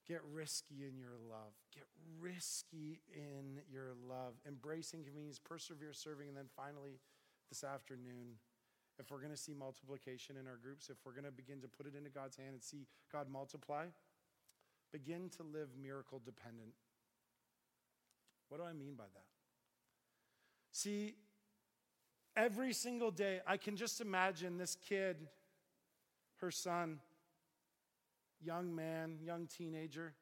Get 0.08 0.22
risky 0.32 0.88
in 0.88 0.98
your 0.98 1.20
love. 1.28 1.52
Get 1.74 1.84
risky 2.18 3.00
in 3.12 3.60
your 3.70 3.92
love. 4.08 4.40
Embracing 4.46 5.04
convenience, 5.04 5.38
persevere 5.38 5.92
serving, 5.92 6.28
and 6.28 6.36
then 6.36 6.48
finally, 6.56 6.98
this 7.50 7.62
afternoon, 7.62 8.40
if 8.98 9.10
we're 9.10 9.20
going 9.20 9.32
to 9.32 9.36
see 9.36 9.52
multiplication 9.52 10.36
in 10.40 10.46
our 10.46 10.56
groups, 10.56 10.88
if 10.88 10.96
we're 11.04 11.12
going 11.12 11.28
to 11.28 11.30
begin 11.30 11.60
to 11.60 11.68
put 11.68 11.86
it 11.86 11.94
into 11.94 12.08
God's 12.08 12.36
hand 12.36 12.52
and 12.52 12.62
see 12.62 12.86
God 13.12 13.28
multiply, 13.30 13.84
begin 14.92 15.28
to 15.36 15.42
live 15.42 15.68
miracle 15.80 16.22
dependent. 16.24 16.72
What 18.48 18.58
do 18.58 18.64
I 18.64 18.72
mean 18.72 18.94
by 18.96 19.04
that? 19.04 19.24
See, 20.72 21.14
every 22.36 22.72
single 22.72 23.10
day, 23.10 23.40
I 23.46 23.56
can 23.56 23.76
just 23.76 24.00
imagine 24.00 24.58
this 24.58 24.76
kid, 24.76 25.16
her 26.40 26.50
son, 26.50 27.00
young 28.40 28.74
man, 28.74 29.18
young 29.22 29.46
teenager, 29.46 30.14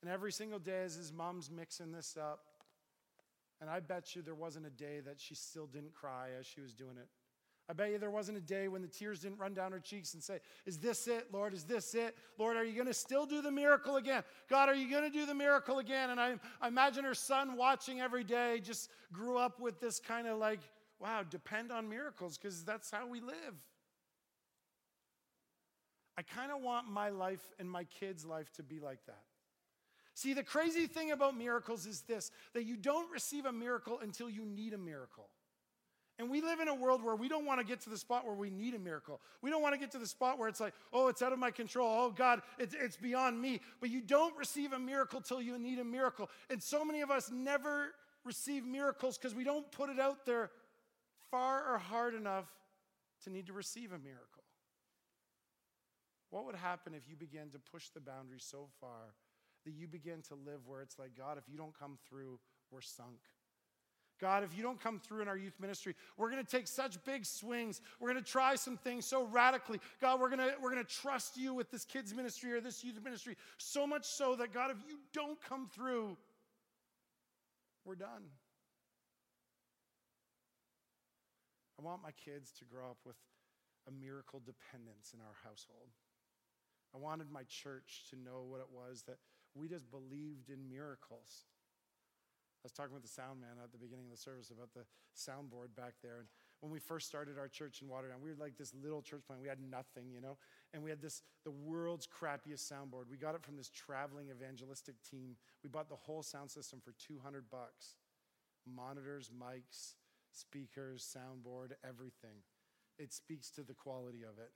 and 0.00 0.10
every 0.10 0.32
single 0.32 0.58
day 0.58 0.82
as 0.84 0.94
his 0.94 1.12
mom's 1.12 1.50
mixing 1.50 1.92
this 1.92 2.16
up, 2.16 2.40
and 3.60 3.68
I 3.68 3.80
bet 3.80 4.14
you 4.14 4.22
there 4.22 4.34
wasn't 4.34 4.66
a 4.66 4.70
day 4.70 5.00
that 5.04 5.20
she 5.20 5.34
still 5.34 5.66
didn't 5.66 5.94
cry 5.94 6.28
as 6.38 6.46
she 6.46 6.60
was 6.60 6.74
doing 6.74 6.96
it. 6.96 7.08
I 7.68 7.72
bet 7.72 7.90
you 7.90 7.98
there 7.98 8.10
wasn't 8.10 8.36
a 8.36 8.42
day 8.42 8.68
when 8.68 8.82
the 8.82 8.88
tears 8.88 9.20
didn't 9.20 9.38
run 9.38 9.54
down 9.54 9.72
her 9.72 9.80
cheeks 9.80 10.12
and 10.12 10.22
say, 10.22 10.40
Is 10.66 10.76
this 10.78 11.08
it, 11.08 11.28
Lord? 11.32 11.54
Is 11.54 11.64
this 11.64 11.94
it? 11.94 12.14
Lord, 12.38 12.56
are 12.56 12.64
you 12.64 12.74
going 12.74 12.86
to 12.86 12.94
still 12.94 13.24
do 13.24 13.40
the 13.40 13.50
miracle 13.50 13.96
again? 13.96 14.22
God, 14.50 14.68
are 14.68 14.74
you 14.74 14.90
going 14.90 15.10
to 15.10 15.10
do 15.10 15.24
the 15.24 15.34
miracle 15.34 15.78
again? 15.78 16.10
And 16.10 16.20
I, 16.20 16.34
I 16.60 16.68
imagine 16.68 17.04
her 17.04 17.14
son 17.14 17.56
watching 17.56 18.00
every 18.00 18.22
day 18.22 18.60
just 18.62 18.90
grew 19.12 19.38
up 19.38 19.60
with 19.60 19.80
this 19.80 19.98
kind 19.98 20.26
of 20.26 20.38
like, 20.38 20.60
wow, 21.00 21.22
depend 21.28 21.72
on 21.72 21.88
miracles 21.88 22.36
because 22.36 22.64
that's 22.64 22.90
how 22.90 23.06
we 23.06 23.20
live. 23.20 23.54
I 26.18 26.22
kind 26.22 26.52
of 26.52 26.60
want 26.60 26.88
my 26.88 27.08
life 27.08 27.42
and 27.58 27.68
my 27.68 27.84
kids' 27.84 28.26
life 28.26 28.52
to 28.52 28.62
be 28.62 28.78
like 28.78 29.04
that. 29.06 29.22
See, 30.14 30.32
the 30.32 30.44
crazy 30.44 30.86
thing 30.86 31.10
about 31.10 31.36
miracles 31.36 31.86
is 31.86 32.02
this 32.02 32.30
that 32.52 32.64
you 32.64 32.76
don't 32.76 33.10
receive 33.10 33.46
a 33.46 33.52
miracle 33.52 33.98
until 34.00 34.28
you 34.28 34.44
need 34.44 34.74
a 34.74 34.78
miracle. 34.78 35.28
And 36.18 36.30
we 36.30 36.40
live 36.40 36.60
in 36.60 36.68
a 36.68 36.74
world 36.74 37.02
where 37.02 37.16
we 37.16 37.28
don't 37.28 37.44
want 37.44 37.58
to 37.58 37.66
get 37.66 37.80
to 37.82 37.90
the 37.90 37.98
spot 37.98 38.24
where 38.24 38.36
we 38.36 38.48
need 38.48 38.74
a 38.74 38.78
miracle. 38.78 39.20
We 39.42 39.50
don't 39.50 39.62
want 39.62 39.74
to 39.74 39.80
get 39.80 39.90
to 39.92 39.98
the 39.98 40.06
spot 40.06 40.38
where 40.38 40.48
it's 40.48 40.60
like, 40.60 40.72
oh, 40.92 41.08
it's 41.08 41.22
out 41.22 41.32
of 41.32 41.40
my 41.40 41.50
control. 41.50 41.88
Oh, 41.88 42.10
God, 42.10 42.40
it's, 42.58 42.74
it's 42.78 42.96
beyond 42.96 43.40
me. 43.40 43.60
But 43.80 43.90
you 43.90 44.00
don't 44.00 44.36
receive 44.36 44.72
a 44.72 44.78
miracle 44.78 45.20
till 45.20 45.42
you 45.42 45.58
need 45.58 45.80
a 45.80 45.84
miracle. 45.84 46.30
And 46.50 46.62
so 46.62 46.84
many 46.84 47.00
of 47.00 47.10
us 47.10 47.32
never 47.32 47.94
receive 48.24 48.64
miracles 48.64 49.18
because 49.18 49.34
we 49.34 49.42
don't 49.42 49.70
put 49.72 49.90
it 49.90 49.98
out 49.98 50.24
there 50.24 50.50
far 51.32 51.74
or 51.74 51.78
hard 51.78 52.14
enough 52.14 52.46
to 53.24 53.30
need 53.30 53.46
to 53.46 53.52
receive 53.52 53.90
a 53.90 53.98
miracle. 53.98 54.44
What 56.30 56.46
would 56.46 56.54
happen 56.54 56.94
if 56.94 57.08
you 57.08 57.16
began 57.16 57.50
to 57.50 57.58
push 57.58 57.88
the 57.88 58.00
boundary 58.00 58.38
so 58.40 58.68
far 58.80 59.14
that 59.64 59.72
you 59.72 59.88
begin 59.88 60.22
to 60.28 60.34
live 60.34 60.66
where 60.66 60.80
it's 60.80 60.98
like, 60.98 61.16
God, 61.16 61.38
if 61.38 61.44
you 61.48 61.58
don't 61.58 61.76
come 61.76 61.98
through, 62.08 62.38
we're 62.70 62.80
sunk? 62.80 63.18
God, 64.24 64.42
if 64.42 64.56
you 64.56 64.62
don't 64.62 64.80
come 64.80 64.98
through 64.98 65.20
in 65.20 65.28
our 65.28 65.36
youth 65.36 65.52
ministry, 65.60 65.94
we're 66.16 66.30
going 66.30 66.42
to 66.42 66.50
take 66.50 66.66
such 66.66 66.96
big 67.04 67.26
swings. 67.26 67.82
We're 68.00 68.10
going 68.10 68.24
to 68.24 68.30
try 68.30 68.54
some 68.54 68.78
things 68.78 69.04
so 69.04 69.26
radically. 69.26 69.80
God, 70.00 70.18
we're 70.18 70.30
going 70.30 70.38
to 70.38 70.54
we're 70.62 70.72
going 70.72 70.82
to 70.82 70.90
trust 70.90 71.36
you 71.36 71.52
with 71.52 71.70
this 71.70 71.84
kids 71.84 72.14
ministry 72.14 72.50
or 72.54 72.62
this 72.62 72.82
youth 72.82 72.98
ministry 73.04 73.36
so 73.58 73.86
much 73.86 74.06
so 74.06 74.34
that 74.36 74.54
God, 74.54 74.70
if 74.70 74.78
you 74.88 74.96
don't 75.12 75.38
come 75.46 75.68
through, 75.74 76.16
we're 77.84 77.96
done. 77.96 78.22
I 81.78 81.82
want 81.84 82.02
my 82.02 82.12
kids 82.24 82.50
to 82.60 82.64
grow 82.64 82.88
up 82.88 82.98
with 83.04 83.16
a 83.86 83.90
miracle 83.90 84.40
dependence 84.40 85.12
in 85.12 85.20
our 85.20 85.36
household. 85.44 85.90
I 86.94 86.98
wanted 86.98 87.30
my 87.30 87.42
church 87.42 88.04
to 88.08 88.16
know 88.16 88.46
what 88.48 88.60
it 88.60 88.68
was 88.72 89.02
that 89.06 89.18
we 89.54 89.68
just 89.68 89.90
believed 89.90 90.48
in 90.48 90.66
miracles. 90.66 91.44
I 92.64 92.66
was 92.66 92.72
talking 92.72 92.94
with 92.94 93.02
the 93.02 93.12
sound 93.12 93.42
man 93.42 93.60
at 93.62 93.72
the 93.72 93.78
beginning 93.78 94.06
of 94.06 94.10
the 94.10 94.16
service 94.16 94.48
about 94.48 94.72
the 94.72 94.88
soundboard 95.12 95.76
back 95.76 96.00
there. 96.02 96.20
And 96.20 96.28
when 96.60 96.72
we 96.72 96.78
first 96.78 97.06
started 97.06 97.36
our 97.36 97.46
church 97.46 97.82
in 97.82 97.88
Waterdown, 97.88 98.24
we 98.24 98.30
were 98.30 98.40
like 98.40 98.56
this 98.56 98.72
little 98.72 99.02
church 99.02 99.20
plant. 99.26 99.42
We 99.42 99.48
had 99.48 99.60
nothing, 99.60 100.08
you 100.10 100.22
know? 100.22 100.38
And 100.72 100.82
we 100.82 100.88
had 100.88 101.02
this, 101.02 101.20
the 101.44 101.50
world's 101.50 102.08
crappiest 102.08 102.64
soundboard. 102.72 103.10
We 103.10 103.18
got 103.18 103.34
it 103.34 103.42
from 103.42 103.58
this 103.58 103.68
traveling 103.68 104.28
evangelistic 104.30 104.94
team. 105.02 105.36
We 105.62 105.68
bought 105.68 105.90
the 105.90 105.94
whole 105.94 106.22
sound 106.22 106.50
system 106.50 106.80
for 106.82 106.94
200 107.06 107.50
bucks 107.50 107.96
monitors, 108.66 109.30
mics, 109.30 109.92
speakers, 110.32 111.04
soundboard, 111.04 111.72
everything. 111.86 112.40
It 112.98 113.12
speaks 113.12 113.50
to 113.50 113.62
the 113.62 113.74
quality 113.74 114.22
of 114.22 114.38
it. 114.38 114.52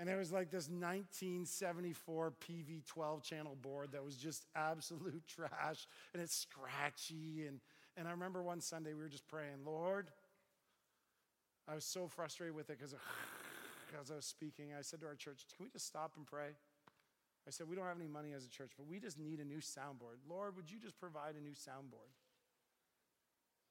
And 0.00 0.08
there 0.08 0.16
was 0.16 0.32
like 0.32 0.50
this 0.50 0.66
1974 0.70 2.32
Peavey 2.40 2.86
12 2.86 3.22
channel 3.22 3.54
board 3.60 3.92
that 3.92 4.02
was 4.02 4.16
just 4.16 4.46
absolute 4.56 5.22
trash 5.28 5.86
and 6.14 6.22
it's 6.22 6.34
scratchy. 6.34 7.44
And, 7.46 7.60
and 7.98 8.08
I 8.08 8.12
remember 8.12 8.42
one 8.42 8.62
Sunday 8.62 8.94
we 8.94 9.02
were 9.02 9.10
just 9.10 9.28
praying, 9.28 9.66
Lord, 9.66 10.10
I 11.68 11.74
was 11.74 11.84
so 11.84 12.08
frustrated 12.08 12.56
with 12.56 12.70
it 12.70 12.78
because 12.78 12.94
as 14.00 14.10
I 14.10 14.16
was 14.16 14.24
speaking, 14.24 14.68
I 14.76 14.80
said 14.80 15.02
to 15.02 15.06
our 15.06 15.14
church, 15.14 15.44
Can 15.54 15.66
we 15.66 15.70
just 15.70 15.86
stop 15.86 16.12
and 16.16 16.26
pray? 16.26 16.56
I 17.46 17.50
said, 17.50 17.68
We 17.68 17.76
don't 17.76 17.84
have 17.84 17.98
any 17.98 18.08
money 18.08 18.32
as 18.32 18.46
a 18.46 18.48
church, 18.48 18.70
but 18.78 18.86
we 18.86 19.00
just 19.00 19.18
need 19.18 19.38
a 19.38 19.44
new 19.44 19.60
soundboard. 19.60 20.24
Lord, 20.26 20.56
would 20.56 20.70
you 20.70 20.78
just 20.80 20.98
provide 20.98 21.34
a 21.38 21.42
new 21.42 21.52
soundboard? 21.52 22.16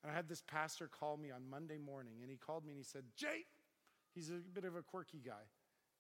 And 0.04 0.12
I 0.12 0.16
had 0.16 0.30
this 0.30 0.44
pastor 0.44 0.88
call 0.88 1.18
me 1.18 1.32
on 1.32 1.50
Monday 1.50 1.80
morning, 1.80 2.18
and 2.22 2.30
he 2.30 2.38
called 2.38 2.66
me 2.66 2.74
and 2.74 2.78
he 2.78 2.84
said, 2.84 3.06
Jay, 3.18 3.46
he's 4.14 4.30
a 4.30 4.34
bit 4.54 4.64
of 4.64 4.76
a 4.76 4.84
quirky 4.84 5.22
guy 5.26 5.50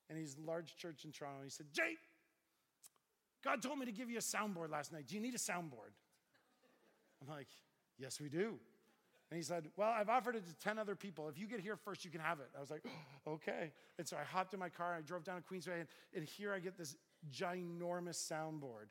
and 0.10 0.18
he's 0.18 0.36
a 0.36 0.48
large 0.48 0.76
church 0.76 1.06
in 1.06 1.12
Toronto. 1.12 1.44
He 1.44 1.50
said, 1.50 1.68
Jay, 1.72 1.96
God 3.44 3.62
told 3.62 3.80
me 3.80 3.86
to 3.86 3.92
give 3.92 4.10
you 4.10 4.18
a 4.18 4.22
soundboard 4.22 4.72
last 4.72 4.92
night. 4.92 5.08
Do 5.08 5.16
you 5.16 5.22
need 5.22 5.36
a 5.36 5.40
soundboard? 5.40 5.94
I'm 7.22 7.28
like, 7.28 7.48
yes, 7.98 8.20
we 8.20 8.30
do. 8.30 8.60
And 9.32 9.38
he 9.38 9.44
said, 9.44 9.70
Well, 9.78 9.90
I've 9.90 10.10
offered 10.10 10.36
it 10.36 10.48
to 10.48 10.56
10 10.56 10.80
other 10.80 10.96
people. 10.96 11.30
If 11.30 11.38
you 11.38 11.48
get 11.48 11.60
here 11.60 11.76
first, 11.76 12.04
you 12.04 12.10
can 12.10 12.22
have 12.22 12.40
it. 12.40 12.50
I 12.58 12.62
was 12.62 12.72
like, 12.72 12.84
oh, 12.88 13.32
Okay. 13.34 13.72
And 13.98 14.08
so 14.08 14.18
I 14.18 14.24
hopped 14.24 14.54
in 14.54 14.60
my 14.60 14.70
car 14.70 14.96
and 14.96 15.04
I 15.04 15.08
drove 15.08 15.24
down 15.24 15.42
to 15.42 15.48
Queensway, 15.48 15.80
and, 15.82 15.88
and 16.16 16.26
here 16.26 16.54
I 16.54 16.60
get 16.60 16.78
this 16.78 16.96
ginormous 17.32 18.16
soundboard. 18.16 18.88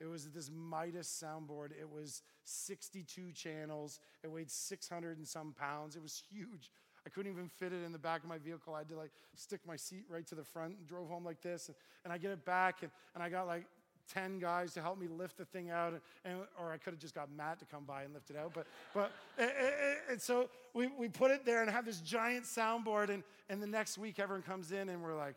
It 0.00 0.06
was 0.06 0.28
this 0.30 0.50
Midas 0.50 1.08
soundboard. 1.08 1.70
It 1.70 1.88
was 1.88 2.22
62 2.44 3.32
channels. 3.32 4.00
It 4.22 4.30
weighed 4.30 4.50
600 4.50 5.16
and 5.18 5.26
some 5.26 5.54
pounds. 5.58 5.96
It 5.96 6.02
was 6.02 6.22
huge. 6.30 6.70
I 7.06 7.08
couldn't 7.08 7.30
even 7.30 7.48
fit 7.48 7.72
it 7.72 7.84
in 7.84 7.92
the 7.92 7.98
back 7.98 8.24
of 8.24 8.28
my 8.28 8.38
vehicle. 8.38 8.74
I 8.74 8.78
had 8.78 8.88
to 8.88 8.96
like 8.96 9.12
stick 9.36 9.60
my 9.64 9.76
seat 9.76 10.04
right 10.10 10.26
to 10.26 10.34
the 10.34 10.42
front 10.42 10.76
and 10.76 10.86
drove 10.88 11.08
home 11.08 11.24
like 11.24 11.40
this. 11.40 11.68
And, 11.68 11.76
and 12.04 12.12
I 12.12 12.18
get 12.18 12.32
it 12.32 12.44
back 12.44 12.82
and, 12.82 12.90
and 13.14 13.22
I 13.22 13.28
got 13.28 13.46
like 13.46 13.64
10 14.12 14.40
guys 14.40 14.74
to 14.74 14.82
help 14.82 14.98
me 14.98 15.06
lift 15.06 15.38
the 15.38 15.44
thing 15.44 15.70
out. 15.70 15.92
And, 15.92 16.00
and 16.24 16.38
or 16.58 16.72
I 16.72 16.78
could 16.78 16.92
have 16.92 17.00
just 17.00 17.14
got 17.14 17.30
Matt 17.30 17.60
to 17.60 17.64
come 17.64 17.84
by 17.84 18.02
and 18.02 18.12
lift 18.12 18.30
it 18.30 18.36
out. 18.36 18.52
But, 18.54 18.66
but 18.92 19.12
and, 20.10 20.20
so 20.20 20.48
we, 20.74 20.88
we 20.98 21.08
put 21.08 21.30
it 21.30 21.46
there 21.46 21.62
and 21.62 21.70
have 21.70 21.84
this 21.84 22.00
giant 22.00 22.44
soundboard. 22.44 23.10
And, 23.10 23.22
and 23.48 23.62
the 23.62 23.68
next 23.68 23.98
week, 23.98 24.18
everyone 24.18 24.42
comes 24.42 24.72
in 24.72 24.88
and 24.88 25.00
we're 25.00 25.16
like, 25.16 25.36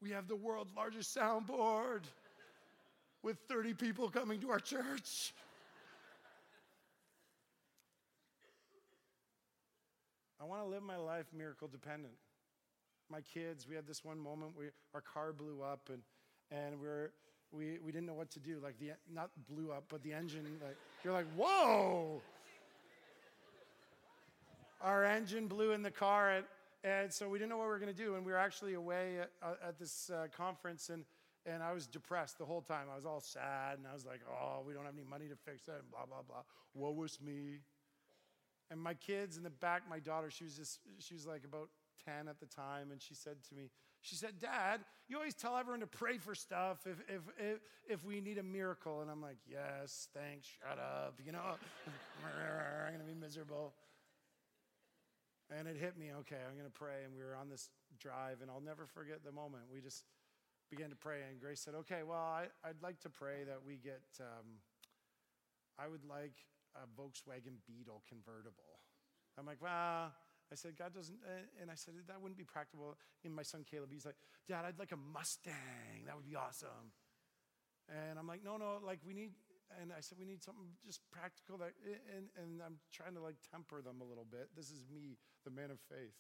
We 0.02 0.12
have 0.12 0.28
the 0.28 0.36
world's 0.36 0.76
largest 0.76 1.16
soundboard 1.16 2.02
with 3.24 3.38
30 3.48 3.76
people 3.76 4.10
coming 4.10 4.42
to 4.42 4.50
our 4.50 4.60
church. 4.60 5.34
I 10.42 10.46
want 10.46 10.62
to 10.62 10.68
live 10.68 10.84
my 10.84 10.98
life 10.98 11.26
miracle 11.36 11.68
dependent. 11.68 12.14
My 13.10 13.22
kids, 13.22 13.68
we 13.68 13.76
had 13.76 13.88
this 13.88 14.06
one 14.06 14.20
moment 14.20 14.52
where 14.56 14.72
our 14.94 15.02
car 15.02 15.34
blew 15.34 15.62
up 15.62 15.90
and, 15.92 16.02
and 16.52 16.80
we're, 16.80 17.12
we, 17.52 17.78
we 17.84 17.92
didn't 17.92 18.08
know 18.08 18.14
what 18.14 18.30
to 18.32 18.40
do. 18.40 18.60
Like, 18.64 18.80
the, 18.80 18.92
not 19.12 19.32
blew 19.50 19.72
up, 19.72 19.86
but 19.90 20.02
the 20.04 20.14
engine, 20.14 20.46
like, 20.64 20.78
you're 21.04 21.14
like, 21.14 21.28
whoa! 21.36 22.22
our 24.82 25.04
engine 25.04 25.48
blew 25.48 25.72
in 25.72 25.82
the 25.82 25.92
car, 25.92 26.32
and, 26.32 26.46
and 26.84 27.12
so 27.12 27.28
we 27.28 27.38
didn't 27.38 27.50
know 27.50 27.58
what 27.58 27.66
we 27.66 27.70
were 27.70 27.80
going 27.80 27.94
to 27.94 28.04
do. 28.04 28.16
And 28.16 28.26
we 28.26 28.32
were 28.32 28.38
actually 28.38 28.76
away 28.76 29.20
at, 29.20 29.32
uh, 29.44 29.68
at 29.68 29.80
this 29.80 30.10
uh, 30.10 30.28
conference, 30.36 30.90
and, 30.90 31.04
and 31.46 31.62
I 31.62 31.74
was 31.74 31.88
depressed 31.88 32.38
the 32.38 32.46
whole 32.46 32.62
time. 32.62 32.88
I 32.92 32.96
was 32.96 33.06
all 33.06 33.20
sad, 33.20 33.78
and 33.78 33.88
I 33.88 33.94
was 33.94 34.06
like, 34.06 34.22
oh, 34.30 34.62
we 34.66 34.74
don't 34.74 34.86
have 34.86 34.94
any 34.94 35.08
money 35.08 35.28
to 35.28 35.36
fix 35.36 35.68
it, 35.68 35.76
and 35.80 35.92
blah, 35.92 36.06
blah, 36.06 36.22
blah. 36.26 36.44
Woe 36.74 36.92
was 36.92 37.20
me. 37.22 37.60
And 38.72 38.80
my 38.80 38.94
kids 38.94 39.38
in 39.38 39.44
the 39.44 39.50
back, 39.50 39.84
my 39.90 40.00
daughter, 40.00 40.30
she 40.30 40.44
was 40.44 40.56
just, 40.56 40.80
she 41.00 41.14
was 41.14 41.26
like 41.26 41.44
about 41.44 41.70
10 42.06 42.28
at 42.28 42.40
the 42.40 42.46
time, 42.46 42.92
and 42.92 43.02
she 43.02 43.14
said 43.16 43.38
to 43.50 43.56
me, 43.56 43.70
she 44.02 44.16
said, 44.16 44.40
Dad, 44.40 44.82
you 45.08 45.18
always 45.18 45.34
tell 45.34 45.58
everyone 45.58 45.82
to 45.82 45.88
pray 45.88 46.18
for 46.18 46.34
stuff 46.34 46.80
if, 46.86 47.00
if, 47.10 47.22
if, 47.38 47.60
if 47.90 48.06
we 48.06 48.22
need 48.22 48.38
a 48.38 48.44
miracle. 48.44 49.02
And 49.02 49.12
I'm 49.12 49.22
like, 49.22 49.38
yes, 49.50 50.08
thanks, 50.14 50.48
shut 50.48 50.80
up. 50.80 51.20
You 51.26 51.34
know, 51.34 51.42
I'm 51.44 52.94
to 53.00 53.06
be 53.06 53.20
miserable. 53.20 53.74
And 55.58 55.68
it 55.68 55.76
hit 55.76 55.98
me, 55.98 56.12
okay, 56.22 56.38
I'm 56.48 56.56
to 56.66 56.80
pray. 56.80 57.04
And 57.04 57.14
we 57.14 57.24
were 57.24 57.36
on 57.36 57.50
this 57.50 57.70
drive, 58.00 58.42
and 58.42 58.50
I'll 58.50 58.62
never 58.62 58.86
forget 58.86 59.24
the 59.26 59.32
moment. 59.32 59.64
We 59.74 59.82
just 59.82 60.04
began 60.70 60.90
to 60.92 60.96
pray, 60.96 61.22
and 61.28 61.40
Grace 61.42 61.60
said, 61.60 61.74
okay, 61.74 62.02
well, 62.08 62.20
I, 62.20 62.46
would 62.68 62.84
like 62.84 63.00
to 63.02 63.10
pray 63.10 63.44
that 63.48 63.58
we 63.66 63.78
get, 63.78 64.02
um, 64.22 64.62
I 65.80 65.88
would 65.88 66.06
like 66.06 66.38
a 66.76 66.86
Volkswagen 67.00 67.58
Beetle 67.68 68.04
convertible. 68.08 68.82
I'm 69.38 69.46
like, 69.46 69.62
well, 69.62 70.12
I 70.52 70.56
said, 70.56 70.78
God 70.78 70.94
doesn't, 70.94 71.20
uh, 71.24 71.62
and 71.62 71.70
I 71.70 71.76
said, 71.76 71.94
that 72.08 72.22
wouldn't 72.22 72.38
be 72.38 72.44
practical. 72.44 72.98
And 73.24 73.36
my 73.36 73.44
son 73.44 73.64
Caleb, 73.70 73.90
he's 73.92 74.06
like, 74.06 74.18
Dad, 74.48 74.66
I'd 74.66 74.80
like 74.80 74.92
a 74.92 74.98
Mustang. 74.98 76.06
That 76.06 76.16
would 76.16 76.26
be 76.26 76.36
awesome. 76.36 76.92
And 77.88 78.18
I'm 78.18 78.28
like, 78.28 78.44
no, 78.44 78.58
no, 78.58 78.78
like 78.84 79.00
we 79.06 79.14
need, 79.14 79.32
and 79.82 79.92
I 79.96 80.02
said, 80.02 80.18
we 80.20 80.26
need 80.26 80.44
something 80.44 80.66
just 80.86 81.02
practical 81.12 81.58
that, 81.58 81.74
and, 82.16 82.30
and 82.38 82.62
I'm 82.66 82.78
trying 82.92 83.14
to 83.14 83.22
like 83.22 83.38
temper 83.52 83.82
them 83.82 84.02
a 84.02 84.06
little 84.06 84.26
bit. 84.30 84.50
This 84.56 84.70
is 84.70 84.86
me, 84.94 85.18
the 85.46 85.52
man 85.52 85.72
of 85.72 85.80
faith. 85.90 86.18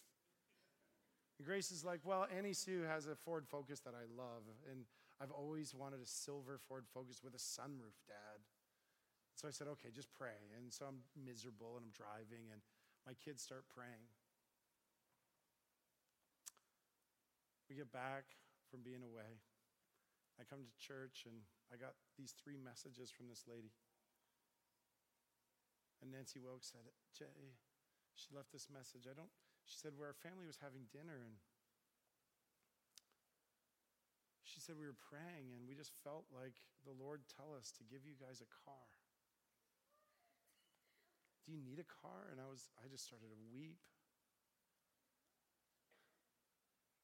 And 1.38 1.47
Grace 1.47 1.72
is 1.72 1.86
like, 1.86 2.02
well, 2.04 2.28
Annie 2.36 2.54
Sue 2.54 2.84
has 2.84 3.08
a 3.08 3.16
Ford 3.16 3.45
Focus 3.47 3.80
that 3.82 3.93
I 3.93 4.06
love, 4.16 4.43
and 4.70 4.86
I've 5.22 5.32
always 5.32 5.74
wanted 5.74 6.02
a 6.02 6.08
silver 6.08 6.60
Ford 6.68 6.86
Focus 6.93 7.22
with 7.24 7.34
a 7.34 7.38
sunroof, 7.38 7.97
Dad. 8.08 8.41
So 9.40 9.48
I 9.48 9.56
said, 9.56 9.72
okay, 9.80 9.88
just 9.88 10.12
pray. 10.12 10.36
And 10.60 10.68
so 10.68 10.84
I'm 10.84 11.00
miserable 11.16 11.80
and 11.80 11.88
I'm 11.88 11.96
driving, 11.96 12.52
and 12.52 12.60
my 13.08 13.16
kids 13.16 13.40
start 13.40 13.64
praying. 13.72 14.04
We 17.72 17.80
get 17.80 17.88
back 17.88 18.36
from 18.68 18.84
being 18.84 19.00
away. 19.00 19.40
I 20.36 20.44
come 20.44 20.68
to 20.68 20.76
church 20.76 21.24
and 21.24 21.40
I 21.72 21.80
got 21.80 21.96
these 22.20 22.36
three 22.36 22.60
messages 22.60 23.08
from 23.16 23.32
this 23.32 23.48
lady. 23.48 23.72
And 26.04 26.12
Nancy 26.12 26.44
Wilkes 26.44 26.76
said, 26.76 26.84
Jay, 27.16 27.56
she 28.20 28.36
left 28.36 28.52
this 28.52 28.68
message. 28.68 29.08
I 29.08 29.16
don't, 29.16 29.32
she 29.64 29.80
said, 29.80 29.96
where 29.96 30.12
our 30.12 30.20
family 30.20 30.52
was 30.52 30.60
having 30.60 30.92
dinner 30.92 31.24
and 31.24 31.40
she 34.44 34.60
said, 34.60 34.76
we 34.76 34.84
were 34.84 35.00
praying 35.00 35.56
and 35.56 35.64
we 35.64 35.80
just 35.80 35.96
felt 36.04 36.28
like 36.28 36.60
the 36.84 36.92
Lord 36.92 37.24
tell 37.32 37.56
us 37.56 37.72
to 37.80 37.88
give 37.88 38.04
you 38.04 38.20
guys 38.20 38.44
a 38.44 38.52
car. 38.68 38.99
Do 41.50 41.56
you 41.56 41.64
need 41.66 41.80
a 41.80 41.89
car? 42.06 42.30
And 42.32 42.39
I 42.39 42.47
was, 42.47 42.70
I 42.78 42.88
just 42.88 43.06
started 43.06 43.26
to 43.26 43.39
weep. 43.52 43.80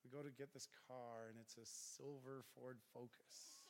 We 0.03 0.11
go 0.11 0.21
to 0.21 0.29
get 0.29 0.53
this 0.53 0.67
car, 0.87 1.29
and 1.29 1.39
it's 1.41 1.57
a 1.57 1.65
silver 1.65 2.43
Ford 2.53 2.77
Focus 2.93 3.65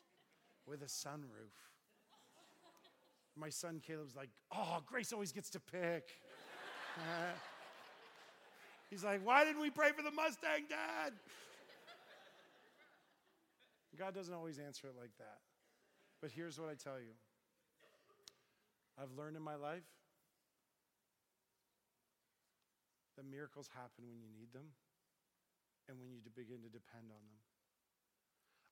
with 0.67 0.82
a 0.82 0.91
sunroof. 0.91 1.55
My 3.38 3.49
son 3.49 3.82
Caleb's 3.86 4.17
like, 4.17 4.30
Oh, 4.51 4.80
Grace 4.86 5.13
always 5.13 5.32
gets 5.32 5.49
to 5.51 5.61
pick. 5.61 6.09
he's 8.89 9.03
like, 9.03 9.26
Why 9.26 9.45
didn't 9.45 9.61
we 9.61 9.69
pray 9.69 9.91
for 9.95 10.03
the 10.03 10.11
Mustang, 10.11 10.65
Dad? 10.67 11.13
God 13.97 14.13
doesn't 14.13 14.34
always 14.34 14.59
answer 14.59 14.88
it 14.88 14.95
like 14.99 15.15
that. 15.19 15.39
But 16.21 16.32
here's 16.32 16.59
what 16.59 16.67
I 16.67 16.73
tell 16.73 16.99
you 16.99 17.15
I've 19.01 19.17
learned 19.17 19.38
in 19.38 19.41
my 19.41 19.55
life 19.55 19.84
that 23.16 23.26
miracles 23.26 23.70
happen 23.74 24.07
when 24.07 24.20
you 24.20 24.28
need 24.38 24.53
them 24.53 24.68
and 25.88 25.99
when 25.99 26.11
you 26.11 26.20
begin 26.36 26.61
to 26.61 26.70
depend 26.70 27.05
on 27.09 27.22
them. 27.30 27.39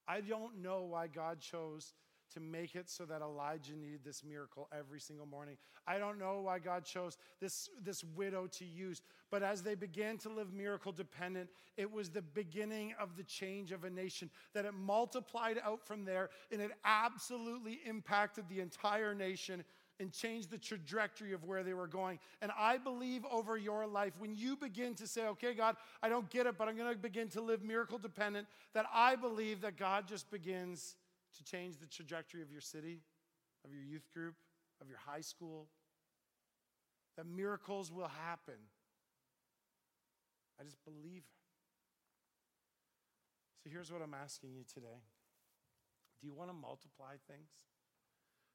I 0.07 0.21
don't 0.21 0.61
know 0.61 0.83
why 0.83 1.07
God 1.07 1.39
chose 1.39 1.93
to 2.33 2.39
make 2.39 2.75
it 2.75 2.89
so 2.89 3.05
that 3.05 3.21
Elijah 3.21 3.75
needed 3.75 4.01
this 4.03 4.23
miracle 4.23 4.67
every 4.77 4.99
single 4.99 5.25
morning. 5.25 5.55
I 5.87 5.97
don't 5.97 6.17
know 6.17 6.41
why 6.41 6.59
God 6.59 6.83
chose 6.83 7.17
this, 7.39 7.69
this 7.83 8.03
widow 8.03 8.47
to 8.47 8.65
use, 8.65 9.01
but 9.29 9.43
as 9.43 9.61
they 9.61 9.75
began 9.75 10.17
to 10.19 10.29
live 10.29 10.51
miracle 10.51 10.91
dependent, 10.91 11.49
it 11.77 11.91
was 11.91 12.09
the 12.09 12.21
beginning 12.21 12.93
of 12.99 13.15
the 13.15 13.23
change 13.23 13.71
of 13.71 13.83
a 13.83 13.89
nation, 13.89 14.29
that 14.53 14.65
it 14.65 14.73
multiplied 14.73 15.61
out 15.63 15.85
from 15.85 16.05
there 16.05 16.29
and 16.51 16.61
it 16.61 16.71
absolutely 16.83 17.79
impacted 17.85 18.45
the 18.49 18.59
entire 18.59 19.13
nation 19.13 19.63
and 19.99 20.11
change 20.11 20.47
the 20.47 20.57
trajectory 20.57 21.33
of 21.33 21.43
where 21.43 21.63
they 21.63 21.73
were 21.73 21.87
going. 21.87 22.19
And 22.41 22.51
I 22.57 22.77
believe 22.77 23.25
over 23.31 23.57
your 23.57 23.85
life, 23.85 24.13
when 24.19 24.35
you 24.35 24.55
begin 24.55 24.95
to 24.95 25.07
say, 25.07 25.27
okay, 25.27 25.53
God, 25.53 25.75
I 26.01 26.09
don't 26.09 26.29
get 26.29 26.45
it, 26.47 26.57
but 26.57 26.67
I'm 26.67 26.75
going 26.75 26.91
to 26.91 26.97
begin 26.97 27.29
to 27.29 27.41
live 27.41 27.63
miracle 27.63 27.97
dependent, 27.97 28.47
that 28.73 28.85
I 28.93 29.15
believe 29.15 29.61
that 29.61 29.77
God 29.77 30.07
just 30.07 30.29
begins 30.31 30.95
to 31.37 31.43
change 31.43 31.77
the 31.77 31.87
trajectory 31.87 32.41
of 32.41 32.51
your 32.51 32.61
city, 32.61 33.01
of 33.65 33.73
your 33.73 33.83
youth 33.83 34.07
group, 34.13 34.35
of 34.81 34.89
your 34.89 34.99
high 35.05 35.21
school, 35.21 35.67
that 37.17 37.25
miracles 37.25 37.91
will 37.91 38.09
happen. 38.25 38.55
I 40.59 40.63
just 40.63 40.77
believe. 40.83 41.23
So 43.63 43.69
here's 43.71 43.91
what 43.91 44.01
I'm 44.01 44.13
asking 44.13 44.53
you 44.53 44.63
today 44.73 45.01
Do 46.21 46.27
you 46.27 46.33
want 46.33 46.49
to 46.49 46.53
multiply 46.53 47.15
things? 47.27 47.49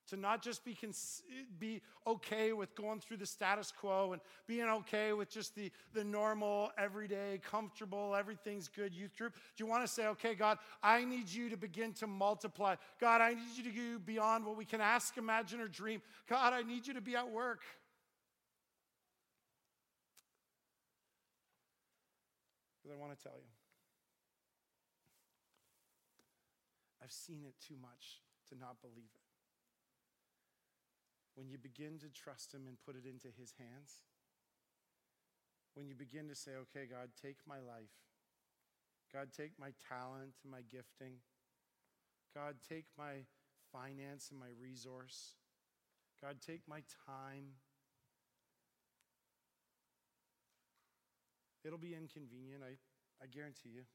To 0.08 0.16
not 0.16 0.42
just 0.42 0.64
be, 0.64 0.74
cons- 0.74 1.22
be 1.58 1.82
okay 2.06 2.52
with 2.52 2.74
going 2.74 3.00
through 3.00 3.18
the 3.18 3.26
status 3.26 3.72
quo 3.72 4.12
and 4.12 4.22
being 4.46 4.66
okay 4.68 5.12
with 5.12 5.30
just 5.30 5.54
the, 5.54 5.70
the 5.92 6.02
normal, 6.02 6.70
everyday, 6.78 7.40
comfortable, 7.48 8.14
everything's 8.14 8.68
good 8.68 8.94
youth 8.94 9.16
group. 9.16 9.34
Do 9.34 9.64
you 9.64 9.66
want 9.66 9.86
to 9.86 9.92
say, 9.92 10.06
okay, 10.08 10.34
God, 10.34 10.58
I 10.82 11.04
need 11.04 11.28
you 11.28 11.50
to 11.50 11.56
begin 11.56 11.92
to 11.94 12.06
multiply. 12.06 12.76
God, 13.00 13.20
I 13.20 13.34
need 13.34 13.56
you 13.56 13.64
to 13.64 13.70
go 13.70 13.98
beyond 14.04 14.46
what 14.46 14.56
we 14.56 14.64
can 14.64 14.80
ask, 14.80 15.16
imagine, 15.18 15.60
or 15.60 15.68
dream. 15.68 16.00
God, 16.28 16.52
I 16.52 16.62
need 16.62 16.86
you 16.86 16.94
to 16.94 17.00
be 17.02 17.14
at 17.14 17.30
work. 17.30 17.60
Because 22.82 22.96
I 22.96 23.00
want 23.00 23.16
to 23.16 23.22
tell 23.22 23.36
you, 23.36 23.50
I've 27.02 27.12
seen 27.12 27.44
it 27.46 27.54
too 27.66 27.76
much 27.80 28.22
to 28.48 28.58
not 28.58 28.80
believe 28.80 29.10
it 29.14 29.27
when 31.38 31.48
you 31.48 31.56
begin 31.56 32.00
to 32.02 32.10
trust 32.10 32.52
Him 32.52 32.66
and 32.66 32.76
put 32.84 32.96
it 32.96 33.06
into 33.06 33.28
His 33.38 33.54
hands, 33.62 34.02
when 35.74 35.86
you 35.86 35.94
begin 35.94 36.26
to 36.26 36.34
say, 36.34 36.50
okay, 36.66 36.90
God, 36.90 37.14
take 37.14 37.38
my 37.46 37.62
life, 37.62 37.94
God, 39.14 39.28
take 39.30 39.52
my 39.54 39.70
talent 39.88 40.34
and 40.42 40.50
my 40.50 40.66
gifting, 40.66 41.22
God, 42.34 42.56
take 42.68 42.86
my 42.98 43.22
finance 43.70 44.34
and 44.34 44.40
my 44.40 44.50
resource, 44.60 45.38
God, 46.20 46.42
take 46.44 46.62
my 46.66 46.82
time. 47.06 47.54
It'll 51.64 51.78
be 51.78 51.94
inconvenient, 51.94 52.66
I, 52.66 52.74
I 53.22 53.26
guarantee 53.30 53.70
you. 53.78 53.86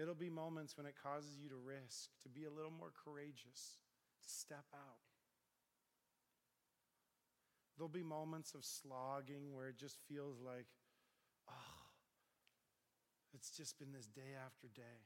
It'll 0.00 0.14
be 0.14 0.30
moments 0.30 0.76
when 0.76 0.86
it 0.86 0.94
causes 0.94 1.34
you 1.42 1.48
to 1.48 1.56
risk, 1.56 2.10
to 2.22 2.28
be 2.28 2.44
a 2.44 2.50
little 2.50 2.70
more 2.70 2.92
courageous, 2.94 3.82
to 4.22 4.28
step 4.30 4.66
out. 4.72 5.07
There'll 7.78 7.88
be 7.88 8.02
moments 8.02 8.54
of 8.54 8.64
slogging 8.64 9.54
where 9.54 9.68
it 9.68 9.78
just 9.78 9.98
feels 10.10 10.42
like, 10.44 10.66
oh, 11.48 11.78
it's 13.32 13.50
just 13.50 13.78
been 13.78 13.92
this 13.92 14.06
day 14.06 14.34
after 14.44 14.66
day. 14.74 14.98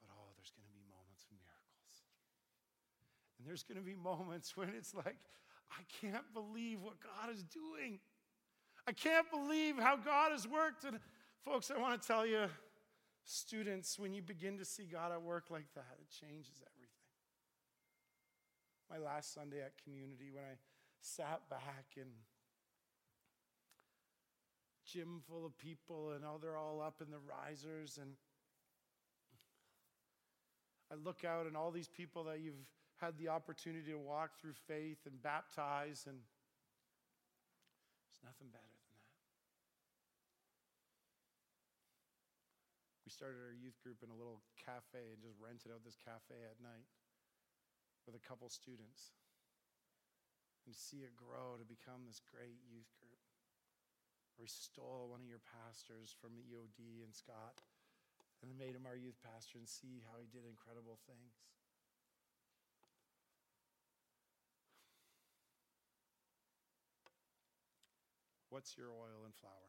But 0.00 0.14
oh, 0.14 0.30
there's 0.38 0.52
going 0.54 0.62
to 0.62 0.72
be 0.72 0.86
moments 0.86 1.26
of 1.26 1.34
miracles. 1.42 1.94
And 3.38 3.48
there's 3.48 3.64
going 3.66 3.82
to 3.82 3.84
be 3.84 3.98
moments 3.98 4.56
when 4.56 4.68
it's 4.78 4.94
like, 4.94 5.18
I 5.74 5.82
can't 6.00 6.32
believe 6.32 6.82
what 6.82 7.02
God 7.02 7.34
is 7.34 7.42
doing. 7.42 7.98
I 8.86 8.92
can't 8.92 9.28
believe 9.30 9.76
how 9.76 9.96
God 9.96 10.30
has 10.30 10.46
worked. 10.46 10.84
And 10.84 11.00
folks, 11.44 11.72
I 11.74 11.80
want 11.80 12.00
to 12.00 12.06
tell 12.06 12.24
you, 12.24 12.46
students, 13.24 13.98
when 13.98 14.14
you 14.14 14.22
begin 14.22 14.56
to 14.58 14.64
see 14.64 14.84
God 14.84 15.10
at 15.10 15.20
work 15.20 15.50
like 15.50 15.66
that, 15.74 15.98
it 16.00 16.08
changes 16.08 16.62
everything 16.62 16.77
my 18.90 18.98
last 18.98 19.34
Sunday 19.34 19.60
at 19.60 19.72
community 19.84 20.30
when 20.32 20.44
I 20.44 20.56
sat 21.00 21.48
back 21.50 21.96
and 21.96 22.10
gym 24.84 25.20
full 25.28 25.44
of 25.44 25.56
people 25.58 26.12
and 26.12 26.24
oh 26.24 26.38
they're 26.40 26.56
all 26.56 26.80
up 26.80 27.02
in 27.04 27.10
the 27.10 27.20
risers 27.20 27.98
and 28.00 28.12
I 30.90 30.94
look 30.96 31.24
out 31.24 31.46
and 31.46 31.56
all 31.56 31.70
these 31.70 31.88
people 31.88 32.24
that 32.24 32.40
you've 32.40 32.64
had 32.96 33.18
the 33.18 33.28
opportunity 33.28 33.92
to 33.92 33.98
walk 33.98 34.40
through 34.40 34.54
faith 34.66 35.04
and 35.04 35.22
baptize 35.22 36.04
and 36.08 36.16
There's 38.18 38.34
nothing 38.34 38.48
better 38.50 38.66
than 38.66 38.88
that. 38.98 39.14
We 43.06 43.14
started 43.14 43.38
our 43.44 43.54
youth 43.54 43.78
group 43.84 44.02
in 44.02 44.10
a 44.10 44.16
little 44.18 44.42
cafe 44.58 45.14
and 45.14 45.22
just 45.22 45.38
rented 45.38 45.70
out 45.70 45.86
this 45.86 46.00
cafe 46.00 46.40
at 46.42 46.58
night 46.58 46.88
with 48.08 48.16
a 48.16 48.24
couple 48.24 48.48
students 48.48 49.12
and 50.64 50.72
see 50.72 51.04
it 51.04 51.12
grow 51.12 51.60
to 51.60 51.68
become 51.68 52.08
this 52.08 52.24
great 52.24 52.56
youth 52.64 52.88
group. 52.96 53.20
We 54.40 54.48
stole 54.48 55.12
one 55.12 55.20
of 55.20 55.28
your 55.28 55.44
pastors 55.44 56.16
from 56.16 56.32
the 56.32 56.40
EOD 56.48 57.04
and 57.04 57.12
Scott 57.12 57.60
and 58.40 58.56
made 58.56 58.72
him 58.72 58.88
our 58.88 58.96
youth 58.96 59.20
pastor 59.20 59.60
and 59.60 59.68
see 59.68 60.00
how 60.08 60.16
he 60.16 60.24
did 60.24 60.48
incredible 60.48 60.96
things. 61.04 61.36
What's 68.48 68.72
your 68.72 68.88
oil 68.88 69.28
and 69.28 69.36
flour? 69.36 69.68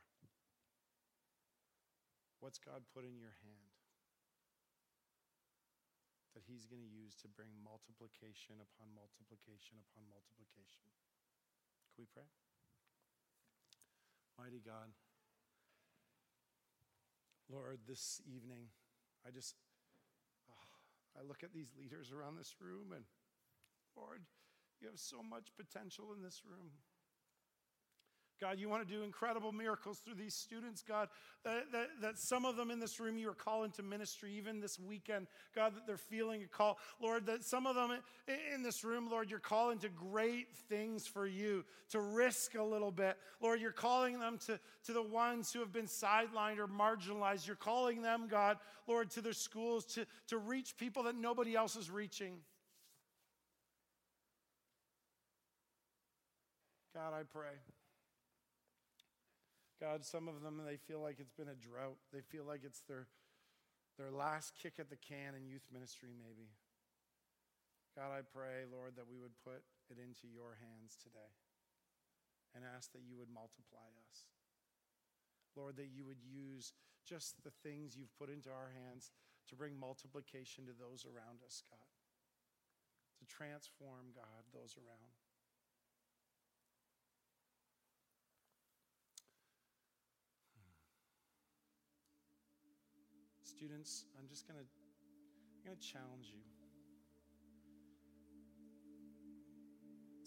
What's 2.39 2.55
God 2.55 2.87
put 2.95 3.03
in 3.03 3.19
your 3.19 3.35
hand 3.43 3.68
that 6.39 6.47
He's 6.47 6.63
going 6.63 6.79
to 6.79 6.87
use 6.87 7.19
to 7.19 7.27
bring 7.27 7.51
multiplication 7.59 8.63
upon 8.63 8.95
multiplication 8.95 9.75
upon 9.91 10.07
multiplication? 10.07 10.87
Can 11.91 12.07
we 12.07 12.07
pray? 12.15 12.31
Mighty 14.39 14.63
God, 14.63 14.95
Lord, 17.51 17.83
this 17.83 18.23
evening, 18.23 18.71
I 19.27 19.35
just, 19.35 19.59
oh, 20.47 20.71
I 21.19 21.27
look 21.27 21.43
at 21.43 21.51
these 21.51 21.75
leaders 21.75 22.15
around 22.15 22.39
this 22.39 22.55
room, 22.63 22.95
and 22.95 23.03
Lord, 23.99 24.23
you 24.79 24.87
have 24.87 24.95
so 24.95 25.19
much 25.19 25.51
potential 25.59 26.15
in 26.15 26.23
this 26.23 26.47
room. 26.47 26.71
God, 28.39 28.57
you 28.57 28.69
want 28.69 28.87
to 28.87 28.93
do 28.93 29.03
incredible 29.03 29.51
miracles 29.51 29.99
through 29.99 30.15
these 30.15 30.33
students, 30.33 30.81
God. 30.81 31.09
That, 31.43 31.71
that, 31.73 31.87
that, 32.01 32.17
some 32.17 32.45
of 32.45 32.55
them 32.55 32.71
in 32.71 32.79
this 32.79 32.99
room 32.99 33.17
you 33.17 33.29
are 33.29 33.33
calling 33.33 33.71
to 33.71 33.83
ministry, 33.83 34.33
even 34.37 34.61
this 34.61 34.79
weekend, 34.79 35.27
God, 35.53 35.75
that 35.75 35.85
they're 35.85 35.97
feeling 35.97 36.43
a 36.43 36.47
call. 36.47 36.77
Lord, 37.01 37.25
that 37.25 37.43
some 37.43 37.67
of 37.67 37.75
them 37.75 37.97
in 38.53 38.63
this 38.63 38.83
room, 38.83 39.09
Lord, 39.09 39.29
you're 39.29 39.39
calling 39.39 39.77
to 39.79 39.89
great 39.89 40.55
things 40.69 41.05
for 41.05 41.27
you, 41.27 41.65
to 41.89 41.99
risk 41.99 42.55
a 42.55 42.63
little 42.63 42.91
bit. 42.91 43.17
Lord, 43.41 43.59
you're 43.59 43.71
calling 43.71 44.19
them 44.19 44.37
to, 44.45 44.57
to 44.85 44.93
the 44.93 45.03
ones 45.03 45.51
who 45.51 45.59
have 45.59 45.73
been 45.73 45.87
sidelined 45.87 46.59
or 46.59 46.67
marginalized. 46.67 47.45
You're 47.45 47.57
calling 47.57 48.01
them, 48.01 48.27
God, 48.29 48.57
Lord, 48.87 49.09
to 49.11 49.21
their 49.21 49.33
schools 49.33 49.85
to, 49.95 50.05
to 50.27 50.37
reach 50.37 50.77
people 50.77 51.03
that 51.03 51.15
nobody 51.15 51.55
else 51.55 51.75
is 51.75 51.89
reaching. 51.89 52.37
God, 56.95 57.13
I 57.13 57.23
pray. 57.23 57.51
God, 59.79 60.03
some 60.03 60.27
of 60.27 60.43
them, 60.43 60.59
they 60.67 60.75
feel 60.75 60.99
like 60.99 61.23
it's 61.23 61.31
been 61.31 61.47
a 61.47 61.55
drought. 61.55 61.97
They 62.11 62.19
feel 62.19 62.43
like 62.43 62.67
it's 62.67 62.83
their, 62.83 63.07
their 63.97 64.11
last 64.11 64.53
kick 64.59 64.75
at 64.75 64.91
the 64.91 64.99
can 64.99 65.39
in 65.39 65.47
youth 65.47 65.63
ministry, 65.71 66.11
maybe. 66.11 66.51
God, 67.95 68.11
I 68.11 68.21
pray, 68.27 68.67
Lord, 68.67 68.99
that 68.99 69.07
we 69.07 69.17
would 69.17 69.35
put 69.39 69.63
it 69.87 69.97
into 69.97 70.27
your 70.27 70.59
hands 70.59 70.99
today 70.99 71.31
and 72.51 72.67
ask 72.67 72.91
that 72.91 73.07
you 73.07 73.15
would 73.15 73.31
multiply 73.31 73.87
us. 74.03 74.27
Lord, 75.55 75.77
that 75.77 75.95
you 75.95 76.05
would 76.05 76.21
use 76.21 76.75
just 77.07 77.39
the 77.43 77.55
things 77.63 77.95
you've 77.95 78.13
put 78.19 78.29
into 78.29 78.51
our 78.51 78.75
hands 78.75 79.11
to 79.49 79.55
bring 79.55 79.79
multiplication 79.79 80.67
to 80.67 80.75
those 80.77 81.07
around 81.07 81.41
us, 81.41 81.63
God. 81.65 81.89
To 83.19 83.25
transform, 83.25 84.13
God, 84.15 84.43
those 84.53 84.77
around. 84.77 85.15
Students, 93.59 94.05
I'm 94.17 94.23
just 94.31 94.47
going 94.47 94.55
to 94.55 94.63
I'm 94.63 95.67
going 95.67 95.75
to 95.75 95.83
challenge 95.83 96.31
you 96.31 96.39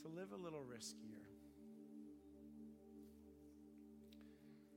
to 0.05 0.09
live 0.13 0.37
a 0.37 0.37
little 0.37 0.61
riskier. 0.69 1.25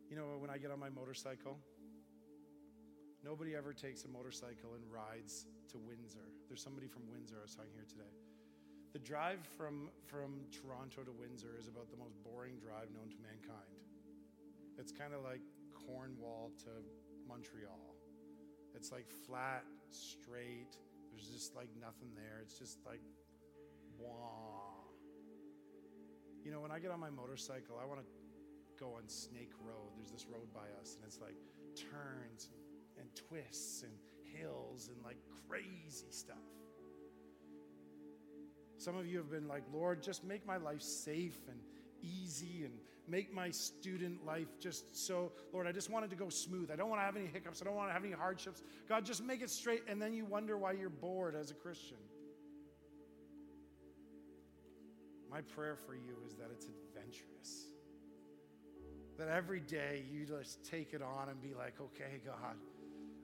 You 0.10 0.16
know, 0.16 0.40
when 0.40 0.50
I 0.50 0.58
get 0.58 0.72
on 0.72 0.80
my 0.80 0.88
motorcycle, 0.88 1.60
nobody 3.26 3.58
ever 3.58 3.74
takes 3.74 4.06
a 4.06 4.08
motorcycle 4.08 4.80
and 4.80 4.88
rides 4.88 5.48
to 5.72 5.78
Windsor. 5.78 6.32
There's 6.48 6.64
somebody 6.64 6.88
from 6.88 7.12
Windsor 7.12 7.36
I 7.40 7.44
was 7.44 7.56
talking 7.56 7.76
here 7.76 7.84
today. 7.84 8.16
The 8.94 9.00
drive 9.00 9.44
from, 9.58 9.90
from 10.08 10.48
Toronto 10.56 11.04
to 11.04 11.12
Windsor 11.12 11.60
is 11.60 11.68
about 11.68 11.92
the 11.92 11.98
most 11.98 12.16
boring 12.24 12.56
drive 12.64 12.88
known 12.96 13.12
to 13.12 13.20
mankind. 13.20 13.84
It's 14.80 14.94
kind 14.94 15.14
of 15.14 15.28
like 15.28 15.44
Cornwall 15.76 16.52
to 16.64 16.72
Montreal. 17.28 17.96
It's 18.76 18.92
like 18.92 19.10
flat, 19.28 19.64
straight. 19.90 20.78
There's 21.12 21.28
just 21.30 21.56
like 21.56 21.70
nothing 21.80 22.10
there. 22.16 22.40
It's 22.42 22.60
just 22.60 22.80
like, 22.86 23.02
wah. 23.98 24.84
You 26.44 26.52
know, 26.52 26.60
when 26.60 26.72
I 26.72 26.80
get 26.80 26.92
on 26.92 27.00
my 27.00 27.10
motorcycle, 27.10 27.80
I 27.82 27.86
want 27.86 28.02
to 28.02 28.06
go 28.80 28.94
on 28.98 29.08
Snake 29.08 29.52
Road. 29.66 29.92
There's 29.98 30.12
this 30.12 30.26
road 30.32 30.54
by 30.54 30.68
us, 30.82 30.96
and 30.96 31.06
it's 31.06 31.20
like 31.20 31.36
turns 31.76 32.50
and 33.00 33.08
twists 33.16 33.84
and 33.84 33.92
hills 34.38 34.90
and 34.94 35.04
like 35.04 35.18
crazy 35.48 36.12
stuff. 36.12 36.38
Some 38.78 38.98
of 38.98 39.08
you 39.08 39.18
have 39.18 39.32
been 39.32 39.48
like, 39.48 39.64
Lord, 39.74 40.04
just 40.04 40.24
make 40.24 40.46
my 40.46 40.58
life 40.58 40.82
safe 40.82 41.38
and 41.50 41.60
easy 42.06 42.64
and 42.64 42.74
make 43.08 43.34
my 43.34 43.50
student 43.52 44.26
life 44.26 44.48
just 44.60 45.06
so, 45.06 45.32
Lord, 45.54 45.68
I 45.68 45.72
just 45.72 45.90
want 45.90 46.06
it 46.06 46.10
to 46.10 46.16
go 46.16 46.30
smooth. 46.30 46.72
I 46.72 46.76
don't 46.76 46.90
want 46.90 47.02
to 47.02 47.06
have 47.06 47.16
any 47.16 47.28
hiccups. 47.28 47.62
I 47.62 47.66
don't 47.66 47.76
want 47.76 47.90
to 47.90 47.94
have 47.94 48.04
any 48.04 48.14
hardships. 48.14 48.64
God, 48.88 49.06
just 49.06 49.24
make 49.24 49.42
it 49.42 49.50
straight. 49.50 49.84
And 49.88 50.02
then 50.02 50.14
you 50.14 50.26
wonder 50.26 50.58
why 50.58 50.74
you're 50.74 50.90
bored 50.90 51.36
as 51.36 51.52
a 51.52 51.54
Christian. 51.54 51.98
My 55.30 55.42
prayer 55.42 55.76
for 55.76 55.96
you 55.96 56.16
is 56.26 56.36
that 56.36 56.48
it's 56.52 56.68
adventurous. 56.68 57.68
That 59.18 59.28
every 59.28 59.60
day 59.60 60.04
you 60.12 60.26
just 60.26 60.64
take 60.64 60.94
it 60.94 61.02
on 61.02 61.30
and 61.30 61.42
be 61.42 61.54
like, 61.54 61.74
okay, 61.80 62.20
God, 62.26 62.56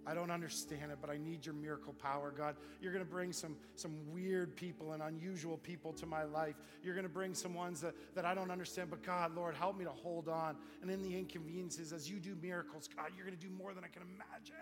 I 0.06 0.14
don't 0.14 0.32
understand 0.32 0.92
it, 0.92 0.98
but 1.00 1.10
I 1.10 1.18
need 1.18 1.46
your 1.46 1.54
miracle 1.54 1.94
power, 1.94 2.34
God. 2.36 2.56
You're 2.82 2.92
going 2.92 3.06
to 3.06 3.10
bring 3.10 3.32
some, 3.32 3.56
some 3.76 3.96
weird 4.12 4.56
people 4.56 4.94
and 4.94 5.04
unusual 5.04 5.58
people 5.58 5.94
to 5.94 6.06
my 6.06 6.24
life. 6.24 6.56
You're 6.84 6.96
going 6.96 7.06
to 7.06 7.10
bring 7.10 7.34
some 7.34 7.54
ones 7.54 7.82
that, 7.82 7.94
that 8.16 8.26
I 8.26 8.34
don't 8.34 8.50
understand, 8.50 8.90
but 8.90 9.04
God, 9.04 9.36
Lord, 9.36 9.56
help 9.56 9.78
me 9.78 9.86
to 9.86 9.92
hold 9.92 10.28
on. 10.28 10.56
And 10.82 10.90
in 10.90 11.04
the 11.04 11.16
inconveniences, 11.16 11.94
as 11.94 12.10
you 12.10 12.20
do 12.20 12.36
miracles, 12.42 12.90
God, 12.96 13.12
you're 13.16 13.26
going 13.26 13.38
to 13.38 13.46
do 13.46 13.54
more 13.54 13.74
than 13.74 13.84
I 13.84 13.88
can 13.88 14.02
imagine. 14.02 14.56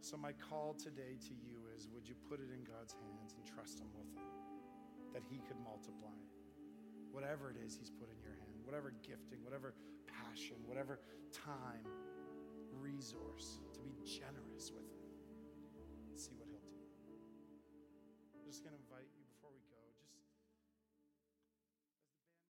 So, 0.00 0.16
my 0.16 0.32
call 0.32 0.74
today 0.74 1.18
to 1.18 1.34
you 1.34 1.58
is 1.76 1.88
would 1.92 2.06
you 2.06 2.14
put 2.28 2.38
it 2.38 2.50
in 2.54 2.62
God's 2.62 2.94
hands 2.94 3.34
and 3.34 3.44
trust 3.44 3.80
Him 3.80 3.88
with 3.96 4.06
it, 4.14 5.14
that 5.14 5.22
He 5.28 5.38
could 5.38 5.58
multiply 5.64 6.14
it? 6.14 6.36
whatever 7.16 7.48
it 7.48 7.56
is 7.64 7.72
He's 7.80 7.88
put 7.88 8.12
in 8.12 8.20
your 8.20 8.36
hand, 8.36 8.60
whatever 8.68 8.92
gifting, 9.00 9.40
whatever 9.40 9.72
passion, 10.36 10.56
whatever 10.66 11.00
time, 11.32 11.86
resource, 12.72 13.60
to 13.72 13.80
be 13.80 13.92
generous 14.04 14.70
with 14.74 14.84
Him. 14.84 15.08
See 16.14 16.32
what 16.36 16.48
He'll 16.48 16.60
do. 16.60 16.76
Just 18.44 18.62
going 18.62 18.76
to 18.76 18.85